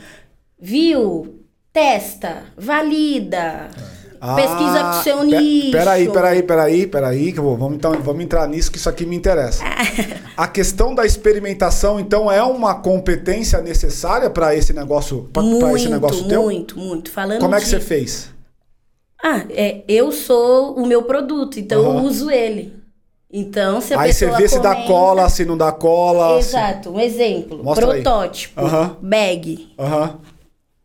Viu? 0.59 1.39
Testa, 1.73 2.43
valida. 2.57 3.69
Pesquisa 4.35 4.79
Ah, 4.81 4.91
pro 4.93 5.03
seu 5.03 5.23
nicho. 5.23 5.71
Peraí, 5.71 6.07
peraí, 6.09 6.43
peraí, 6.43 6.87
peraí, 6.87 7.33
que 7.33 7.39
vou, 7.39 7.57
vamos, 7.57 7.75
então, 7.77 7.91
vamos 8.03 8.23
entrar 8.23 8.47
nisso 8.47 8.71
que 8.71 8.77
isso 8.77 8.87
aqui 8.87 9.03
me 9.05 9.15
interessa. 9.15 9.63
A 10.37 10.47
questão 10.47 10.93
da 10.93 11.05
experimentação, 11.05 11.99
então, 11.99 12.31
é 12.31 12.41
uma 12.43 12.75
competência 12.75 13.59
necessária 13.61 14.29
para 14.29 14.55
esse 14.55 14.73
negócio, 14.73 15.29
para 15.33 15.41
Muito, 15.41 15.75
esse 15.75 15.89
negócio 15.89 16.27
teu? 16.27 16.43
muito, 16.43 16.77
muito. 16.77 17.09
Falando 17.11 17.39
Como 17.41 17.55
é 17.55 17.57
que 17.59 17.65
de- 17.65 17.71
você 17.71 17.79
fez? 17.79 18.29
Ah, 19.23 19.43
é, 19.49 19.81
eu 19.87 20.11
sou 20.11 20.75
o 20.75 20.85
meu 20.85 21.03
produto, 21.03 21.59
então 21.59 21.81
Aham. 21.85 21.97
eu 21.99 22.03
uso 22.05 22.29
ele. 22.29 22.79
Então, 23.33 23.79
se 23.79 23.93
a 23.93 24.01
Aí 24.01 24.11
você 24.13 24.25
pessoa 24.25 24.37
vê 24.41 24.47
se 24.47 24.59
dá 24.59 24.71
comenta- 24.75 24.87
cola, 24.91 25.29
se 25.29 25.45
não 25.45 25.57
dá 25.57 25.71
cola. 25.71 26.41
se- 26.41 26.49
Exato, 26.49 26.89
um 26.89 26.99
exemplo. 26.99 27.63
Mostra 27.63 27.85
aí. 27.93 28.01
protótipo, 28.01 28.59
Aham. 28.59 28.97
bag. 29.01 29.69
Aham. 29.79 30.19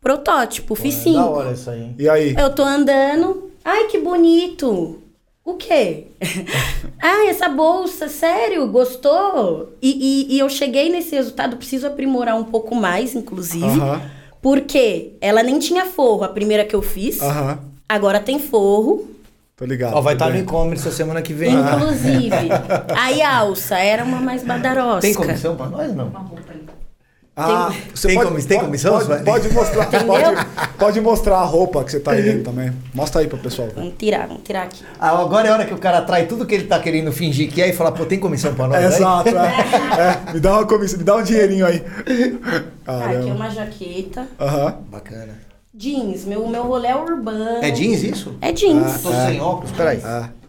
Protótipo, 0.06 0.76
fiz 0.76 0.94
Da 0.94 1.00
cinco. 1.02 1.18
hora 1.18 1.50
isso 1.50 1.68
aí. 1.68 1.92
E 1.98 2.08
aí? 2.08 2.36
Eu 2.38 2.54
tô 2.54 2.62
andando. 2.62 3.50
Ai, 3.64 3.88
que 3.88 3.98
bonito. 3.98 5.02
O 5.44 5.54
quê? 5.54 6.06
ah, 7.02 7.26
essa 7.28 7.48
bolsa, 7.48 8.08
sério? 8.08 8.68
Gostou? 8.68 9.72
E, 9.82 10.28
e, 10.30 10.36
e 10.36 10.38
eu 10.38 10.48
cheguei 10.48 10.88
nesse 10.90 11.16
resultado, 11.16 11.56
preciso 11.56 11.88
aprimorar 11.88 12.36
um 12.36 12.44
pouco 12.44 12.72
mais, 12.72 13.16
inclusive. 13.16 13.64
Aham. 13.64 14.00
Porque 14.40 15.14
ela 15.20 15.42
nem 15.42 15.58
tinha 15.58 15.84
forro, 15.84 16.22
a 16.22 16.28
primeira 16.28 16.64
que 16.64 16.76
eu 16.76 16.82
fiz. 16.82 17.20
Aham. 17.20 17.58
Agora 17.88 18.20
tem 18.20 18.38
forro. 18.38 19.10
Tô 19.56 19.64
ligado. 19.64 19.96
Ó, 19.96 20.00
vai 20.00 20.14
estar 20.14 20.26
no 20.26 20.34
bem. 20.34 20.42
e-commerce 20.42 20.86
a 20.86 20.92
semana 20.92 21.20
que 21.20 21.32
vem. 21.32 21.52
Inclusive, 21.52 22.30
aí 22.94 23.22
a 23.22 23.38
alça 23.38 23.76
era 23.76 24.04
uma 24.04 24.20
mais 24.20 24.44
badarosca. 24.46 25.00
Tem 25.00 25.14
comissão 25.14 25.56
pra 25.56 25.66
nós, 25.66 25.92
não? 25.96 26.12
Ah, 27.38 27.70
você 27.94 28.08
Tem 28.08 28.16
pode, 28.16 28.46
tem 28.46 28.60
comissão, 28.60 28.98
Pode, 28.98 29.22
pode 29.22 29.52
mostrar, 29.52 29.86
pode, 29.90 30.46
pode 30.78 31.00
mostrar 31.02 31.36
a 31.36 31.44
roupa 31.44 31.84
que 31.84 31.90
você 31.90 32.00
tá 32.00 32.12
aí 32.12 32.40
também. 32.42 32.72
Mostra 32.94 33.20
aí 33.20 33.26
pro 33.28 33.36
pessoal. 33.36 33.68
Vamos 33.76 33.92
tirar, 33.98 34.26
vamos 34.26 34.42
tirar 34.42 34.62
aqui. 34.62 34.82
Ah, 34.98 35.10
agora 35.20 35.46
é 35.46 35.50
a 35.50 35.54
hora 35.54 35.66
que 35.66 35.74
o 35.74 35.76
cara 35.76 35.98
atrai 35.98 36.24
tudo 36.24 36.46
que 36.46 36.54
ele 36.54 36.64
tá 36.64 36.78
querendo 36.80 37.12
fingir 37.12 37.52
que 37.52 37.60
é 37.60 37.68
e 37.68 37.74
fala, 37.74 37.92
pô, 37.92 38.06
tem 38.06 38.18
comissão 38.18 38.54
pra 38.54 38.66
nós? 38.66 38.82
É, 38.82 38.86
exato, 38.86 39.28
é. 39.28 39.32
É, 40.30 40.32
me 40.32 40.40
dá 40.40 40.54
uma 40.54 40.66
comissão, 40.66 40.96
me 40.98 41.04
dá 41.04 41.14
um 41.16 41.22
dinheirinho 41.22 41.66
aí. 41.66 41.80
Tá, 41.80 41.90
aqui 42.06 43.04
é 43.04 43.12
Caramba. 43.18 43.34
uma 43.34 43.50
jaqueta. 43.50 44.28
Aham. 44.40 44.78
Bacana. 44.90 45.34
Jeans, 45.74 46.24
meu, 46.24 46.48
meu 46.48 46.62
rolê 46.62 46.88
é 46.88 46.96
urbano. 46.96 47.62
É 47.62 47.70
jeans 47.70 48.02
isso? 48.02 48.34
É 48.40 48.50
jeans. 48.50 49.02
Tô 49.02 49.10
sem 49.12 49.38
óculos, 49.42 49.72
peraí. 49.72 49.98
É. 49.98 50.45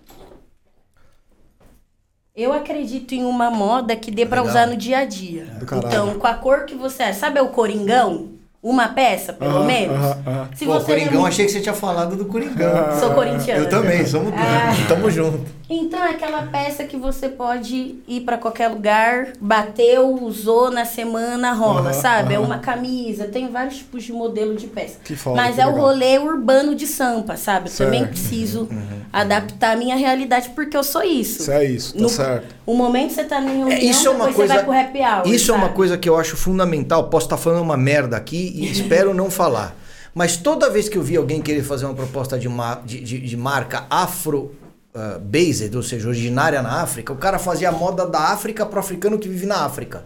Eu 2.38 2.54
acredito 2.54 3.14
em 3.16 3.26
uma 3.26 3.50
moda 3.50 3.96
que 3.96 4.12
dê 4.12 4.24
pra 4.24 4.42
Legal. 4.42 4.52
usar 4.52 4.68
no 4.68 4.78
dia 4.78 5.00
a 5.00 5.06
dia. 5.06 5.48
Caralho. 5.66 5.88
Então, 5.88 6.20
com 6.20 6.28
a 6.28 6.36
cor 6.36 6.66
que 6.66 6.76
você 6.76 7.02
acha. 7.02 7.20
Sabe 7.20 7.40
o 7.40 7.48
coringão? 7.50 8.37
Uma 8.70 8.90
peça, 8.90 9.32
pelo 9.32 9.52
Aham, 9.60 9.66
menos? 9.66 9.96
aham, 9.98 10.18
aham. 10.28 10.50
Se 10.54 10.66
Pô, 10.66 10.74
você 10.74 10.86
Coringão, 10.88 11.14
não- 11.14 11.26
achei 11.26 11.46
que 11.46 11.52
você 11.54 11.62
tinha 11.62 11.74
falado 11.74 12.18
do 12.18 12.26
Coringão. 12.26 13.00
Sou 13.00 13.12
corintiana. 13.14 13.62
Eu 13.64 13.70
também, 13.70 14.06
somos 14.06 14.34
Ah. 14.36 14.74
tamo 14.90 15.10
junto. 15.10 15.40
Então 15.70 16.04
é 16.04 16.10
aquela 16.12 16.44
peça 16.44 16.84
que 16.84 16.98
você 16.98 17.30
pode 17.30 17.96
ir 18.06 18.22
pra 18.26 18.38
qualquer 18.38 18.68
lugar, 18.68 19.30
bateu, 19.40 20.22
usou 20.22 20.70
na 20.70 20.84
semana, 20.84 21.54
rola, 21.54 21.94
sabe? 21.94 22.34
É 22.34 22.40
uma 22.40 22.58
camisa, 22.60 23.26
tem 23.26 23.50
vários 23.50 23.78
tipos 23.78 24.04
de 24.04 24.12
modelo 24.12 24.56
de 24.56 24.68
peça. 24.68 24.98
Que 25.04 25.16
foda, 25.16 25.38
Mas 25.42 25.56
que 25.56 25.62
é 25.62 25.66
o 25.66 25.70
legal. 25.70 25.86
rolê 25.86 26.20
urbano 26.20 26.76
de 26.76 26.88
Sampa, 26.88 27.38
sabe? 27.38 27.70
Eu 27.70 27.76
também 27.86 28.06
preciso 28.06 28.68
adaptar 29.14 29.74
a 29.74 29.76
minha 29.78 29.96
realidade 29.96 30.50
porque 30.50 30.76
eu 30.76 30.84
sou 30.84 31.04
isso. 31.04 31.42
Isso 31.44 31.52
é 31.52 31.64
isso, 31.66 31.94
tá 31.94 32.02
No- 32.02 32.10
certo. 32.10 32.57
O 32.68 32.76
momento 32.76 33.08
que 33.08 33.14
você 33.16 33.24
tá 33.24 33.40
em 33.42 33.46
reunião, 33.48 33.70
É, 33.72 33.80
isso 33.80 34.08
é 34.08 34.12
uma 34.12 34.26
coisa. 34.32 34.54
você 34.54 34.62
vai 34.62 34.64
pro 34.64 34.74
happy 34.74 35.00
hour, 35.00 35.34
isso 35.34 35.52
é 35.52 35.54
uma 35.56 35.64
sabe? 35.64 35.76
coisa 35.76 35.98
que 35.98 36.08
eu 36.10 36.18
acho 36.18 36.36
fundamental. 36.38 37.10
Posso 37.10 37.26
estar 37.26 37.38
falando 37.38 37.62
uma 37.62 37.78
merda 37.78 38.16
aqui 38.18 38.52
e 38.56 38.70
espero 38.72 39.14
não 39.14 39.32
falar. 39.32 39.74
Mas 40.14 40.36
toda 40.38 40.70
vez 40.70 40.90
que 40.90 40.98
eu 40.98 41.02
vi 41.02 41.16
alguém 41.16 41.42
querer 41.42 41.64
fazer 41.64 41.86
uma 41.86 41.94
proposta 41.96 42.38
de, 42.38 42.50
ma- 42.50 42.82
de, 42.86 43.00
de- 43.00 43.22
de 43.22 43.38
marca 43.38 43.86
afro 43.90 44.54
ah, 44.94 45.18
based, 45.22 45.76
ou 45.78 45.82
seja, 45.84 46.08
originária 46.10 46.62
na 46.62 46.82
África, 46.82 47.14
o 47.14 47.18
cara 47.18 47.40
fazia 47.40 47.70
a 47.70 47.72
moda 47.72 48.06
da 48.06 48.20
África 48.32 48.66
pro 48.66 48.80
africano 48.80 49.18
que 49.18 49.30
vive 49.30 49.46
na 49.46 49.64
África. 49.64 50.04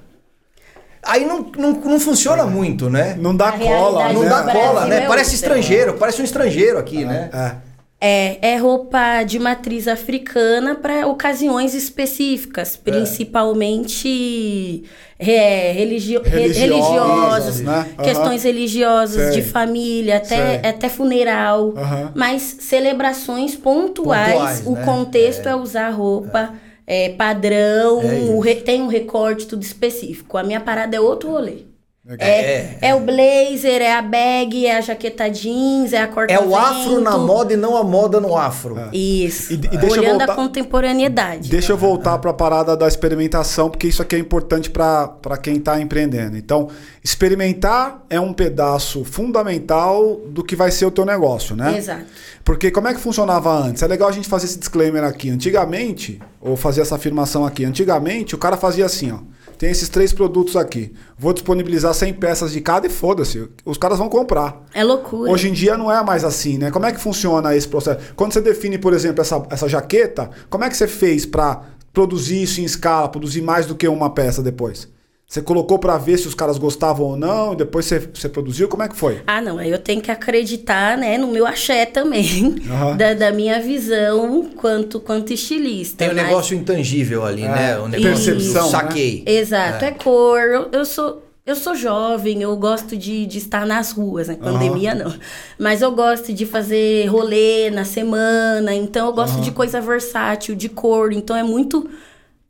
Aí 1.04 1.26
não, 1.26 1.50
não, 1.58 1.72
não 1.72 2.00
funciona 2.00 2.46
muito, 2.46 2.90
né? 2.90 3.16
Não 3.20 3.36
dá 3.36 3.50
A 3.50 3.52
cola, 3.54 4.14
Não 4.14 4.22
né? 4.22 4.30
dá 4.30 4.44
Brasil 4.44 4.62
cola, 4.62 4.86
né? 4.86 4.98
é 5.04 5.08
Parece 5.08 5.32
outra. 5.36 5.36
estrangeiro, 5.48 5.94
parece 5.96 6.22
um 6.22 6.26
estrangeiro 6.26 6.78
aqui, 6.78 7.04
né? 7.06 7.30
É. 7.34 7.56
É, 8.04 8.54
é 8.54 8.58
roupa 8.58 9.22
de 9.24 9.38
matriz 9.38 9.88
africana 9.88 10.74
para 10.74 11.06
ocasiões 11.06 11.76
específicas, 11.76 12.76
principalmente 12.76 14.84
é, 15.20 15.72
religio- 15.72 16.22
re- 16.24 16.48
Religiosas, 16.48 16.58
religiosas, 16.60 17.62
né? 17.62 17.86
Questões 18.04 18.44
religiosas, 18.44 19.34
Sei. 19.34 19.42
de 19.44 19.48
família, 19.48 20.18
até, 20.18 20.60
Sei. 20.62 20.70
até 20.70 20.90
funeral. 20.90 21.74
Aham. 21.78 22.12
Mas 22.16 22.42
celebrações 22.62 23.56
pontuais, 23.56 24.32
Pontuais, 24.34 24.64
o 24.66 24.72
né? 24.72 24.84
contexto 24.84 25.48
é, 25.48 25.56
usar 25.56 25.90
roupa 25.92 26.54
é, 26.88 27.10
padrão, 27.10 28.02
É 28.02 28.06
o 28.06 28.24
isso. 28.34 28.40
re- 28.40 28.56
tem 28.56 28.82
um 28.82 28.88
recorte, 28.88 29.46
tudo 29.46 29.62
específico. 29.62 30.38
A 30.38 30.44
minha 30.44 30.60
parada 30.60 30.96
é 30.96 31.00
outro 31.00 31.30
rolê. 31.30 31.66
Legal. 32.04 32.28
É, 32.28 32.78
é, 32.82 32.96
o 32.96 33.00
blazer, 33.02 33.80
é 33.80 33.94
a 33.94 34.02
bag, 34.02 34.66
é 34.66 34.76
a 34.76 34.82
jaqueta 34.82 35.30
jeans, 35.30 35.94
é 35.94 36.00
a 36.02 36.08
corta 36.08 36.34
É 36.34 36.40
o 36.40 36.56
afro 36.56 37.00
na 37.00 37.16
moda 37.16 37.54
e 37.54 37.56
não 37.56 37.78
a 37.78 37.84
moda 37.84 38.20
no 38.20 38.36
afro. 38.36 38.76
Isso. 38.92 39.54
E- 39.54 39.56
e 39.56 39.58
deixa 39.60 39.98
eu 39.98 40.02
Olhando 40.02 40.18
voltar- 40.18 40.34
a 40.34 40.36
contemporaneidade. 40.36 41.48
Deixa 41.48 41.72
eu 41.74 41.78
voltar 41.78 42.18
para 42.18 42.32
a 42.32 42.34
parada 42.34 42.76
da 42.76 42.88
experimentação, 42.88 43.70
porque 43.70 43.86
isso 43.88 44.02
aqui 44.02 44.16
é 44.16 44.20
importante 44.20 44.68
para 44.72 45.38
quem 45.40 45.58
está 45.58 45.80
empreendendo. 45.80 46.36
Então, 46.38 46.70
experimentar 47.04 48.04
é 48.10 48.20
um 48.20 48.34
pedaço 48.34 49.04
fundamental 49.06 50.20
do 50.28 50.44
que 50.44 50.56
vai 50.56 50.72
ser 50.72 50.86
o 50.88 50.92
teu 50.92 51.06
negócio, 51.06 51.56
né? 51.56 51.78
Exato. 51.78 52.06
Porque 52.44 52.72
como 52.72 52.88
é 52.88 52.96
que 52.96 53.00
funcionava 53.00 53.52
antes? 53.56 53.84
É 53.84 53.88
legal 53.88 54.10
a 54.10 54.12
gente 54.12 54.28
fazer 54.28 54.46
esse 54.46 54.58
disclaimer 54.58 55.04
aqui. 55.04 55.30
Antigamente, 55.30 56.20
ou 56.42 56.56
fazer 56.58 56.82
essa 56.82 56.96
afirmação 56.96 57.46
aqui, 57.46 57.64
antigamente 57.64 58.34
o 58.34 58.40
cara 58.40 58.58
fazia 58.58 58.86
assim, 58.88 59.12
ó. 59.12 59.20
Tem 59.62 59.70
esses 59.70 59.90
três 59.90 60.12
produtos 60.12 60.56
aqui. 60.56 60.92
Vou 61.20 61.32
disponibilizar 61.34 61.94
100 61.94 62.16
peças 62.16 62.52
de 62.52 62.60
cada 62.62 62.88
e 62.88 62.90
foda-se. 62.90 63.48
Os 63.64 63.78
caras 63.78 64.00
vão 64.00 64.10
comprar. 64.10 64.66
É 64.74 64.84
loucura. 64.84 65.30
Hoje 65.30 65.50
em 65.50 65.54
dia 65.54 65.78
não 65.78 65.92
é 65.92 66.04
mais 66.04 66.24
assim, 66.24 66.58
né? 66.58 66.72
Como 66.72 66.88
é 66.88 66.92
que 66.92 67.00
funciona 67.00 67.56
esse 67.56 67.68
processo? 67.68 68.12
Quando 68.16 68.34
você 68.34 68.42
define, 68.42 68.80
por 68.80 68.92
exemplo, 68.92 69.22
essa, 69.22 69.46
essa 69.52 69.70
jaqueta, 69.70 70.32
como 70.50 70.64
é 70.64 70.70
que 70.70 70.76
você 70.76 70.88
fez 70.88 71.28
para 71.28 71.62
produzir 71.94 72.42
isso 72.42 72.60
em 72.60 72.64
escala, 72.64 73.08
produzir 73.08 73.44
mais 73.44 73.68
do 73.68 73.76
que 73.76 73.88
uma 73.88 74.10
peça 74.10 74.42
depois? 74.42 74.88
Você 75.32 75.42
colocou 75.42 75.80
para 75.80 75.98
ver 75.98 76.18
se 76.18 76.28
os 76.28 76.36
caras 76.36 76.58
gostavam 76.58 77.06
ou 77.06 77.16
não, 77.16 77.54
e 77.54 77.56
depois 77.56 77.86
você, 77.86 78.00
você 78.00 78.28
produziu? 78.28 78.68
Como 78.68 78.84
é 78.84 78.90
que 78.90 78.98
foi? 78.98 79.22
Ah, 79.26 79.40
não. 79.40 79.58
Aí 79.58 79.72
eu 79.72 79.80
tenho 79.80 80.02
que 80.02 80.12
acreditar, 80.12 80.98
né, 80.98 81.18
no 81.18 81.28
meu 81.28 81.48
axé 81.48 81.86
também. 81.86 82.58
Aham. 82.70 82.98
Da, 83.02 83.14
da 83.14 83.32
minha 83.32 83.58
visão 83.62 84.50
quanto, 84.58 85.00
quanto 85.00 85.32
estilista. 85.32 86.00
Tem 86.00 86.10
o 86.10 86.16
mas- 86.16 86.26
negócio 86.26 86.54
intangível 86.58 87.26
ali, 87.26 87.44
né? 87.44 87.80
O 87.80 87.88
negócio 87.88 88.34
percepção, 88.36 88.66
do 88.66 88.72
saquei. 88.72 89.24
Exato, 89.26 89.86
é, 89.86 89.92
cor. 89.92 90.42
Eu, 90.42 90.68
eu 90.74 90.84
sou. 90.84 91.24
Eu 91.46 91.56
sou 91.56 91.76
jovem, 91.76 92.42
eu 92.42 92.56
gosto 92.58 92.96
de, 92.98 93.26
de 93.26 93.38
estar 93.38 93.66
nas 93.66 93.92
ruas, 93.94 94.28
né? 94.28 94.36
Pandemia 94.36 94.94
não. 94.94 95.14
Mas 95.58 95.82
eu 95.82 95.92
gosto 95.94 96.34
de 96.34 96.46
fazer 96.46 97.08
rolê 97.08 97.72
na 97.72 97.84
semana, 97.86 98.76
então 98.76 99.08
eu 99.08 99.14
gosto 99.14 99.40
de 99.40 99.50
coisa 99.52 99.80
versátil, 99.80 100.56
de 100.56 100.68
cor. 100.68 101.14
Então 101.14 101.36
é 101.36 101.42
muito. 101.42 101.90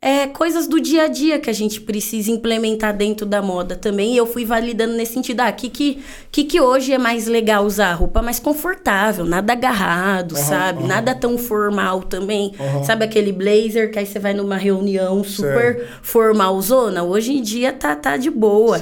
É 0.04 0.26
coisas 0.26 0.66
do 0.66 0.80
dia 0.80 1.04
a 1.04 1.08
dia 1.08 1.38
que 1.38 1.48
a 1.48 1.52
gente 1.52 1.80
precisa 1.80 2.28
implementar 2.28 2.92
dentro 2.96 3.24
da 3.24 3.40
moda 3.40 3.76
também. 3.76 4.14
E 4.14 4.16
eu 4.16 4.26
fui 4.26 4.44
validando 4.44 4.94
nesse 4.94 5.12
sentido. 5.12 5.42
Ah, 5.42 5.52
que, 5.52 5.70
que, 5.70 6.02
que, 6.28 6.42
que 6.42 6.60
hoje 6.60 6.92
é 6.92 6.98
mais 6.98 7.28
legal 7.28 7.64
usar? 7.64 7.92
Roupa 7.92 8.20
mais 8.20 8.40
confortável, 8.40 9.24
nada 9.24 9.52
agarrado, 9.52 10.36
sabe? 10.36 10.82
Nada 10.88 11.14
tão 11.14 11.38
formal 11.38 12.02
também. 12.02 12.52
Sabe 12.84 13.04
aquele 13.04 13.30
blazer 13.30 13.92
que 13.92 13.98
aí 14.00 14.04
você 14.04 14.18
vai 14.18 14.34
numa 14.34 14.56
reunião 14.56 15.22
super 15.22 15.86
formalzona? 16.02 17.04
Hoje 17.04 17.34
em 17.34 17.40
dia 17.40 17.72
tá, 17.72 17.94
tá 17.94 18.16
de 18.16 18.28
boa. 18.28 18.80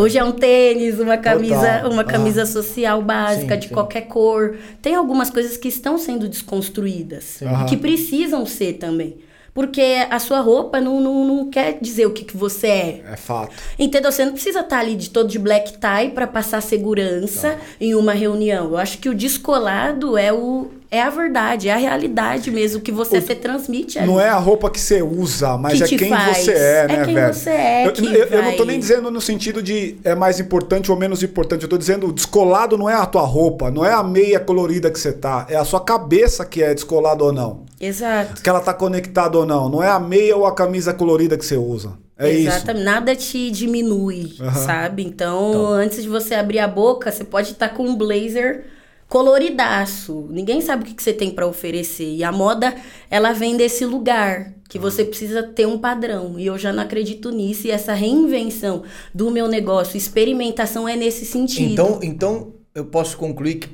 Hoje 0.00 0.16
é 0.16 0.24
um 0.24 0.32
tênis, 0.32 0.98
uma 0.98 1.18
camisa, 1.18 1.56
Total. 1.56 1.92
uma 1.92 2.04
camisa 2.04 2.46
social 2.46 3.02
básica 3.02 3.52
Sim, 3.52 3.60
de 3.60 3.68
sim. 3.68 3.74
qualquer 3.74 4.06
cor. 4.06 4.56
Tem 4.80 4.94
algumas 4.94 5.28
coisas 5.28 5.58
que 5.58 5.68
estão 5.68 5.98
sendo 5.98 6.26
desconstruídas 6.26 7.42
e 7.42 7.64
que 7.68 7.76
precisam 7.76 8.46
ser 8.46 8.78
também. 8.78 9.18
Porque 9.54 10.04
a 10.10 10.18
sua 10.18 10.40
roupa 10.40 10.80
não, 10.80 11.00
não, 11.00 11.24
não 11.24 11.48
quer 11.48 11.78
dizer 11.80 12.06
o 12.06 12.10
que, 12.10 12.24
que 12.24 12.36
você 12.36 12.66
é. 12.66 13.04
É 13.12 13.16
fato. 13.16 13.54
Entendeu? 13.78 14.10
Você 14.10 14.24
não 14.24 14.32
precisa 14.32 14.60
estar 14.60 14.80
ali 14.80 14.96
de 14.96 15.10
todo 15.10 15.28
de 15.28 15.38
black 15.38 15.74
tie 15.74 16.10
para 16.12 16.26
passar 16.26 16.60
segurança 16.60 17.56
em 17.80 17.94
uma 17.94 18.12
reunião. 18.12 18.70
Eu 18.70 18.76
acho 18.76 18.98
que 18.98 19.08
o 19.08 19.14
descolado 19.14 20.18
é 20.18 20.32
o 20.32 20.70
é 20.96 21.02
a 21.02 21.10
verdade, 21.10 21.68
é 21.68 21.72
a 21.72 21.76
realidade 21.76 22.50
mesmo 22.50 22.80
que 22.80 22.92
você 22.92 23.20
se 23.20 23.34
transmite 23.34 23.98
ali. 23.98 24.06
Não 24.06 24.20
é 24.20 24.28
a 24.28 24.36
roupa 24.38 24.70
que 24.70 24.80
você 24.80 25.02
usa, 25.02 25.56
mas 25.58 25.78
Que 25.82 25.94
é 25.94 25.98
quem 25.98 26.08
faz. 26.10 26.38
você 26.38 26.52
é, 26.52 26.84
É 26.84 26.88
né, 26.88 27.04
quem 27.04 27.14
velho? 27.14 27.34
você 27.34 27.50
é 27.50 27.86
eu, 27.86 27.92
que 27.92 28.04
eu- 28.06 28.24
eu 28.26 28.42
não 28.42 28.50
tô 28.52 28.58
vai- 28.58 28.66
nem 28.66 28.78
dizendo 28.78 29.10
no 29.10 29.20
sentido 29.20 29.62
de 29.62 29.96
é 30.04 30.14
mais 30.14 30.38
importante 30.40 30.90
ou 30.90 30.96
menos 30.96 31.22
importante. 31.22 31.62
Eu 31.62 31.68
tô 31.68 31.76
dizendo 31.78 32.06
o 32.08 32.12
descolado 32.12 32.76
não 32.78 32.88
é 32.88 32.94
a 32.94 33.06
tua 33.06 33.22
roupa, 33.22 33.70
não 33.70 33.84
é 33.84 33.92
a 33.92 34.02
meia 34.02 34.38
colorida 34.40 34.90
que 34.90 34.98
você 34.98 35.12
tá, 35.12 35.46
é 35.48 35.56
a 35.56 35.64
sua 35.64 35.80
cabeça 35.80 36.44
que 36.44 36.62
é 36.62 36.72
descolada 36.74 37.22
ou 37.24 37.32
não. 37.32 37.64
Exato. 37.80 38.40
Que 38.42 38.48
ela 38.48 38.60
tá 38.60 38.72
conectada 38.72 39.36
ou 39.38 39.44
não. 39.44 39.68
Não 39.68 39.82
é 39.82 39.88
a 39.88 39.98
meia 40.00 40.36
ou 40.36 40.46
a 40.46 40.54
camisa 40.54 40.94
colorida 40.94 41.36
que 41.36 41.44
você 41.44 41.56
usa. 41.56 41.92
É 42.16 42.30
isso. 42.30 42.48
Exatamente. 42.48 42.84
Nada 42.84 43.16
te 43.16 43.50
diminui, 43.50 44.34
Aham. 44.40 44.52
sabe? 44.66 45.02
Então, 45.04 45.66
antes 45.66 46.02
de 46.02 46.08
você 46.08 46.34
abrir 46.34 46.60
a 46.60 46.68
boca, 46.68 47.10
você 47.10 47.24
pode 47.24 47.50
estar 47.50 47.70
com 47.70 47.84
um 47.84 47.96
blazer 47.96 48.64
coloridaço. 49.08 50.26
Ninguém 50.30 50.60
sabe 50.60 50.82
o 50.82 50.86
que 50.86 50.94
que 50.94 51.02
você 51.02 51.12
tem 51.12 51.30
para 51.30 51.46
oferecer. 51.46 52.14
E 52.14 52.24
a 52.24 52.32
moda, 52.32 52.74
ela 53.10 53.32
vem 53.32 53.56
desse 53.56 53.84
lugar 53.84 54.52
que 54.68 54.78
você 54.78 55.04
precisa 55.04 55.42
ter 55.42 55.66
um 55.66 55.78
padrão. 55.78 56.38
E 56.38 56.46
eu 56.46 56.58
já 56.58 56.72
não 56.72 56.82
acredito 56.82 57.30
nisso. 57.30 57.66
E 57.66 57.70
essa 57.70 57.92
reinvenção 57.94 58.82
do 59.14 59.30
meu 59.30 59.46
negócio, 59.48 59.96
experimentação 59.96 60.88
é 60.88 60.96
nesse 60.96 61.24
sentido. 61.24 61.72
Então, 61.72 62.00
então 62.02 62.52
eu 62.74 62.84
posso 62.86 63.16
concluir 63.16 63.56
que, 63.56 63.68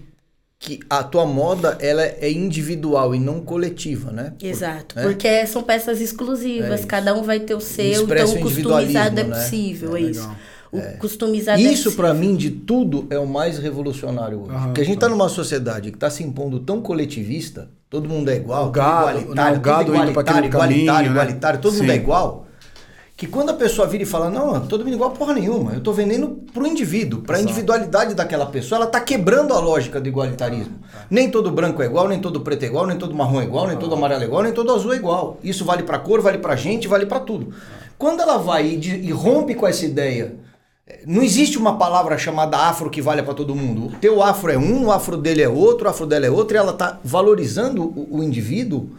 que 0.59 0.81
a 0.91 1.03
tua 1.03 1.25
moda 1.25 1.79
ela 1.81 2.03
é 2.03 2.31
individual 2.31 3.15
e 3.15 3.19
não 3.19 3.41
coletiva, 3.41 4.11
né? 4.13 4.35
Por- 4.39 4.47
Exato, 4.47 4.95
né? 4.97 5.03
porque 5.03 5.47
são 5.47 5.63
peças 5.63 6.01
exclusivas, 6.03 6.83
É 6.83 6.87
cada 6.87 7.15
um 7.15 7.23
vai 7.23 7.41
ter 7.41 7.55
o 7.55 7.61
seu, 7.61 8.03
Expressa 8.03 8.35
então 8.39 8.47
o 8.47 8.53
customizado 8.55 9.21
é 9.21 9.25
né? 9.25 9.37
possível, 9.37 9.97
é, 9.97 10.01
É, 10.01 10.05
isso. 10.05 10.21
legal. 10.21 10.37
O 10.73 10.99
customizado 10.99 11.59
é 11.61 11.63
Isso 11.65 11.93
pra 11.93 12.15
mim 12.15 12.37
de 12.37 12.51
tudo 12.51 13.07
é 13.11 13.19
o 13.19 13.27
mais 13.27 13.59
revolucionário 13.59 14.43
hoje. 14.43 14.51
Aham, 14.53 14.65
Porque 14.67 14.81
a 14.81 14.85
gente 14.85 14.99
tá 14.99 15.09
numa 15.09 15.29
sociedade 15.29 15.91
que 15.91 15.99
tá 15.99 16.09
se 16.09 16.23
impondo 16.23 16.61
tão 16.61 16.81
coletivista, 16.81 17.69
todo 17.89 18.09
mundo 18.09 18.29
é 18.31 18.37
igual, 18.37 18.69
O 18.69 18.71
gado, 18.71 19.19
igualitário, 19.21 19.35
não, 19.35 19.51
o 19.51 19.55
tudo 19.55 19.61
gado 19.63 19.97
indo 19.97 20.13
pra 20.13 20.23
aquele 20.23 20.47
igualitário, 20.47 20.47
igualitário, 20.47 20.87
caminho, 20.87 21.11
né? 21.15 21.21
igualitário, 21.23 21.61
todo 21.61 21.73
mundo 21.73 21.85
Sim. 21.87 21.91
é 21.91 21.97
igual. 21.97 22.47
Que 23.17 23.27
quando 23.27 23.51
a 23.51 23.55
pessoa 23.55 23.87
vira 23.87 24.03
e 24.05 24.07
fala, 24.07 24.31
não, 24.31 24.61
todo 24.67 24.81
mundo 24.83 24.93
é 24.93 24.95
igual 24.95 25.11
porra 25.11 25.35
nenhuma, 25.35 25.73
eu 25.75 25.81
tô 25.83 25.93
vendendo 25.93 26.41
pro 26.55 26.67
indivíduo, 26.67 27.21
pra 27.21 27.39
individualidade 27.39 28.15
daquela 28.15 28.47
pessoa, 28.47 28.79
ela 28.79 28.87
tá 28.87 28.99
quebrando 29.01 29.53
a 29.53 29.59
lógica 29.59 30.01
do 30.01 30.09
igualitarismo. 30.09 30.77
Nem 31.11 31.31
todo 31.31 31.51
branco 31.51 31.83
é 31.83 31.87
igual, 31.87 32.09
nem 32.09 32.19
todo 32.19 32.41
preto 32.41 32.63
é 32.63 32.67
igual, 32.67 32.87
nem 32.87 32.97
todo 32.97 33.15
marrom 33.15 33.41
é 33.43 33.45
igual, 33.45 33.67
nem 33.67 33.77
todo 33.77 33.95
amarelo 33.95 34.23
é 34.23 34.25
igual, 34.27 34.43
nem 34.43 34.53
todo 34.55 34.73
azul 34.73 34.95
é 34.95 34.97
igual. 34.97 35.37
Isso 35.45 35.65
vale 35.67 35.83
pra 35.83 35.99
cor, 35.99 36.23
vale 36.23 36.39
pra 36.39 36.57
gente, 36.57 36.89
vale 36.89 37.05
pra 37.05 37.21
tudo. 37.21 37.53
Quando 37.99 38.21
ela 38.23 38.39
vai 38.39 38.67
e, 38.69 38.77
de- 38.79 38.97
e 39.01 39.11
rompe 39.11 39.55
com 39.55 39.67
essa 39.67 39.85
ideia 39.85 40.37
não 41.07 41.23
existe 41.23 41.59
uma 41.59 41.77
palavra 41.79 42.17
chamada 42.19 42.57
afro 42.57 42.91
que 42.91 43.01
valha 43.03 43.23
pra 43.23 43.35
todo 43.35 43.55
mundo. 43.55 43.87
O 43.87 43.91
teu 43.99 44.23
afro 44.23 44.51
é 44.51 44.59
um, 44.59 44.87
o 44.87 44.93
afro 44.93 45.17
dele 45.17 45.43
é 45.43 45.49
outro, 45.49 45.87
o 45.87 45.91
afro 45.91 46.07
dela 46.07 46.27
é 46.27 46.31
outro, 46.31 46.57
e 46.57 46.59
ela 46.59 46.73
tá 46.73 46.99
valorizando 47.05 47.83
o, 47.85 48.19
o 48.19 48.23
indivíduo, 48.23 48.91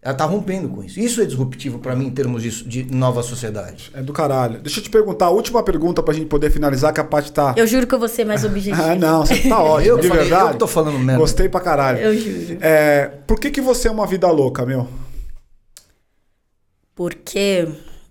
ela 0.00 0.14
tá 0.14 0.24
rompendo 0.24 0.68
com 0.68 0.82
isso. 0.82 1.00
Isso 1.00 1.20
é 1.20 1.24
disruptivo 1.24 1.78
pra 1.80 1.94
mim 1.96 2.06
em 2.06 2.10
termos 2.10 2.42
de, 2.42 2.64
de 2.64 2.94
nova 2.94 3.22
sociedade. 3.22 3.90
É 3.94 4.00
do 4.00 4.12
caralho. 4.12 4.60
Deixa 4.60 4.78
eu 4.78 4.84
te 4.84 4.90
perguntar, 4.90 5.26
a 5.26 5.30
última 5.30 5.62
pergunta 5.62 6.02
pra 6.02 6.14
gente 6.14 6.26
poder 6.26 6.50
finalizar, 6.50 6.92
que 6.92 7.00
a 7.00 7.04
parte 7.04 7.32
tá. 7.32 7.52
Eu 7.56 7.66
juro 7.66 7.86
que 7.86 7.94
eu 7.94 7.98
vou 7.98 8.08
ser 8.08 8.24
mais 8.24 8.44
objetivo. 8.44 8.80
Ah, 8.80 8.94
não, 8.94 9.26
você 9.26 9.48
tá 9.48 9.58
ótimo, 9.62 9.90
Eu 9.90 9.96
que 9.96 10.02
de 10.02 10.08
falei, 10.08 10.22
verdade. 10.24 10.52
eu 10.52 10.58
tô 10.58 10.66
falando 10.66 10.98
merda. 10.98 11.20
Gostei 11.20 11.48
pra 11.48 11.60
caralho. 11.60 11.98
Eu 11.98 12.16
juro. 12.16 12.58
É, 12.60 13.10
por 13.26 13.38
que, 13.40 13.50
que 13.50 13.60
você 13.60 13.88
é 13.88 13.90
uma 13.90 14.06
vida 14.06 14.30
louca, 14.30 14.64
meu? 14.64 14.86
Porque, 16.94 17.68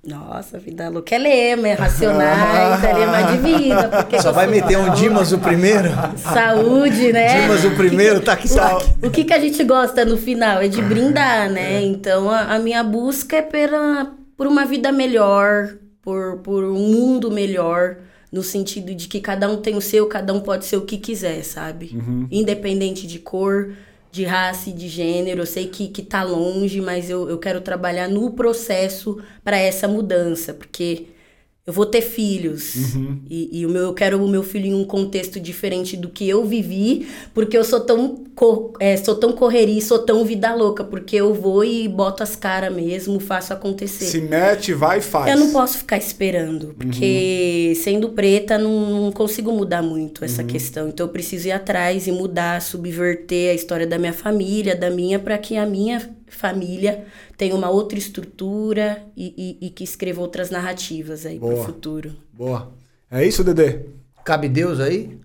nossa, 0.08 0.58
vida 0.58 0.88
louca 0.88 1.16
é 1.16 1.18
lema, 1.18 1.68
é 1.68 1.74
racionais, 1.74 2.82
é 2.82 2.93
lema 2.93 3.24
de 3.24 3.38
vida. 3.39 3.89
Porque 3.89 4.22
Só 4.22 4.32
vai 4.32 4.47
meter 4.47 4.78
um. 4.78 4.93
Dimas 4.93 5.34
o 5.34 5.38
primeiro? 5.38 5.89
Saúde, 6.16 7.12
né? 7.12 7.41
Dimas 7.41 7.66
o 7.66 7.72
primeiro, 7.72 8.22
tá 8.22 8.38
que 8.38 8.47
saco. 8.47 8.86
O 9.03 9.12
que, 9.12 9.26
que 9.26 9.34
a 9.34 9.39
gente 9.39 9.62
gosta 9.66 10.05
no 10.05 10.18
final? 10.18 10.62
É 10.62 10.70
de 10.70 10.82
brindar, 10.82 11.51
né? 11.51 11.84
Então 11.84 12.30
a, 12.30 12.55
a 12.55 12.60
minha 12.60 12.82
busca 12.86 13.36
é 13.36 13.41
pela, 13.41 14.14
por 14.38 14.47
uma 14.47 14.66
vida 14.66 14.93
melhor, 14.93 15.76
por, 16.01 16.38
por 16.38 16.64
um 16.64 16.80
mundo 16.80 17.30
melhor, 17.30 17.97
no 18.32 18.41
sentido 18.41 18.95
de 18.95 19.10
que 19.10 19.20
cada 19.20 19.49
um 19.49 19.58
tem 19.58 19.76
o 19.76 19.82
seu, 19.82 20.08
cada 20.08 20.34
um 20.34 20.39
pode 20.39 20.66
ser 20.66 20.78
o 20.78 20.86
que 20.86 20.97
quiser, 20.97 21.43
sabe? 21.43 21.97
Independente 22.32 23.05
de 23.05 23.20
cor, 23.20 23.74
de 24.18 24.26
raça 24.26 24.70
e 24.70 24.74
de 24.74 24.88
gênero. 24.88 25.41
Eu 25.41 25.45
sei 25.45 25.68
que, 25.68 25.88
que 25.88 26.01
tá 26.01 26.24
longe, 26.24 26.82
mas 26.82 27.09
eu, 27.09 27.30
eu 27.30 27.38
quero 27.38 27.61
trabalhar 27.61 28.09
no 28.09 28.32
processo 28.32 29.22
para 29.43 29.57
essa 29.57 29.88
mudança, 29.88 30.53
porque 30.53 31.07
eu 31.68 31.74
vou 31.74 31.86
ter 31.86 31.99
filhos. 32.01 32.76
Uhum. 32.95 33.20
E, 33.30 33.59
e 33.59 33.65
o 33.65 33.70
meu, 33.70 33.82
eu 33.84 33.93
quero 33.93 34.24
o 34.24 34.28
meu 34.28 34.41
filho 34.41 34.68
em 34.68 34.74
um 34.74 34.86
contexto 34.86 35.38
diferente 35.38 35.97
do 35.97 36.07
que 36.07 36.28
eu 36.28 36.45
vivi, 36.45 37.07
porque 37.34 37.57
eu 37.57 37.63
sou 37.65 37.82
tão, 37.82 38.24
co- 38.34 38.72
é, 38.80 38.95
sou 38.95 39.15
tão 39.15 39.34
correria, 39.34 39.78
e 39.78 39.82
sou 39.82 39.99
tão 39.99 40.24
vida 40.24 40.55
louca, 40.55 40.86
porque 40.86 41.18
eu 41.18 41.34
vou 41.34 41.65
e 41.65 41.86
boto 41.89 42.24
as 42.24 42.38
caras 42.38 42.74
mesmo, 42.74 43.20
faço 43.20 43.51
acontecer. 43.51 44.05
Se 44.05 44.22
mete, 44.22 44.74
vai 44.74 44.99
e 44.99 45.01
faz. 45.01 45.30
Eu 45.30 45.38
não 45.38 45.51
posso 45.51 45.80
ficar 45.80 45.97
esperando, 45.97 46.74
porque 46.80 47.74
sendo 47.84 48.09
preta 48.09 48.57
não, 48.57 49.01
não 49.01 49.11
consigo 49.11 49.51
mudar 49.51 49.84
muito 49.84 50.24
essa 50.24 50.43
questão. 50.45 50.88
Então 50.88 51.05
eu 51.05 51.11
preciso 51.11 51.49
ir 51.49 51.51
atrás 51.51 52.07
e 52.07 52.13
mudar, 52.13 52.61
subverter 52.61 53.51
a 53.51 53.53
história 53.53 53.86
da 53.86 53.97
minha 53.97 54.13
família, 54.13 54.74
da 54.74 54.89
minha, 54.89 55.20
para 55.20 55.38
que 55.38 55.57
a 55.57 55.65
minha 55.65 56.15
família 56.30 57.06
tenha 57.38 57.56
uma 57.56 57.70
outra 57.70 57.98
estrutura 57.98 59.04
e, 59.16 59.58
e- 59.62 59.68
e 59.68 59.70
que 59.70 59.84
escreva 59.84 60.22
outras 60.22 60.50
narrativas 60.50 61.26
aí 61.26 61.40
pro 61.40 61.50
Boa. 61.50 61.66
futuro. 61.66 62.16
Boa. 62.34 62.72
É 63.10 63.26
isso, 63.26 63.44
Dedê? 63.44 63.82
Cabe 64.26 64.50
Deus 64.50 64.80
aí? 64.80 65.18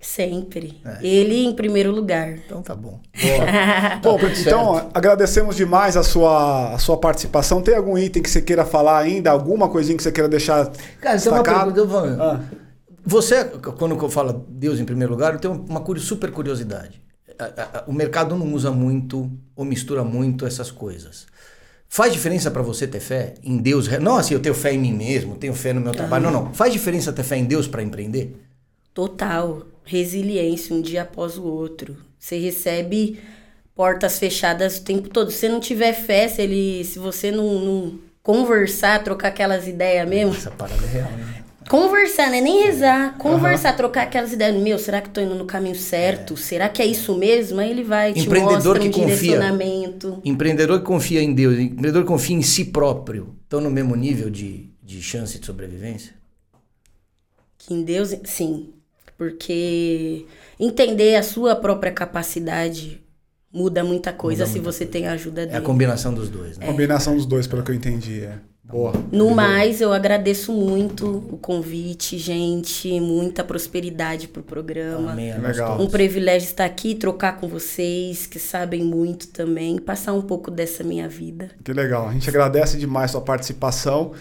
Sempre. 0.00 0.80
Ele 1.02 1.44
em 1.44 1.52
primeiro 1.52 1.90
lugar. 1.90 2.30
Então 2.30 2.62
tá 2.62 2.74
bom. 2.74 3.00
Bom, 4.02 4.16
tudo 4.16 4.32
então 4.40 4.90
agradecemos 4.94 5.56
demais 5.56 5.96
a 5.96 6.04
sua, 6.04 6.72
a 6.72 6.78
sua 6.78 6.96
participação. 6.96 7.60
Tem 7.60 7.74
algum 7.74 7.98
item 7.98 8.22
que 8.22 8.30
você 8.30 8.40
queira 8.40 8.64
falar 8.64 8.98
ainda? 8.98 9.30
Alguma 9.32 9.68
coisinha 9.68 9.96
que 9.96 10.02
você 10.02 10.12
queira 10.12 10.28
deixar 10.28 10.66
Cara, 11.00 11.18
tem 11.18 11.32
uma 11.32 11.42
destacado? 11.42 11.72
pergunta. 11.74 11.80
eu 11.80 11.86
vou- 11.88 12.22
Ah. 12.22 12.40
Você, 13.04 13.44
quando 13.76 13.96
eu 14.00 14.08
falo 14.08 14.44
Deus 14.48 14.78
em 14.78 14.84
primeiro 14.84 15.12
lugar, 15.12 15.32
eu 15.32 15.40
tenho 15.40 15.54
uma 15.68 15.82
super 15.98 16.30
curiosidade. 16.30 17.02
A- 17.38 17.44
a- 17.44 17.78
a- 17.78 17.84
O 17.86 17.92
mercado 17.92 18.34
não 18.36 18.52
usa 18.52 18.70
muito 18.70 19.30
ou 19.54 19.64
mistura 19.64 20.02
muito 20.04 20.44
essas 20.46 20.70
coisas. 20.70 21.26
Faz 21.88 22.12
diferença 22.12 22.50
pra 22.50 22.60
você 22.62 22.86
ter 22.86 23.00
fé 23.00 23.34
em 23.42 23.56
Deus? 23.56 23.88
Não 23.98 24.16
assim, 24.16 24.34
eu 24.34 24.40
tenho 24.40 24.54
fé 24.54 24.72
em 24.74 24.78
mim 24.78 24.92
mesmo, 24.92 25.36
tenho 25.36 25.54
fé 25.54 25.72
no 25.72 25.80
meu 25.80 25.92
trabalho. 25.92 26.24
Não, 26.24 26.30
não. 26.30 26.54
Faz 26.54 26.72
diferença 26.72 27.12
ter 27.12 27.22
fé 27.22 27.36
em 27.36 27.44
Deus 27.44 27.66
pra 27.66 27.82
empreender? 27.82 28.36
Total. 28.92 29.62
Resiliência, 29.84 30.74
um 30.76 30.82
dia 30.82 31.02
após 31.02 31.38
o 31.38 31.44
outro. 31.44 31.96
Você 32.18 32.38
recebe 32.38 33.18
portas 33.74 34.18
fechadas 34.18 34.76
o 34.78 34.82
tempo 34.82 35.08
todo. 35.08 35.30
Se 35.30 35.38
você 35.38 35.48
não 35.48 35.60
tiver 35.60 35.94
fé, 35.94 36.28
se, 36.28 36.42
ele, 36.42 36.84
se 36.84 36.98
você 36.98 37.30
não, 37.30 37.58
não 37.60 37.98
conversar, 38.22 39.02
trocar 39.02 39.28
aquelas 39.28 39.66
ideias 39.66 40.06
mesmo. 40.06 40.34
Essa 40.34 40.50
parada 40.50 40.84
é 40.84 40.88
real, 40.88 41.10
né? 41.12 41.42
Conversar, 41.68 42.30
né? 42.30 42.40
Nem 42.40 42.64
rezar. 42.64 43.16
Conversar, 43.18 43.74
trocar 43.76 44.02
aquelas 44.04 44.32
ideias. 44.32 44.56
Meu, 44.60 44.78
será 44.78 45.00
que 45.00 45.10
tô 45.10 45.20
indo 45.20 45.34
no 45.34 45.44
caminho 45.44 45.74
certo? 45.76 46.36
Será 46.36 46.68
que 46.68 46.80
é 46.80 46.86
isso 46.86 47.14
mesmo? 47.16 47.60
Aí 47.60 47.70
ele 47.70 47.84
vai, 47.84 48.12
te 48.14 48.20
Empreendedor 48.20 48.54
mostra 48.54 48.72
um 48.72 48.90
que 48.90 49.00
confia. 49.00 49.16
direcionamento. 49.16 50.20
Empreendedor 50.24 50.78
que 50.80 50.86
confia 50.86 51.22
em 51.22 51.34
Deus, 51.34 51.58
empreendedor 51.58 52.02
que 52.02 52.08
confia 52.08 52.36
em 52.36 52.42
si 52.42 52.64
próprio, 52.66 53.36
estão 53.42 53.60
no 53.60 53.70
mesmo 53.70 53.94
nível 53.94 54.30
de, 54.30 54.70
de 54.82 55.02
chance 55.02 55.38
de 55.38 55.44
sobrevivência? 55.44 56.14
Que 57.58 57.74
em 57.74 57.82
Deus, 57.82 58.14
sim. 58.24 58.70
Porque 59.16 60.24
entender 60.58 61.16
a 61.16 61.22
sua 61.22 61.56
própria 61.56 61.92
capacidade 61.92 63.02
muda 63.52 63.82
muita 63.82 64.12
coisa 64.12 64.46
se 64.46 64.58
você 64.58 64.86
tem 64.86 65.06
a 65.08 65.12
ajuda 65.12 65.42
É 65.42 65.46
dele. 65.46 65.58
a 65.58 65.60
combinação 65.60 66.14
dos 66.14 66.28
dois, 66.28 66.56
né? 66.56 66.66
Combinação 66.66 67.16
dos 67.16 67.26
dois, 67.26 67.46
pelo 67.46 67.62
que 67.62 67.70
eu 67.70 67.74
entendi. 67.74 68.20
É. 68.22 68.38
Boa. 68.70 68.92
No 69.10 69.34
mais, 69.34 69.80
eu 69.80 69.94
agradeço 69.94 70.52
muito 70.52 71.24
o 71.30 71.38
convite, 71.38 72.18
gente. 72.18 73.00
Muita 73.00 73.42
prosperidade 73.42 74.28
pro 74.28 74.42
programa. 74.42 75.12
Amém. 75.12 75.32
a 75.32 75.38
Legal. 75.38 75.80
Um 75.80 75.86
privilégio 75.86 76.46
estar 76.46 76.66
aqui, 76.66 76.94
trocar 76.94 77.38
com 77.38 77.48
vocês, 77.48 78.26
que 78.26 78.38
sabem 78.38 78.84
muito 78.84 79.28
também, 79.28 79.78
passar 79.78 80.12
um 80.12 80.20
pouco 80.20 80.50
dessa 80.50 80.84
minha 80.84 81.08
vida. 81.08 81.50
Que 81.64 81.72
legal. 81.72 82.08
A 82.08 82.12
gente 82.12 82.28
agradece 82.28 82.76
demais 82.76 83.10
sua 83.10 83.22
participação. 83.22 84.12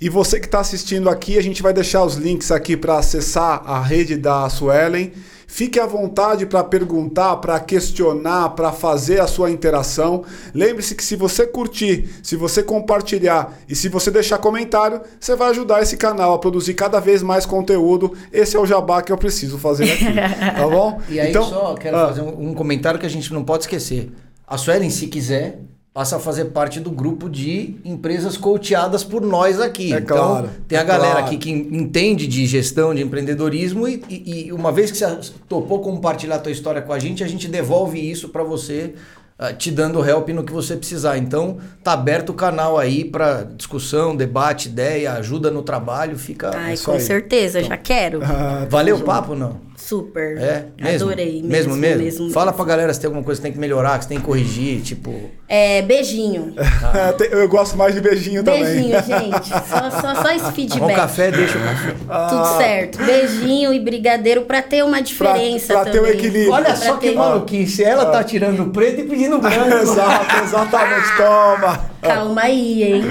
E 0.00 0.08
você 0.08 0.38
que 0.38 0.46
está 0.46 0.60
assistindo 0.60 1.10
aqui, 1.10 1.36
a 1.36 1.42
gente 1.42 1.60
vai 1.60 1.72
deixar 1.72 2.04
os 2.04 2.14
links 2.14 2.52
aqui 2.52 2.76
para 2.76 2.98
acessar 2.98 3.62
a 3.68 3.82
rede 3.82 4.16
da 4.16 4.48
Suelen. 4.48 5.12
Fique 5.56 5.80
à 5.80 5.86
vontade 5.86 6.44
para 6.44 6.62
perguntar, 6.62 7.36
para 7.36 7.58
questionar, 7.58 8.50
para 8.50 8.72
fazer 8.72 9.22
a 9.22 9.26
sua 9.26 9.50
interação. 9.50 10.22
Lembre-se 10.52 10.94
que 10.94 11.02
se 11.02 11.16
você 11.16 11.46
curtir, 11.46 12.10
se 12.22 12.36
você 12.36 12.62
compartilhar 12.62 13.56
e 13.66 13.74
se 13.74 13.88
você 13.88 14.10
deixar 14.10 14.36
comentário, 14.36 15.00
você 15.18 15.34
vai 15.34 15.48
ajudar 15.48 15.80
esse 15.80 15.96
canal 15.96 16.34
a 16.34 16.38
produzir 16.38 16.74
cada 16.74 17.00
vez 17.00 17.22
mais 17.22 17.46
conteúdo. 17.46 18.12
Esse 18.30 18.54
é 18.54 18.60
o 18.60 18.66
jabá 18.66 19.00
que 19.00 19.10
eu 19.10 19.16
preciso 19.16 19.56
fazer 19.56 19.90
aqui, 19.92 20.04
tá 20.60 20.68
bom? 20.68 21.00
E 21.08 21.18
aí 21.18 21.30
então, 21.30 21.44
só 21.44 21.72
quero 21.72 21.96
ah, 21.96 22.08
fazer 22.08 22.20
um, 22.20 22.50
um 22.50 22.52
comentário 22.52 23.00
que 23.00 23.06
a 23.06 23.08
gente 23.08 23.32
não 23.32 23.42
pode 23.42 23.62
esquecer. 23.62 24.12
A 24.46 24.58
Suelen, 24.58 24.90
se 24.90 25.06
quiser, 25.06 25.60
passa 25.96 26.16
a 26.16 26.18
fazer 26.18 26.44
parte 26.46 26.78
do 26.78 26.90
grupo 26.90 27.26
de 27.26 27.76
empresas 27.82 28.36
coacheadas 28.36 29.02
por 29.02 29.22
nós 29.22 29.58
aqui. 29.58 29.94
É 29.94 29.96
então, 29.96 30.14
claro, 30.18 30.50
tem 30.68 30.76
a 30.76 30.82
é 30.82 30.84
galera 30.84 31.12
claro. 31.12 31.26
aqui 31.26 31.38
que 31.38 31.50
entende 31.50 32.26
de 32.26 32.44
gestão, 32.44 32.94
de 32.94 33.00
empreendedorismo 33.00 33.88
e, 33.88 34.04
e- 34.06 34.46
e 34.48 34.52
uma 34.52 34.70
vez 34.70 34.90
que 34.90 34.98
você 34.98 35.32
topou 35.48 35.80
compartilhar 35.80 36.36
a 36.36 36.38
tua 36.38 36.52
história 36.52 36.82
com 36.82 36.92
a 36.92 36.98
gente, 36.98 37.24
a 37.24 37.26
gente 37.26 37.48
devolve 37.48 37.98
isso 37.98 38.28
para 38.28 38.44
você, 38.44 38.92
ah, 39.38 39.54
te 39.54 39.70
dando 39.70 40.04
help 40.06 40.28
no 40.28 40.44
que 40.44 40.52
você 40.52 40.76
precisar. 40.76 41.16
Então, 41.16 41.56
tá 41.82 41.94
aberto 41.94 42.28
o 42.28 42.34
canal 42.34 42.76
aí 42.76 43.02
para 43.02 43.44
discussão, 43.56 44.14
debate, 44.14 44.68
ideia, 44.68 45.14
ajuda 45.14 45.50
no 45.50 45.62
trabalho, 45.62 46.18
fica... 46.18 46.50
Ai, 46.54 46.74
isso 46.74 46.84
com 46.84 46.92
aí. 46.92 47.00
certeza, 47.00 47.62
já 47.62 47.78
quero. 47.78 48.20
ah, 48.22 48.66
Valeu 48.68 48.96
o 48.96 49.00
papo 49.00 49.34
não? 49.34 49.65
Super. 49.86 50.36
É, 50.38 50.64
mesmo? 50.82 51.08
Adorei. 51.08 51.42
Mesmo, 51.44 51.76
mesmo. 51.76 52.02
mesmo 52.02 52.30
Fala 52.30 52.46
mesmo. 52.46 52.56
pra 52.56 52.64
galera 52.64 52.92
se 52.92 52.98
tem 53.00 53.06
alguma 53.06 53.22
coisa 53.24 53.40
que 53.40 53.44
tem 53.44 53.52
que 53.52 53.58
melhorar, 53.58 53.96
que 53.98 54.04
você 54.04 54.08
tem 54.08 54.18
que 54.18 54.24
corrigir, 54.24 54.80
tipo. 54.82 55.14
É, 55.48 55.80
beijinho. 55.82 56.54
tem- 57.16 57.28
eu 57.30 57.48
gosto 57.48 57.76
mais 57.76 57.94
de 57.94 58.00
beijinho 58.00 58.42
também. 58.42 58.64
Beijinho, 58.64 58.96
gente. 59.06 59.48
Só, 59.48 59.90
só, 59.90 60.22
só 60.22 60.30
esse 60.32 60.50
feedback. 60.52 60.96
café, 60.96 61.30
deixa 61.30 61.56
o 61.56 61.60
café. 61.62 61.94
Tudo 62.28 62.58
certo. 62.58 62.98
Beijinho 63.04 63.72
e 63.72 63.78
brigadeiro 63.78 64.42
pra 64.42 64.60
ter 64.60 64.82
uma 64.84 65.00
diferença 65.00 65.72
pra 65.74 65.84
ter 65.84 65.90
o 66.00 66.02
também. 66.02 66.12
equilíbrio. 66.12 66.50
Olha 66.52 66.64
Pra 66.64 66.74
só 66.76 66.96
que 66.96 67.10
ter- 67.10 67.14
maluquice. 67.14 67.84
Ela 67.84 68.06
tá 68.06 68.24
tirando 68.24 68.64
o 68.64 68.70
preto 68.70 69.02
e 69.02 69.04
pedindo 69.04 69.38
branco. 69.40 69.72
Exato, 69.82 70.44
exatamente. 70.44 71.16
Toma. 71.16 71.80
Calma 72.02 72.40
aí, 72.42 72.82
hein? 72.82 73.02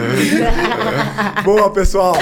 Boa, 1.44 1.70
pessoal. 1.70 2.16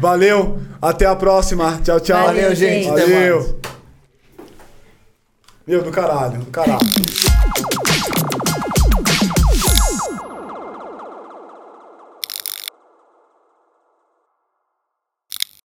Valeu. 0.00 0.58
Até 0.82 1.06
a 1.06 1.14
próxima. 1.14 1.80
Tchau, 1.84 2.00
tchau. 2.00 2.26
Valeu, 2.26 2.54
gente. 2.54 2.88
Até 2.88 3.06
mais. 3.06 3.10
Valeu. 3.12 3.60
Meu, 5.70 5.84
do 5.84 5.92
caralho, 5.92 6.40
do 6.40 6.46
caralho. 6.46 6.80